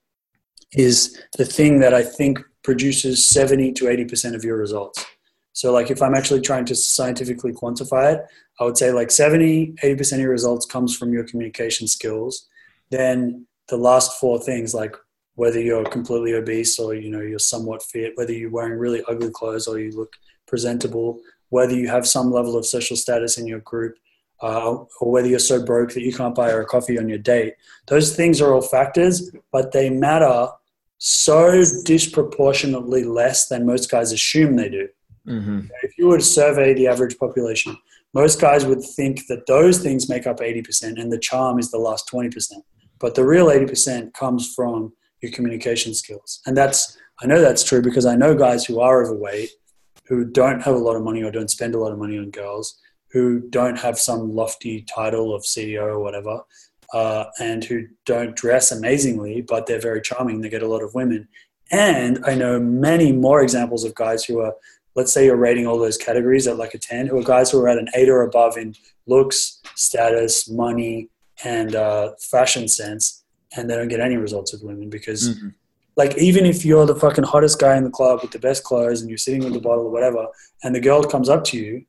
[0.74, 5.04] is the thing that I think produces 70 to 80% of your results.
[5.52, 8.20] So, like, if I'm actually trying to scientifically quantify it,
[8.60, 12.48] I would say like 70, 80% of your results comes from your communication skills.
[12.90, 14.94] Then the last four things, like
[15.34, 19.30] whether you're completely obese or you know you're somewhat fit, whether you're wearing really ugly
[19.30, 20.12] clothes or you look
[20.46, 23.96] presentable, whether you have some level of social status in your group,
[24.42, 27.18] uh, or whether you're so broke that you can't buy her a coffee on your
[27.18, 27.54] date.
[27.86, 30.48] Those things are all factors, but they matter
[31.06, 34.88] so disproportionately less than most guys assume they do.
[35.28, 35.66] Mm-hmm.
[35.82, 37.76] If you were to survey the average population,
[38.14, 41.78] most guys would think that those things make up 80% and the charm is the
[41.78, 42.52] last 20%.
[43.00, 46.40] But the real 80% comes from your communication skills.
[46.46, 49.50] And that's, I know that's true because I know guys who are overweight
[50.06, 52.30] who don't have a lot of money or don't spend a lot of money on
[52.30, 52.80] girls,
[53.12, 56.40] who don't have some lofty title of CEO or whatever,
[56.92, 60.40] uh, and who don't dress amazingly, but they're very charming.
[60.40, 61.28] They get a lot of women.
[61.70, 64.54] And I know many more examples of guys who are,
[64.94, 67.60] let's say you're rating all those categories at like a 10, who are guys who
[67.60, 68.74] are at an 8 or above in
[69.06, 71.08] looks, status, money,
[71.44, 73.24] and uh, fashion sense,
[73.56, 75.48] and they don't get any results with women because mm-hmm
[75.96, 79.00] like even if you're the fucking hottest guy in the club with the best clothes
[79.00, 80.26] and you're sitting with the bottle or whatever,
[80.62, 81.84] and the girl comes up to you,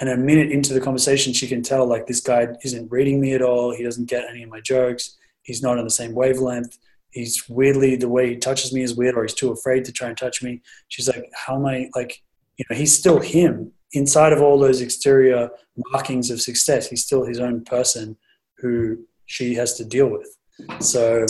[0.00, 3.34] and a minute into the conversation, she can tell like this guy isn't reading me
[3.34, 3.74] at all.
[3.74, 5.16] He doesn't get any of my jokes.
[5.42, 6.78] He's not on the same wavelength.
[7.10, 10.08] He's weirdly the way he touches me is weird, or he's too afraid to try
[10.08, 10.62] and touch me.
[10.88, 12.22] She's like, how am I like?
[12.56, 15.50] You know, he's still him inside of all those exterior
[15.92, 16.88] markings of success.
[16.88, 18.16] He's still his own person
[18.58, 20.36] who she has to deal with.
[20.80, 21.26] So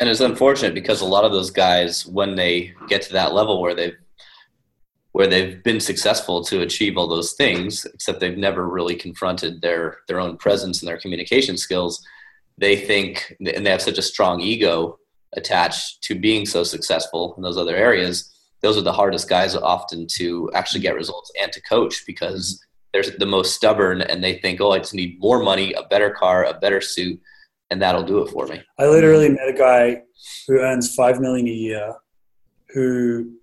[0.00, 3.60] and it's unfortunate because a lot of those guys, when they get to that level
[3.60, 3.96] where they've
[5.18, 9.98] where they've been successful to achieve all those things, except they've never really confronted their
[10.06, 12.00] their own presence and their communication skills,
[12.56, 14.96] they think and they have such a strong ego
[15.34, 18.32] attached to being so successful in those other areas.
[18.62, 23.02] Those are the hardest guys often to actually get results and to coach because they're
[23.18, 26.44] the most stubborn and they think, oh, I just need more money, a better car,
[26.44, 27.20] a better suit
[27.70, 28.62] and that'll do it for me.
[28.78, 30.02] I literally met a guy
[30.46, 31.94] who earns five million a year,
[32.72, 33.37] who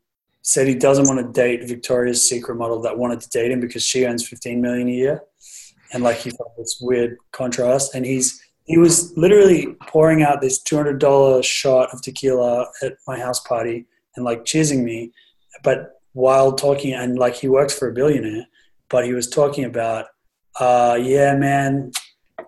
[0.47, 3.83] said he doesn't want to date Victoria's Secret model that wanted to date him because
[3.83, 5.21] she earns fifteen million a year,
[5.91, 7.95] and like he felt this weird contrast.
[7.95, 12.93] And he's he was literally pouring out this two hundred dollar shot of tequila at
[13.07, 15.11] my house party and like cheersing me,
[15.63, 18.45] but while talking and like he works for a billionaire,
[18.89, 20.05] but he was talking about,
[20.59, 21.91] uh, yeah, man,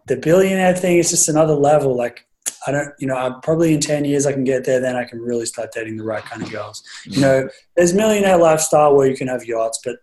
[0.06, 1.98] the billionaire thing is just another level.
[1.98, 2.27] Like,
[2.65, 5.03] I don't, you know, I'm probably in 10 years I can get there, then I
[5.03, 6.84] can really start dating the right kind of girls.
[7.05, 9.97] You know, there's millionaire lifestyle where you can have yachts, but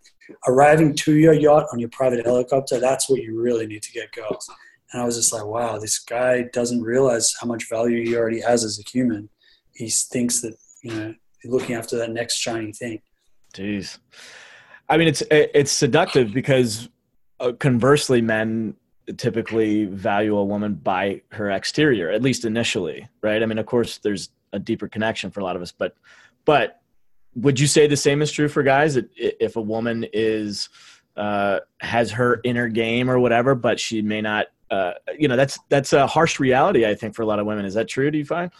[0.46, 4.12] arriving to your yacht on your private helicopter, that's what you really need to get
[4.12, 4.50] girls.
[4.92, 8.40] And I was just like, wow, this guy doesn't realize how much value he already
[8.40, 9.28] has as a human.
[9.74, 11.14] He thinks that, you know,
[11.44, 13.00] looking after that next shiny thing.
[13.52, 13.98] Jeez,
[14.88, 16.88] I mean, it's it's seductive because
[17.40, 18.74] uh, conversely, men
[19.16, 23.42] typically value a woman by her exterior, at least initially, right?
[23.42, 25.96] I mean, of course, there's a deeper connection for a lot of us, but
[26.44, 26.80] but
[27.34, 28.94] would you say the same is true for guys?
[28.94, 30.68] That if a woman is
[31.16, 35.58] uh, has her inner game or whatever, but she may not, uh, you know, that's
[35.68, 37.64] that's a harsh reality, I think, for a lot of women.
[37.64, 38.10] Is that true?
[38.10, 38.50] Do you find?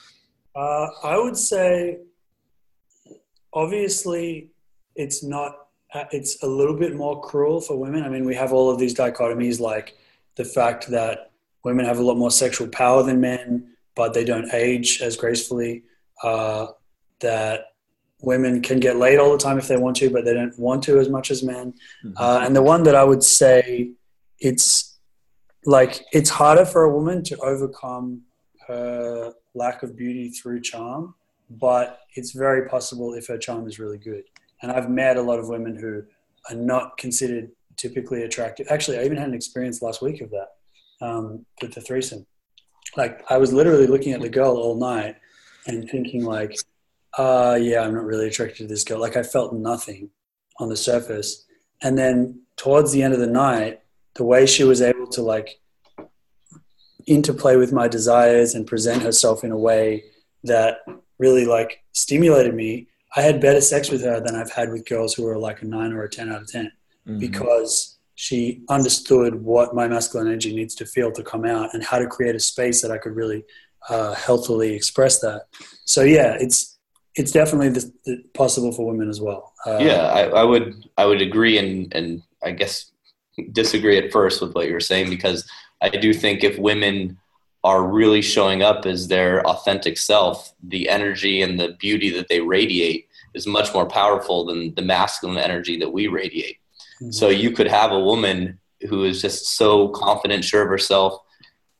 [0.55, 1.99] Uh, I would say,
[3.53, 4.51] obviously,
[4.95, 5.59] it's not.
[5.93, 8.03] Uh, it's a little bit more cruel for women.
[8.03, 9.97] I mean, we have all of these dichotomies, like
[10.37, 11.31] the fact that
[11.65, 15.85] women have a lot more sexual power than men, but they don't age as gracefully.
[16.23, 16.67] Uh,
[17.21, 17.67] that
[18.21, 20.83] women can get laid all the time if they want to, but they don't want
[20.85, 21.75] to as much as men.
[22.05, 22.13] Mm-hmm.
[22.17, 23.93] Uh, and the one that I would say
[24.41, 24.99] it's
[25.65, 28.23] like it's harder for a woman to overcome
[28.67, 31.15] her lack of beauty through charm,
[31.51, 34.25] but it's very possible if her charm is really good.
[34.63, 36.03] And I've met a lot of women who
[36.51, 38.67] are not considered typically attractive.
[38.71, 40.49] Actually, I even had an experience last week of that
[41.01, 42.27] um, with the threesome.
[42.97, 45.17] Like I was literally looking at the girl all night
[45.67, 46.57] and thinking like,
[47.19, 49.01] uh, yeah, I'm not really attracted to this girl.
[49.01, 50.11] Like I felt nothing
[50.59, 51.45] on the surface.
[51.83, 53.81] And then towards the end of the night,
[54.15, 55.61] the way she was able to like
[57.07, 60.05] interplay with my desires and present herself in a way
[60.45, 60.79] that
[61.19, 62.89] really like stimulated me.
[63.17, 65.67] I had better sex with her than I've had with girls who are like a
[65.67, 66.71] nine or a 10 out of 10
[67.07, 67.19] mm-hmm.
[67.19, 71.99] because she understood what my masculine energy needs to feel to come out and how
[71.99, 73.45] to create a space that I could really
[73.89, 75.43] uh, healthily express that.
[75.85, 76.79] So yeah, it's,
[77.17, 79.53] it's definitely the, the possible for women as well.
[79.67, 82.91] Uh, yeah, I, I, would I would agree and and I guess
[83.53, 85.49] disagree at first with what you're saying because
[85.81, 87.19] I do think if women
[87.63, 92.41] are really showing up as their authentic self, the energy and the beauty that they
[92.41, 96.59] radiate is much more powerful than the masculine energy that we radiate.
[96.97, 97.11] Mm-hmm.
[97.11, 98.59] So you could have a woman
[98.89, 101.21] who is just so confident, sure of herself,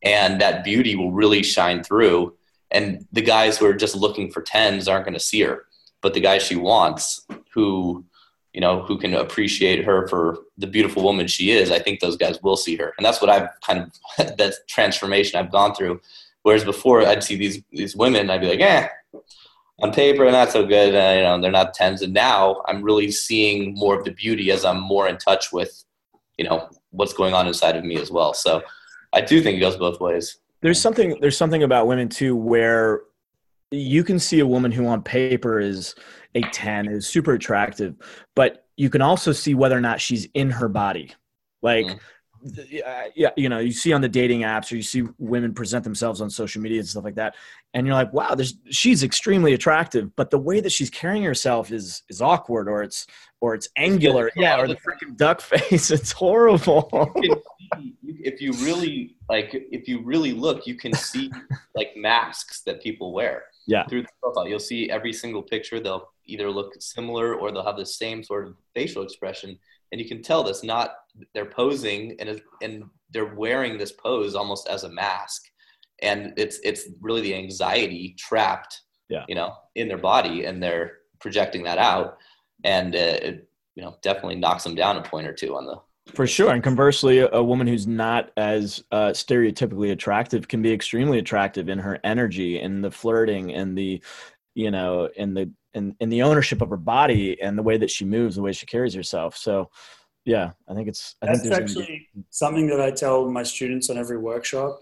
[0.01, 2.35] and that beauty will really shine through.
[2.71, 5.65] And the guys who are just looking for tens aren't going to see her
[6.05, 8.05] but the guy she wants who
[8.53, 12.15] you know who can appreciate her for the beautiful woman she is i think those
[12.15, 12.93] guys will see her.
[12.95, 15.99] And that's what i've kind of that transformation i've gone through.
[16.43, 18.87] Whereas before i'd see these these women i'd be like eh
[19.81, 23.11] on paper not so good uh, you know they're not tens and now i'm really
[23.11, 25.83] seeing more of the beauty as i'm more in touch with
[26.37, 28.33] you know what's going on inside of me as well.
[28.33, 28.61] So
[29.13, 30.37] i do think it goes both ways.
[30.61, 33.01] There's something there's something about women too where
[33.71, 35.95] you can see a woman who on paper is
[36.35, 37.95] a 10 is super attractive
[38.35, 41.13] but you can also see whether or not she's in her body.
[41.61, 41.99] Like mm
[42.45, 45.83] Uh, yeah, you know, you see on the dating apps or you see women present
[45.83, 47.35] themselves on social media and stuff like that,
[47.73, 51.71] and you're like, wow, there's she's extremely attractive, but the way that she's carrying herself
[51.71, 53.07] is is awkward or it's
[53.41, 57.11] or it's angular, yeah, or the freaking duck face, it's horrible.
[58.03, 61.31] if you really like, if you really look, you can see
[61.73, 63.45] like masks that people wear.
[63.65, 65.79] Yeah, through the profile, you'll see every single picture.
[65.79, 69.57] They'll either look similar or they'll have the same sort of facial expression
[69.91, 70.95] and you can tell this not
[71.33, 75.43] they're posing and and they're wearing this pose almost as a mask.
[76.01, 79.23] And it's it's really the anxiety trapped yeah.
[79.27, 82.17] you know in their body and they're projecting that out.
[82.63, 85.79] And uh, it you know definitely knocks them down a point or two on the
[86.13, 86.51] for sure.
[86.51, 91.79] And conversely a woman who's not as uh, stereotypically attractive can be extremely attractive in
[91.79, 94.01] her energy and the flirting and the
[94.53, 97.91] you know in the in, in the ownership of her body and the way that
[97.91, 99.37] she moves, the way she carries herself.
[99.37, 99.69] So,
[100.23, 101.15] yeah, I think it's.
[101.21, 104.79] I That's think actually something that I tell my students on every workshop.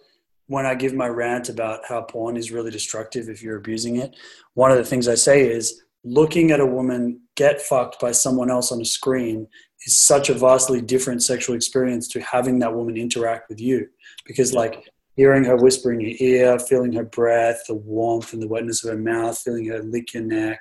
[0.48, 4.16] When I give my rant about how porn is really destructive if you're abusing it,
[4.54, 8.52] one of the things I say is looking at a woman get fucked by someone
[8.52, 9.48] else on a screen
[9.86, 13.88] is such a vastly different sexual experience to having that woman interact with you.
[14.26, 18.48] Because, like, hearing her whisper in your ear, feeling her breath, the warmth and the
[18.48, 20.60] wetness of her mouth, feeling her lick your neck,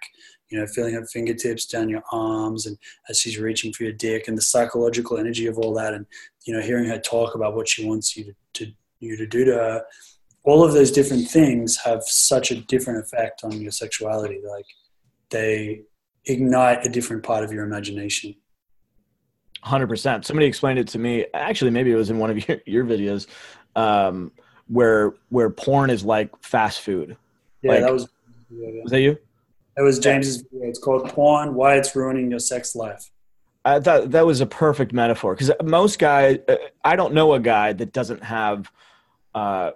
[0.50, 2.76] you know, feeling her fingertips down your arms and
[3.08, 6.04] as she's reaching for your dick and the psychological energy of all that and,
[6.44, 9.44] you know, hearing her talk about what she wants you to, to you to do
[9.44, 9.84] to her.
[10.44, 14.40] All of those different things have such a different effect on your sexuality.
[14.46, 14.66] Like
[15.30, 15.82] they
[16.26, 18.34] ignite a different part of your imagination.
[19.64, 20.24] 100%.
[20.24, 21.24] Somebody explained it to me.
[21.32, 23.28] Actually, maybe it was in one of your, your videos
[23.76, 24.32] um,
[24.72, 27.16] where where porn is like fast food.
[27.62, 28.08] Yeah, like, that was.
[28.50, 29.18] Was that you?
[29.76, 30.68] That was James's video.
[30.68, 33.10] It's called "Porn: Why It's Ruining Your Sex Life."
[33.64, 37.40] I thought that was a perfect metaphor because most guys, uh, I don't know a
[37.40, 38.72] guy that doesn't have,
[39.34, 39.70] uh,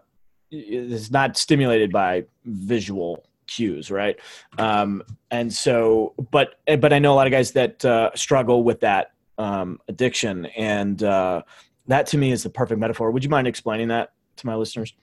[0.50, 4.18] is not stimulated by visual cues, right?
[4.58, 8.80] Um, and so, but but I know a lot of guys that uh, struggle with
[8.80, 11.42] that um, addiction, and uh,
[11.86, 13.10] that to me is the perfect metaphor.
[13.10, 14.94] Would you mind explaining that to my listeners?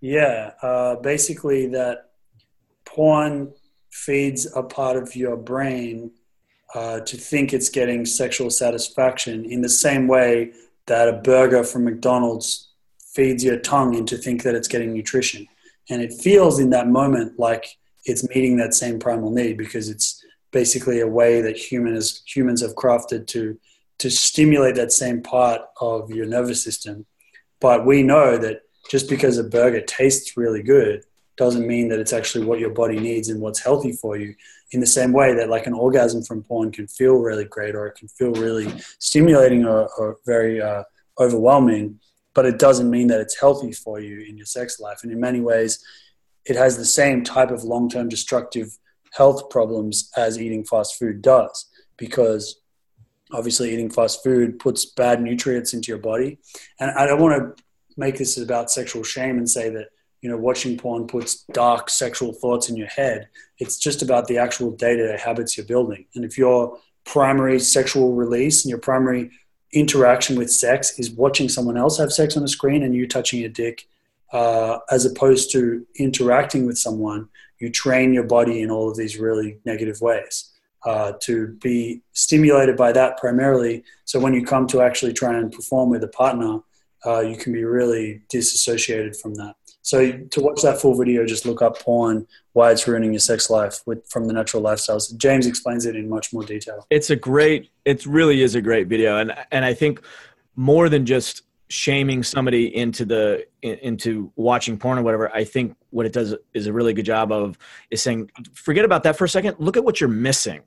[0.00, 2.10] Yeah, uh, basically that
[2.84, 3.52] porn
[3.90, 6.10] feeds a part of your brain
[6.74, 10.52] uh, to think it's getting sexual satisfaction in the same way
[10.86, 12.70] that a burger from McDonald's
[13.14, 15.46] feeds your tongue into think that it's getting nutrition.
[15.90, 17.66] And it feels in that moment like
[18.04, 22.74] it's meeting that same primal need because it's basically a way that humans humans have
[22.74, 23.58] crafted to
[23.98, 27.06] to stimulate that same part of your nervous system.
[27.62, 31.04] But we know that just because a burger tastes really good
[31.36, 34.34] doesn't mean that it's actually what your body needs and what's healthy for you.
[34.72, 37.86] In the same way that like an orgasm from porn can feel really great or
[37.86, 38.68] it can feel really
[38.98, 40.82] stimulating or, or very uh,
[41.20, 42.00] overwhelming,
[42.34, 45.00] but it doesn't mean that it's healthy for you in your sex life.
[45.04, 45.82] And in many ways,
[46.44, 48.76] it has the same type of long-term destructive
[49.12, 51.66] health problems as eating fast food does,
[51.96, 52.61] because
[53.32, 56.38] obviously eating fast food puts bad nutrients into your body.
[56.80, 57.64] And I don't want to
[57.96, 59.88] make this about sexual shame and say that
[60.20, 63.28] you know watching porn puts dark sexual thoughts in your head.
[63.58, 66.06] It's just about the actual day-to-day habits you're building.
[66.14, 69.30] And if your primary sexual release and your primary
[69.72, 73.40] interaction with sex is watching someone else have sex on a screen and you touching
[73.40, 73.88] your dick
[74.32, 77.28] uh, as opposed to interacting with someone
[77.58, 80.51] you train your body in all of these really negative ways
[80.84, 85.52] uh, to be stimulated by that primarily so when you come to actually try and
[85.52, 86.58] perform with a partner
[87.04, 91.44] uh, you can be really disassociated from that so to watch that full video, just
[91.44, 95.14] look up porn, why it's ruining your sex life with from the natural lifestyles.
[95.16, 96.86] James explains it in much more detail.
[96.88, 100.00] It's a great, it really is a great video, and and I think
[100.54, 101.42] more than just
[101.72, 106.66] shaming somebody into the into watching porn or whatever i think what it does is
[106.66, 107.56] a really good job of
[107.90, 109.56] is saying forget about that for a second.
[109.58, 110.62] Look at what you're missing.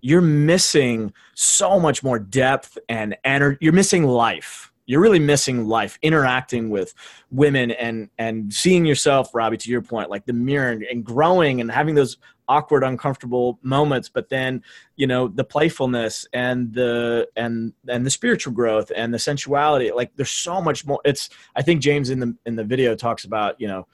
[0.00, 4.72] You're missing so much more depth and energy you're missing life.
[4.86, 6.94] You're really missing life interacting with
[7.30, 11.60] women and and seeing yourself robbie to your point like the mirror and, and, growing
[11.60, 12.16] and having those
[12.48, 14.62] awkward uncomfortable moments but then
[14.96, 20.10] you know the playfulness and the and and the spiritual growth and the sensuality like
[20.16, 23.60] there's so much more it's i think james in the in the video talks about
[23.60, 23.86] you know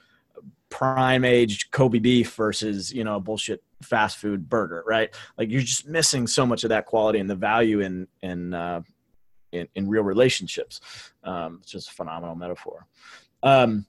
[0.69, 5.87] prime aged kobe beef versus you know bullshit fast food burger right like you're just
[5.87, 8.81] missing so much of that quality and the value in in uh,
[9.55, 10.81] in, in real relationships.
[11.23, 12.85] Um, it's just a phenomenal metaphor.
[13.41, 13.85] Um,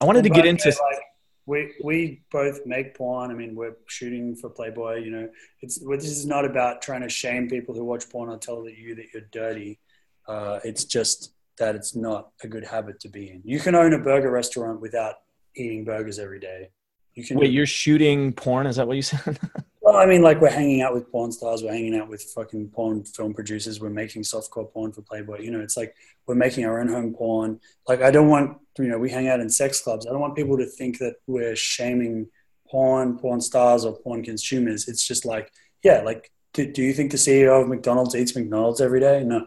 [0.00, 0.68] I wanted to get into.
[0.68, 1.00] Like,
[1.46, 3.30] we we both make porn.
[3.30, 4.96] I mean, we're shooting for Playboy.
[4.96, 5.28] You know,
[5.60, 8.94] it's this is not about trying to shame people who watch porn or tell you
[8.94, 9.78] that you're dirty.
[10.26, 13.42] Uh, it's just that it's not a good habit to be in.
[13.44, 15.16] You can own a burger restaurant without
[15.54, 16.70] eating burgers every day.
[17.14, 17.38] You can.
[17.38, 18.66] Wait, you're shooting porn?
[18.66, 19.38] Is that what you said?
[19.84, 22.70] Well, I mean, like we're hanging out with porn stars, we're hanging out with fucking
[22.70, 25.40] porn film producers, we're making softcore porn for Playboy.
[25.40, 25.94] You know, it's like
[26.26, 27.60] we're making our own home porn.
[27.86, 30.06] Like, I don't want, you know, we hang out in sex clubs.
[30.06, 32.28] I don't want people to think that we're shaming
[32.66, 34.88] porn, porn stars, or porn consumers.
[34.88, 38.80] It's just like, yeah, like, do, do you think the CEO of McDonald's eats McDonald's
[38.80, 39.22] every day?
[39.22, 39.46] No.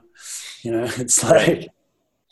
[0.61, 1.68] You know, it's like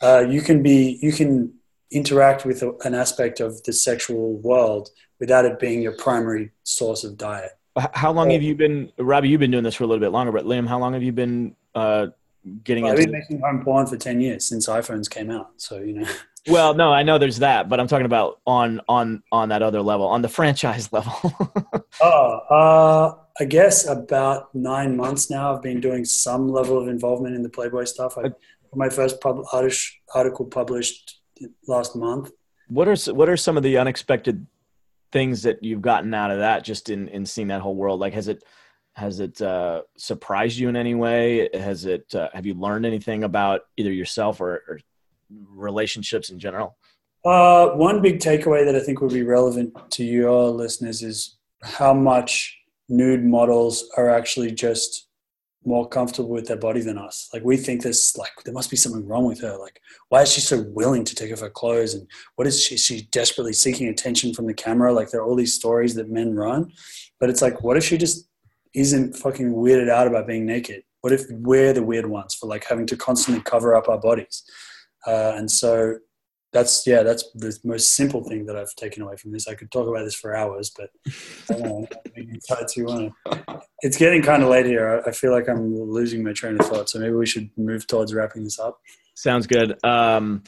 [0.00, 1.54] uh, you can be, you can
[1.90, 4.90] interact with an aspect of the sexual world
[5.20, 7.52] without it being your primary source of diet.
[7.92, 9.28] How long have you been, Robbie?
[9.28, 11.12] You've been doing this for a little bit longer, but Liam, how long have you
[11.12, 12.06] been uh,
[12.64, 13.02] getting well, into?
[13.02, 15.50] I've been making home porn for ten years since iPhones came out.
[15.56, 16.08] So you know.
[16.48, 19.82] Well, no, I know there's that, but I'm talking about on on on that other
[19.82, 21.12] level, on the franchise level.
[22.00, 25.52] oh, uh, I guess about nine months now.
[25.52, 28.16] I've been doing some level of involvement in the Playboy stuff.
[28.16, 28.30] I
[28.76, 29.44] my first pub-
[30.14, 31.20] article published
[31.66, 32.30] last month.
[32.68, 34.46] What are what are some of the unexpected
[35.16, 38.00] things that you've gotten out of that just in in seeing that whole world?
[38.00, 38.44] Like has it
[38.94, 41.48] has it uh, surprised you in any way?
[41.54, 44.80] Has it uh, have you learned anything about either yourself or, or
[45.30, 46.76] relationships in general?
[47.24, 51.92] Uh, one big takeaway that i think would be relevant to your listeners is how
[51.92, 52.56] much
[52.88, 55.08] nude models are actually just
[55.66, 57.28] more comfortable with their body than us.
[57.32, 59.56] Like we think there's like there must be something wrong with her.
[59.58, 61.94] Like why is she so willing to take off her clothes?
[61.94, 62.76] And what is she?
[62.76, 64.92] She desperately seeking attention from the camera.
[64.92, 66.72] Like there are all these stories that men run,
[67.18, 68.28] but it's like what if she just
[68.74, 70.82] isn't fucking weirded out about being naked?
[71.00, 74.44] What if we're the weird ones for like having to constantly cover up our bodies?
[75.06, 75.98] Uh, and so
[76.56, 79.46] that's yeah, that's the most simple thing that I've taken away from this.
[79.46, 80.90] I could talk about this for hours, but
[81.50, 81.88] I don't know.
[83.82, 85.02] It's getting kind of late here.
[85.06, 88.14] I feel like I'm losing my train of thought, so maybe we should move towards
[88.14, 88.80] wrapping this up.
[89.14, 89.82] Sounds good.
[89.84, 90.42] Um,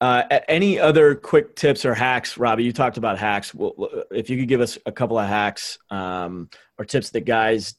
[0.00, 2.64] Uh, any other quick tips or hacks, Robbie?
[2.64, 3.54] You talked about hacks.
[3.54, 6.48] Well, if you could give us a couple of hacks um,
[6.78, 7.74] or tips that guys,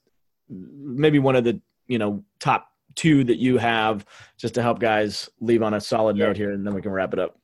[0.47, 4.05] maybe one of the you know top two that you have,
[4.37, 7.13] just to help guys leave on a solid note here, and then we can wrap
[7.13, 7.39] it up.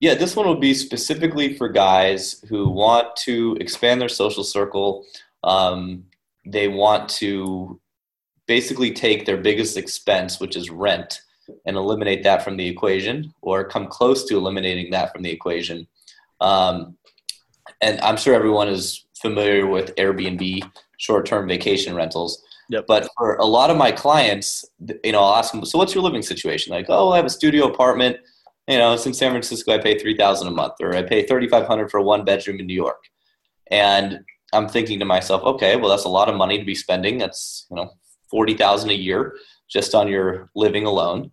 [0.00, 5.06] Yeah, this one will be specifically for guys who want to expand their social circle.
[5.42, 6.04] Um,
[6.44, 7.80] they want to
[8.46, 11.22] basically take their biggest expense, which is rent,
[11.64, 15.86] and eliminate that from the equation or come close to eliminating that from the equation.
[16.40, 16.96] Um,
[17.80, 22.42] and I'm sure everyone is familiar with Airbnb short term vacation rentals.
[22.68, 22.84] Yep.
[22.86, 24.64] But for a lot of my clients,
[25.04, 26.72] you know, I'll ask them, so what's your living situation?
[26.72, 28.18] Like, oh, I have a studio apartment.
[28.68, 29.72] You know, it's in San Francisco.
[29.72, 32.58] I pay three thousand a month, or I pay thirty five hundred for one bedroom
[32.58, 33.02] in New York.
[33.70, 34.20] And
[34.52, 37.18] I'm thinking to myself, okay, well, that's a lot of money to be spending.
[37.18, 37.92] That's you know
[38.28, 39.36] forty thousand a year
[39.68, 41.32] just on your living alone.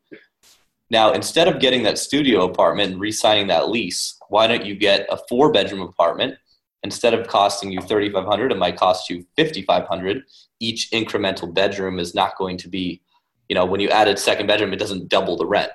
[0.89, 5.07] Now, instead of getting that studio apartment and re-signing that lease, why don't you get
[5.09, 6.35] a four-bedroom apartment?
[6.83, 10.23] Instead of costing you 3500 it might cost you 5500
[10.59, 13.01] Each incremental bedroom is not going to be,
[13.49, 15.71] you know, when you added second bedroom, it doesn't double the rent.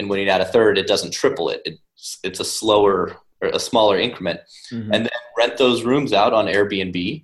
[0.00, 1.60] And when you add a third, it doesn't triple it.
[1.64, 4.40] It's, it's a slower or a smaller increment.
[4.72, 4.92] Mm-hmm.
[4.92, 7.22] And then rent those rooms out on Airbnb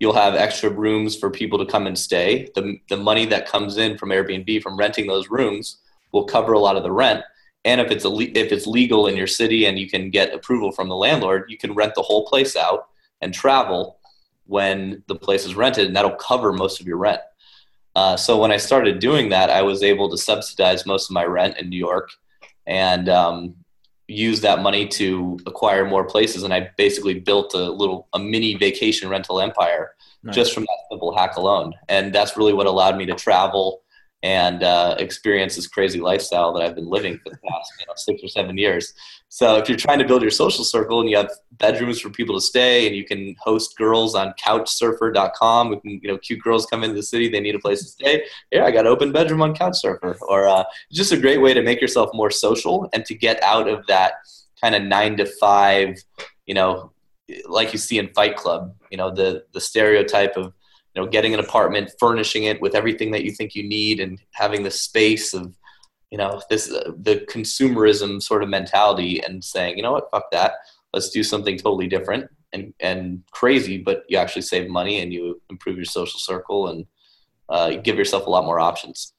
[0.00, 2.48] You'll have extra rooms for people to come and stay.
[2.54, 5.78] The, the money that comes in from Airbnb from renting those rooms
[6.12, 7.24] will cover a lot of the rent.
[7.64, 10.70] And if it's a, if it's legal in your city and you can get approval
[10.70, 12.88] from the landlord, you can rent the whole place out
[13.20, 13.98] and travel
[14.46, 17.20] when the place is rented, and that'll cover most of your rent.
[17.98, 21.24] Uh, so when I started doing that, I was able to subsidize most of my
[21.24, 22.10] rent in New York,
[22.64, 23.56] and um,
[24.06, 28.54] use that money to acquire more places and i basically built a little a mini
[28.54, 30.34] vacation rental empire nice.
[30.34, 33.82] just from that simple hack alone and that's really what allowed me to travel
[34.22, 37.92] and uh, experience this crazy lifestyle that I've been living for the past you know,
[37.96, 38.92] six or seven years.
[39.28, 42.34] So if you're trying to build your social circle and you have bedrooms for people
[42.34, 46.66] to stay and you can host girls on couchsurfer.com, we can, you know, cute girls
[46.66, 48.24] come into the city, they need a place to stay.
[48.50, 50.16] Yeah, I got an open bedroom on Couchsurfer.
[50.22, 53.68] Or uh, just a great way to make yourself more social and to get out
[53.68, 54.14] of that
[54.60, 56.02] kind of nine to five,
[56.46, 56.92] you know,
[57.46, 60.54] like you see in Fight Club, you know, the, the stereotype of
[60.98, 64.20] you know getting an apartment furnishing it with everything that you think you need and
[64.32, 65.54] having the space of
[66.10, 70.10] you know this uh, the consumerism sort of mentality and saying you know what?
[70.10, 70.54] Fuck that.
[70.92, 75.40] Let's do something totally different and and crazy but you actually save money and you
[75.50, 76.86] improve your social circle and
[77.48, 79.12] uh, give yourself a lot more options.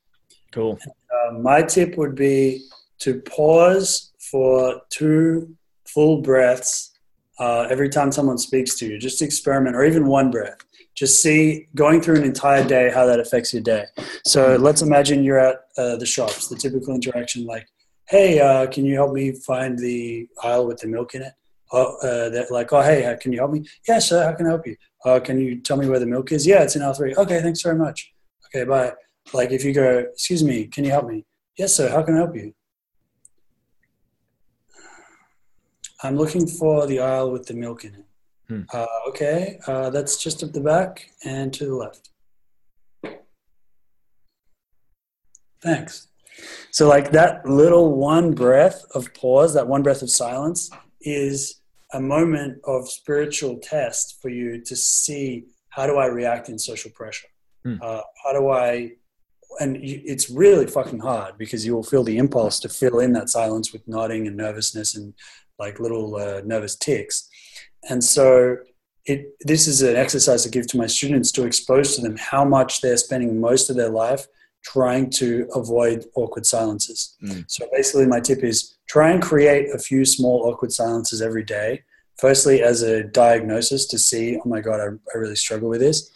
[0.51, 0.77] Cool.
[1.15, 2.65] Uh, my tip would be
[2.99, 6.91] to pause for two full breaths
[7.39, 8.97] uh, every time someone speaks to you.
[8.97, 10.57] Just experiment or even one breath
[10.99, 13.85] just see going through an entire day how that affects your day.
[14.26, 17.65] So let's imagine you're at uh, the shops, the typical interaction like,
[18.09, 21.34] "Hey, uh, can you help me find the aisle with the milk in it?"
[21.71, 24.26] Oh, uh, that like, "Oh, hey, can you help me?" "Yeah, sir.
[24.26, 26.63] How can I help you?" Uh, "Can you tell me where the milk is?" "Yeah,
[26.63, 27.15] it's in aisle three.
[27.15, 28.13] "Okay, thanks very much."
[28.47, 28.91] "Okay, bye."
[29.34, 31.26] Like if you go, "Excuse me, can you help me?"
[31.57, 31.88] "Yes, sir.
[31.95, 32.53] How can I help you?"
[36.03, 38.09] I'm looking for the aisle with the milk in it.
[38.49, 38.61] Hmm.
[38.73, 42.09] Uh, okay, uh, that's just at the back and to the left.
[45.61, 46.07] Thanks.
[46.71, 50.69] So, like that little one breath of pause, that one breath of silence
[51.01, 51.61] is
[51.93, 56.91] a moment of spiritual test for you to see how do I react in social
[56.91, 57.27] pressure?
[57.63, 57.76] Hmm.
[57.81, 58.91] Uh, how do I,
[59.59, 63.30] and it's really fucking hard because you will feel the impulse to fill in that
[63.30, 65.13] silence with nodding and nervousness and
[65.59, 67.28] like little uh, nervous ticks.
[67.88, 68.57] And so
[69.06, 72.43] it, this is an exercise I give to my students to expose to them how
[72.45, 74.27] much they're spending most of their life
[74.64, 77.15] trying to avoid awkward silences.
[77.23, 77.45] Mm.
[77.47, 81.84] So basically, my tip is try and create a few small awkward silences every day.
[82.18, 86.11] Firstly, as a diagnosis to see, oh my God, I, I really struggle with this.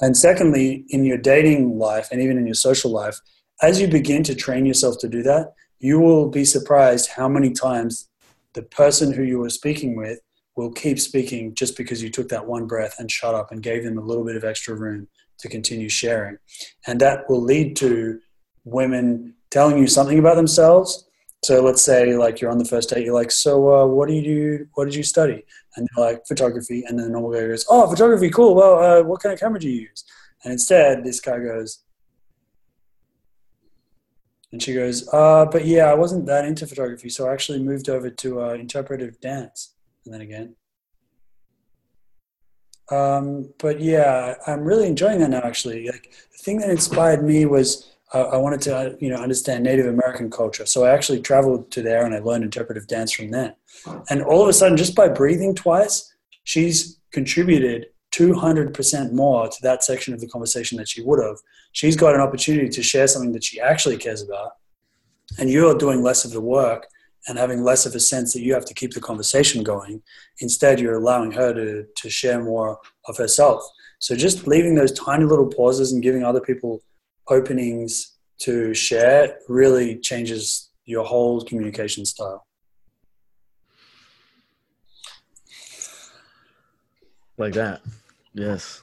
[0.00, 3.20] And secondly, in your dating life and even in your social life,
[3.60, 7.50] as you begin to train yourself to do that, you will be surprised how many
[7.50, 8.08] times
[8.54, 10.20] the person who you were speaking with
[10.56, 13.84] will keep speaking just because you took that one breath and shut up and gave
[13.84, 15.08] them a little bit of extra room
[15.38, 16.36] to continue sharing.
[16.86, 18.20] And that will lead to
[18.64, 21.08] women telling you something about themselves.
[21.44, 24.14] So let's say like you're on the first date, you're like, so uh, what do
[24.14, 24.66] you do?
[24.74, 25.44] What did you study?
[25.76, 26.84] And they're like photography.
[26.86, 28.54] And then the normal guy goes, oh, photography, cool.
[28.54, 30.04] Well, uh, what kind of camera do you use?
[30.44, 31.82] And instead, this guy goes,
[34.52, 37.88] and she goes, uh, but yeah, I wasn't that into photography, so I actually moved
[37.88, 39.74] over to uh, interpretive dance
[40.04, 40.56] and then again.
[42.90, 45.40] Um, but yeah, I'm really enjoying that now.
[45.42, 49.64] Actually, like the thing that inspired me was I, I wanted to, you know, understand
[49.64, 50.66] Native American culture.
[50.66, 53.54] So I actually traveled to there and I learned interpretive dance from there.
[54.10, 56.12] And all of a sudden, just by breathing twice,
[56.44, 61.38] she's contributed 200% more to that section of the conversation that she would have.
[61.72, 64.52] She's got an opportunity to share something that she actually cares about.
[65.38, 66.86] And you're doing less of the work
[67.28, 70.02] and having less of a sense that you have to keep the conversation going.
[70.40, 73.62] Instead, you're allowing her to, to share more of herself.
[73.98, 76.82] So just leaving those tiny little pauses and giving other people
[77.28, 82.44] openings to share really changes your whole communication style.
[87.38, 87.80] Like that.
[88.34, 88.82] Yes.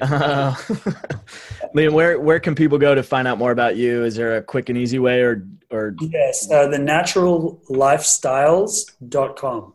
[0.00, 0.54] Uh,
[1.74, 4.04] Liam, where where can people go to find out more about you?
[4.04, 9.72] Is there a quick and easy way, or or yes, uh, the naturallifestyles.com.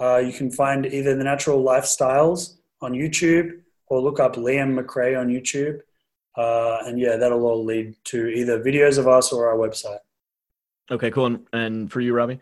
[0.00, 5.20] Uh, you can find either the Natural Lifestyles on YouTube or look up Liam McRae
[5.20, 5.80] on YouTube,
[6.36, 9.98] uh, and yeah, that'll all lead to either videos of us or our website.
[10.90, 11.26] Okay, cool.
[11.26, 12.40] And, and for you, Robbie,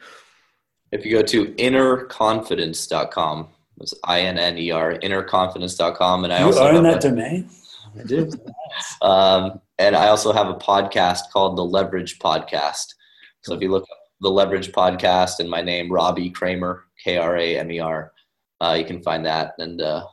[0.92, 3.48] if you go to innerconfidence.com
[3.80, 6.24] it's I-N-N-E-R, innerconfidence.com.
[6.24, 7.48] And I you also own that a, domain?
[7.98, 8.30] I do.
[9.02, 12.94] um, and I also have a podcast called The Leverage Podcast.
[13.42, 18.12] So if you look up The Leverage Podcast and my name, Robbie Kramer, K-R-A-M-E-R,
[18.60, 19.54] uh, you can find that.
[19.58, 20.06] And uh,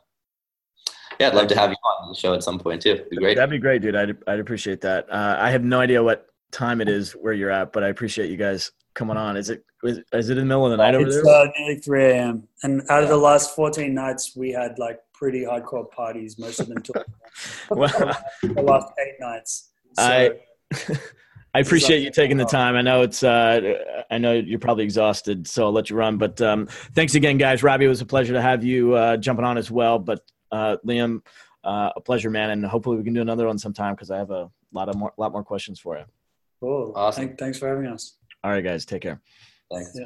[1.19, 2.91] yeah, I'd love to have you on the show at some point too.
[2.91, 3.35] It'd be great.
[3.35, 3.95] That'd be great, dude.
[3.95, 5.11] I'd, I'd appreciate that.
[5.11, 8.30] Uh, I have no idea what time it is where you're at, but I appreciate
[8.30, 9.35] you guys coming on.
[9.35, 11.24] Is it is, is it in the middle of the night over it's, there?
[11.24, 12.48] It's uh, nearly 3 a.m.
[12.64, 16.40] And out of the last 14 nights, we had like pretty hardcore parties.
[16.40, 17.06] Most of them took
[17.70, 17.90] well,
[18.41, 19.70] the last eight nights.
[19.94, 20.32] So, I
[21.54, 22.76] I appreciate you taking the time.
[22.76, 26.18] I know it's uh, I know you're probably exhausted, so I'll let you run.
[26.18, 27.64] But um, thanks again, guys.
[27.64, 29.98] Robbie, it was a pleasure to have you uh, jumping on as well.
[29.98, 30.22] But
[30.52, 31.22] uh, Liam,
[31.64, 34.30] uh, a pleasure, man, and hopefully we can do another one sometime because I have
[34.30, 36.04] a lot of more lot more questions for you.
[36.60, 36.94] Cool.
[36.95, 37.28] Awesome.
[37.28, 38.18] Thank, thanks for having us.
[38.44, 38.86] All right, guys.
[38.86, 39.22] Take care.
[39.72, 39.98] Thanks.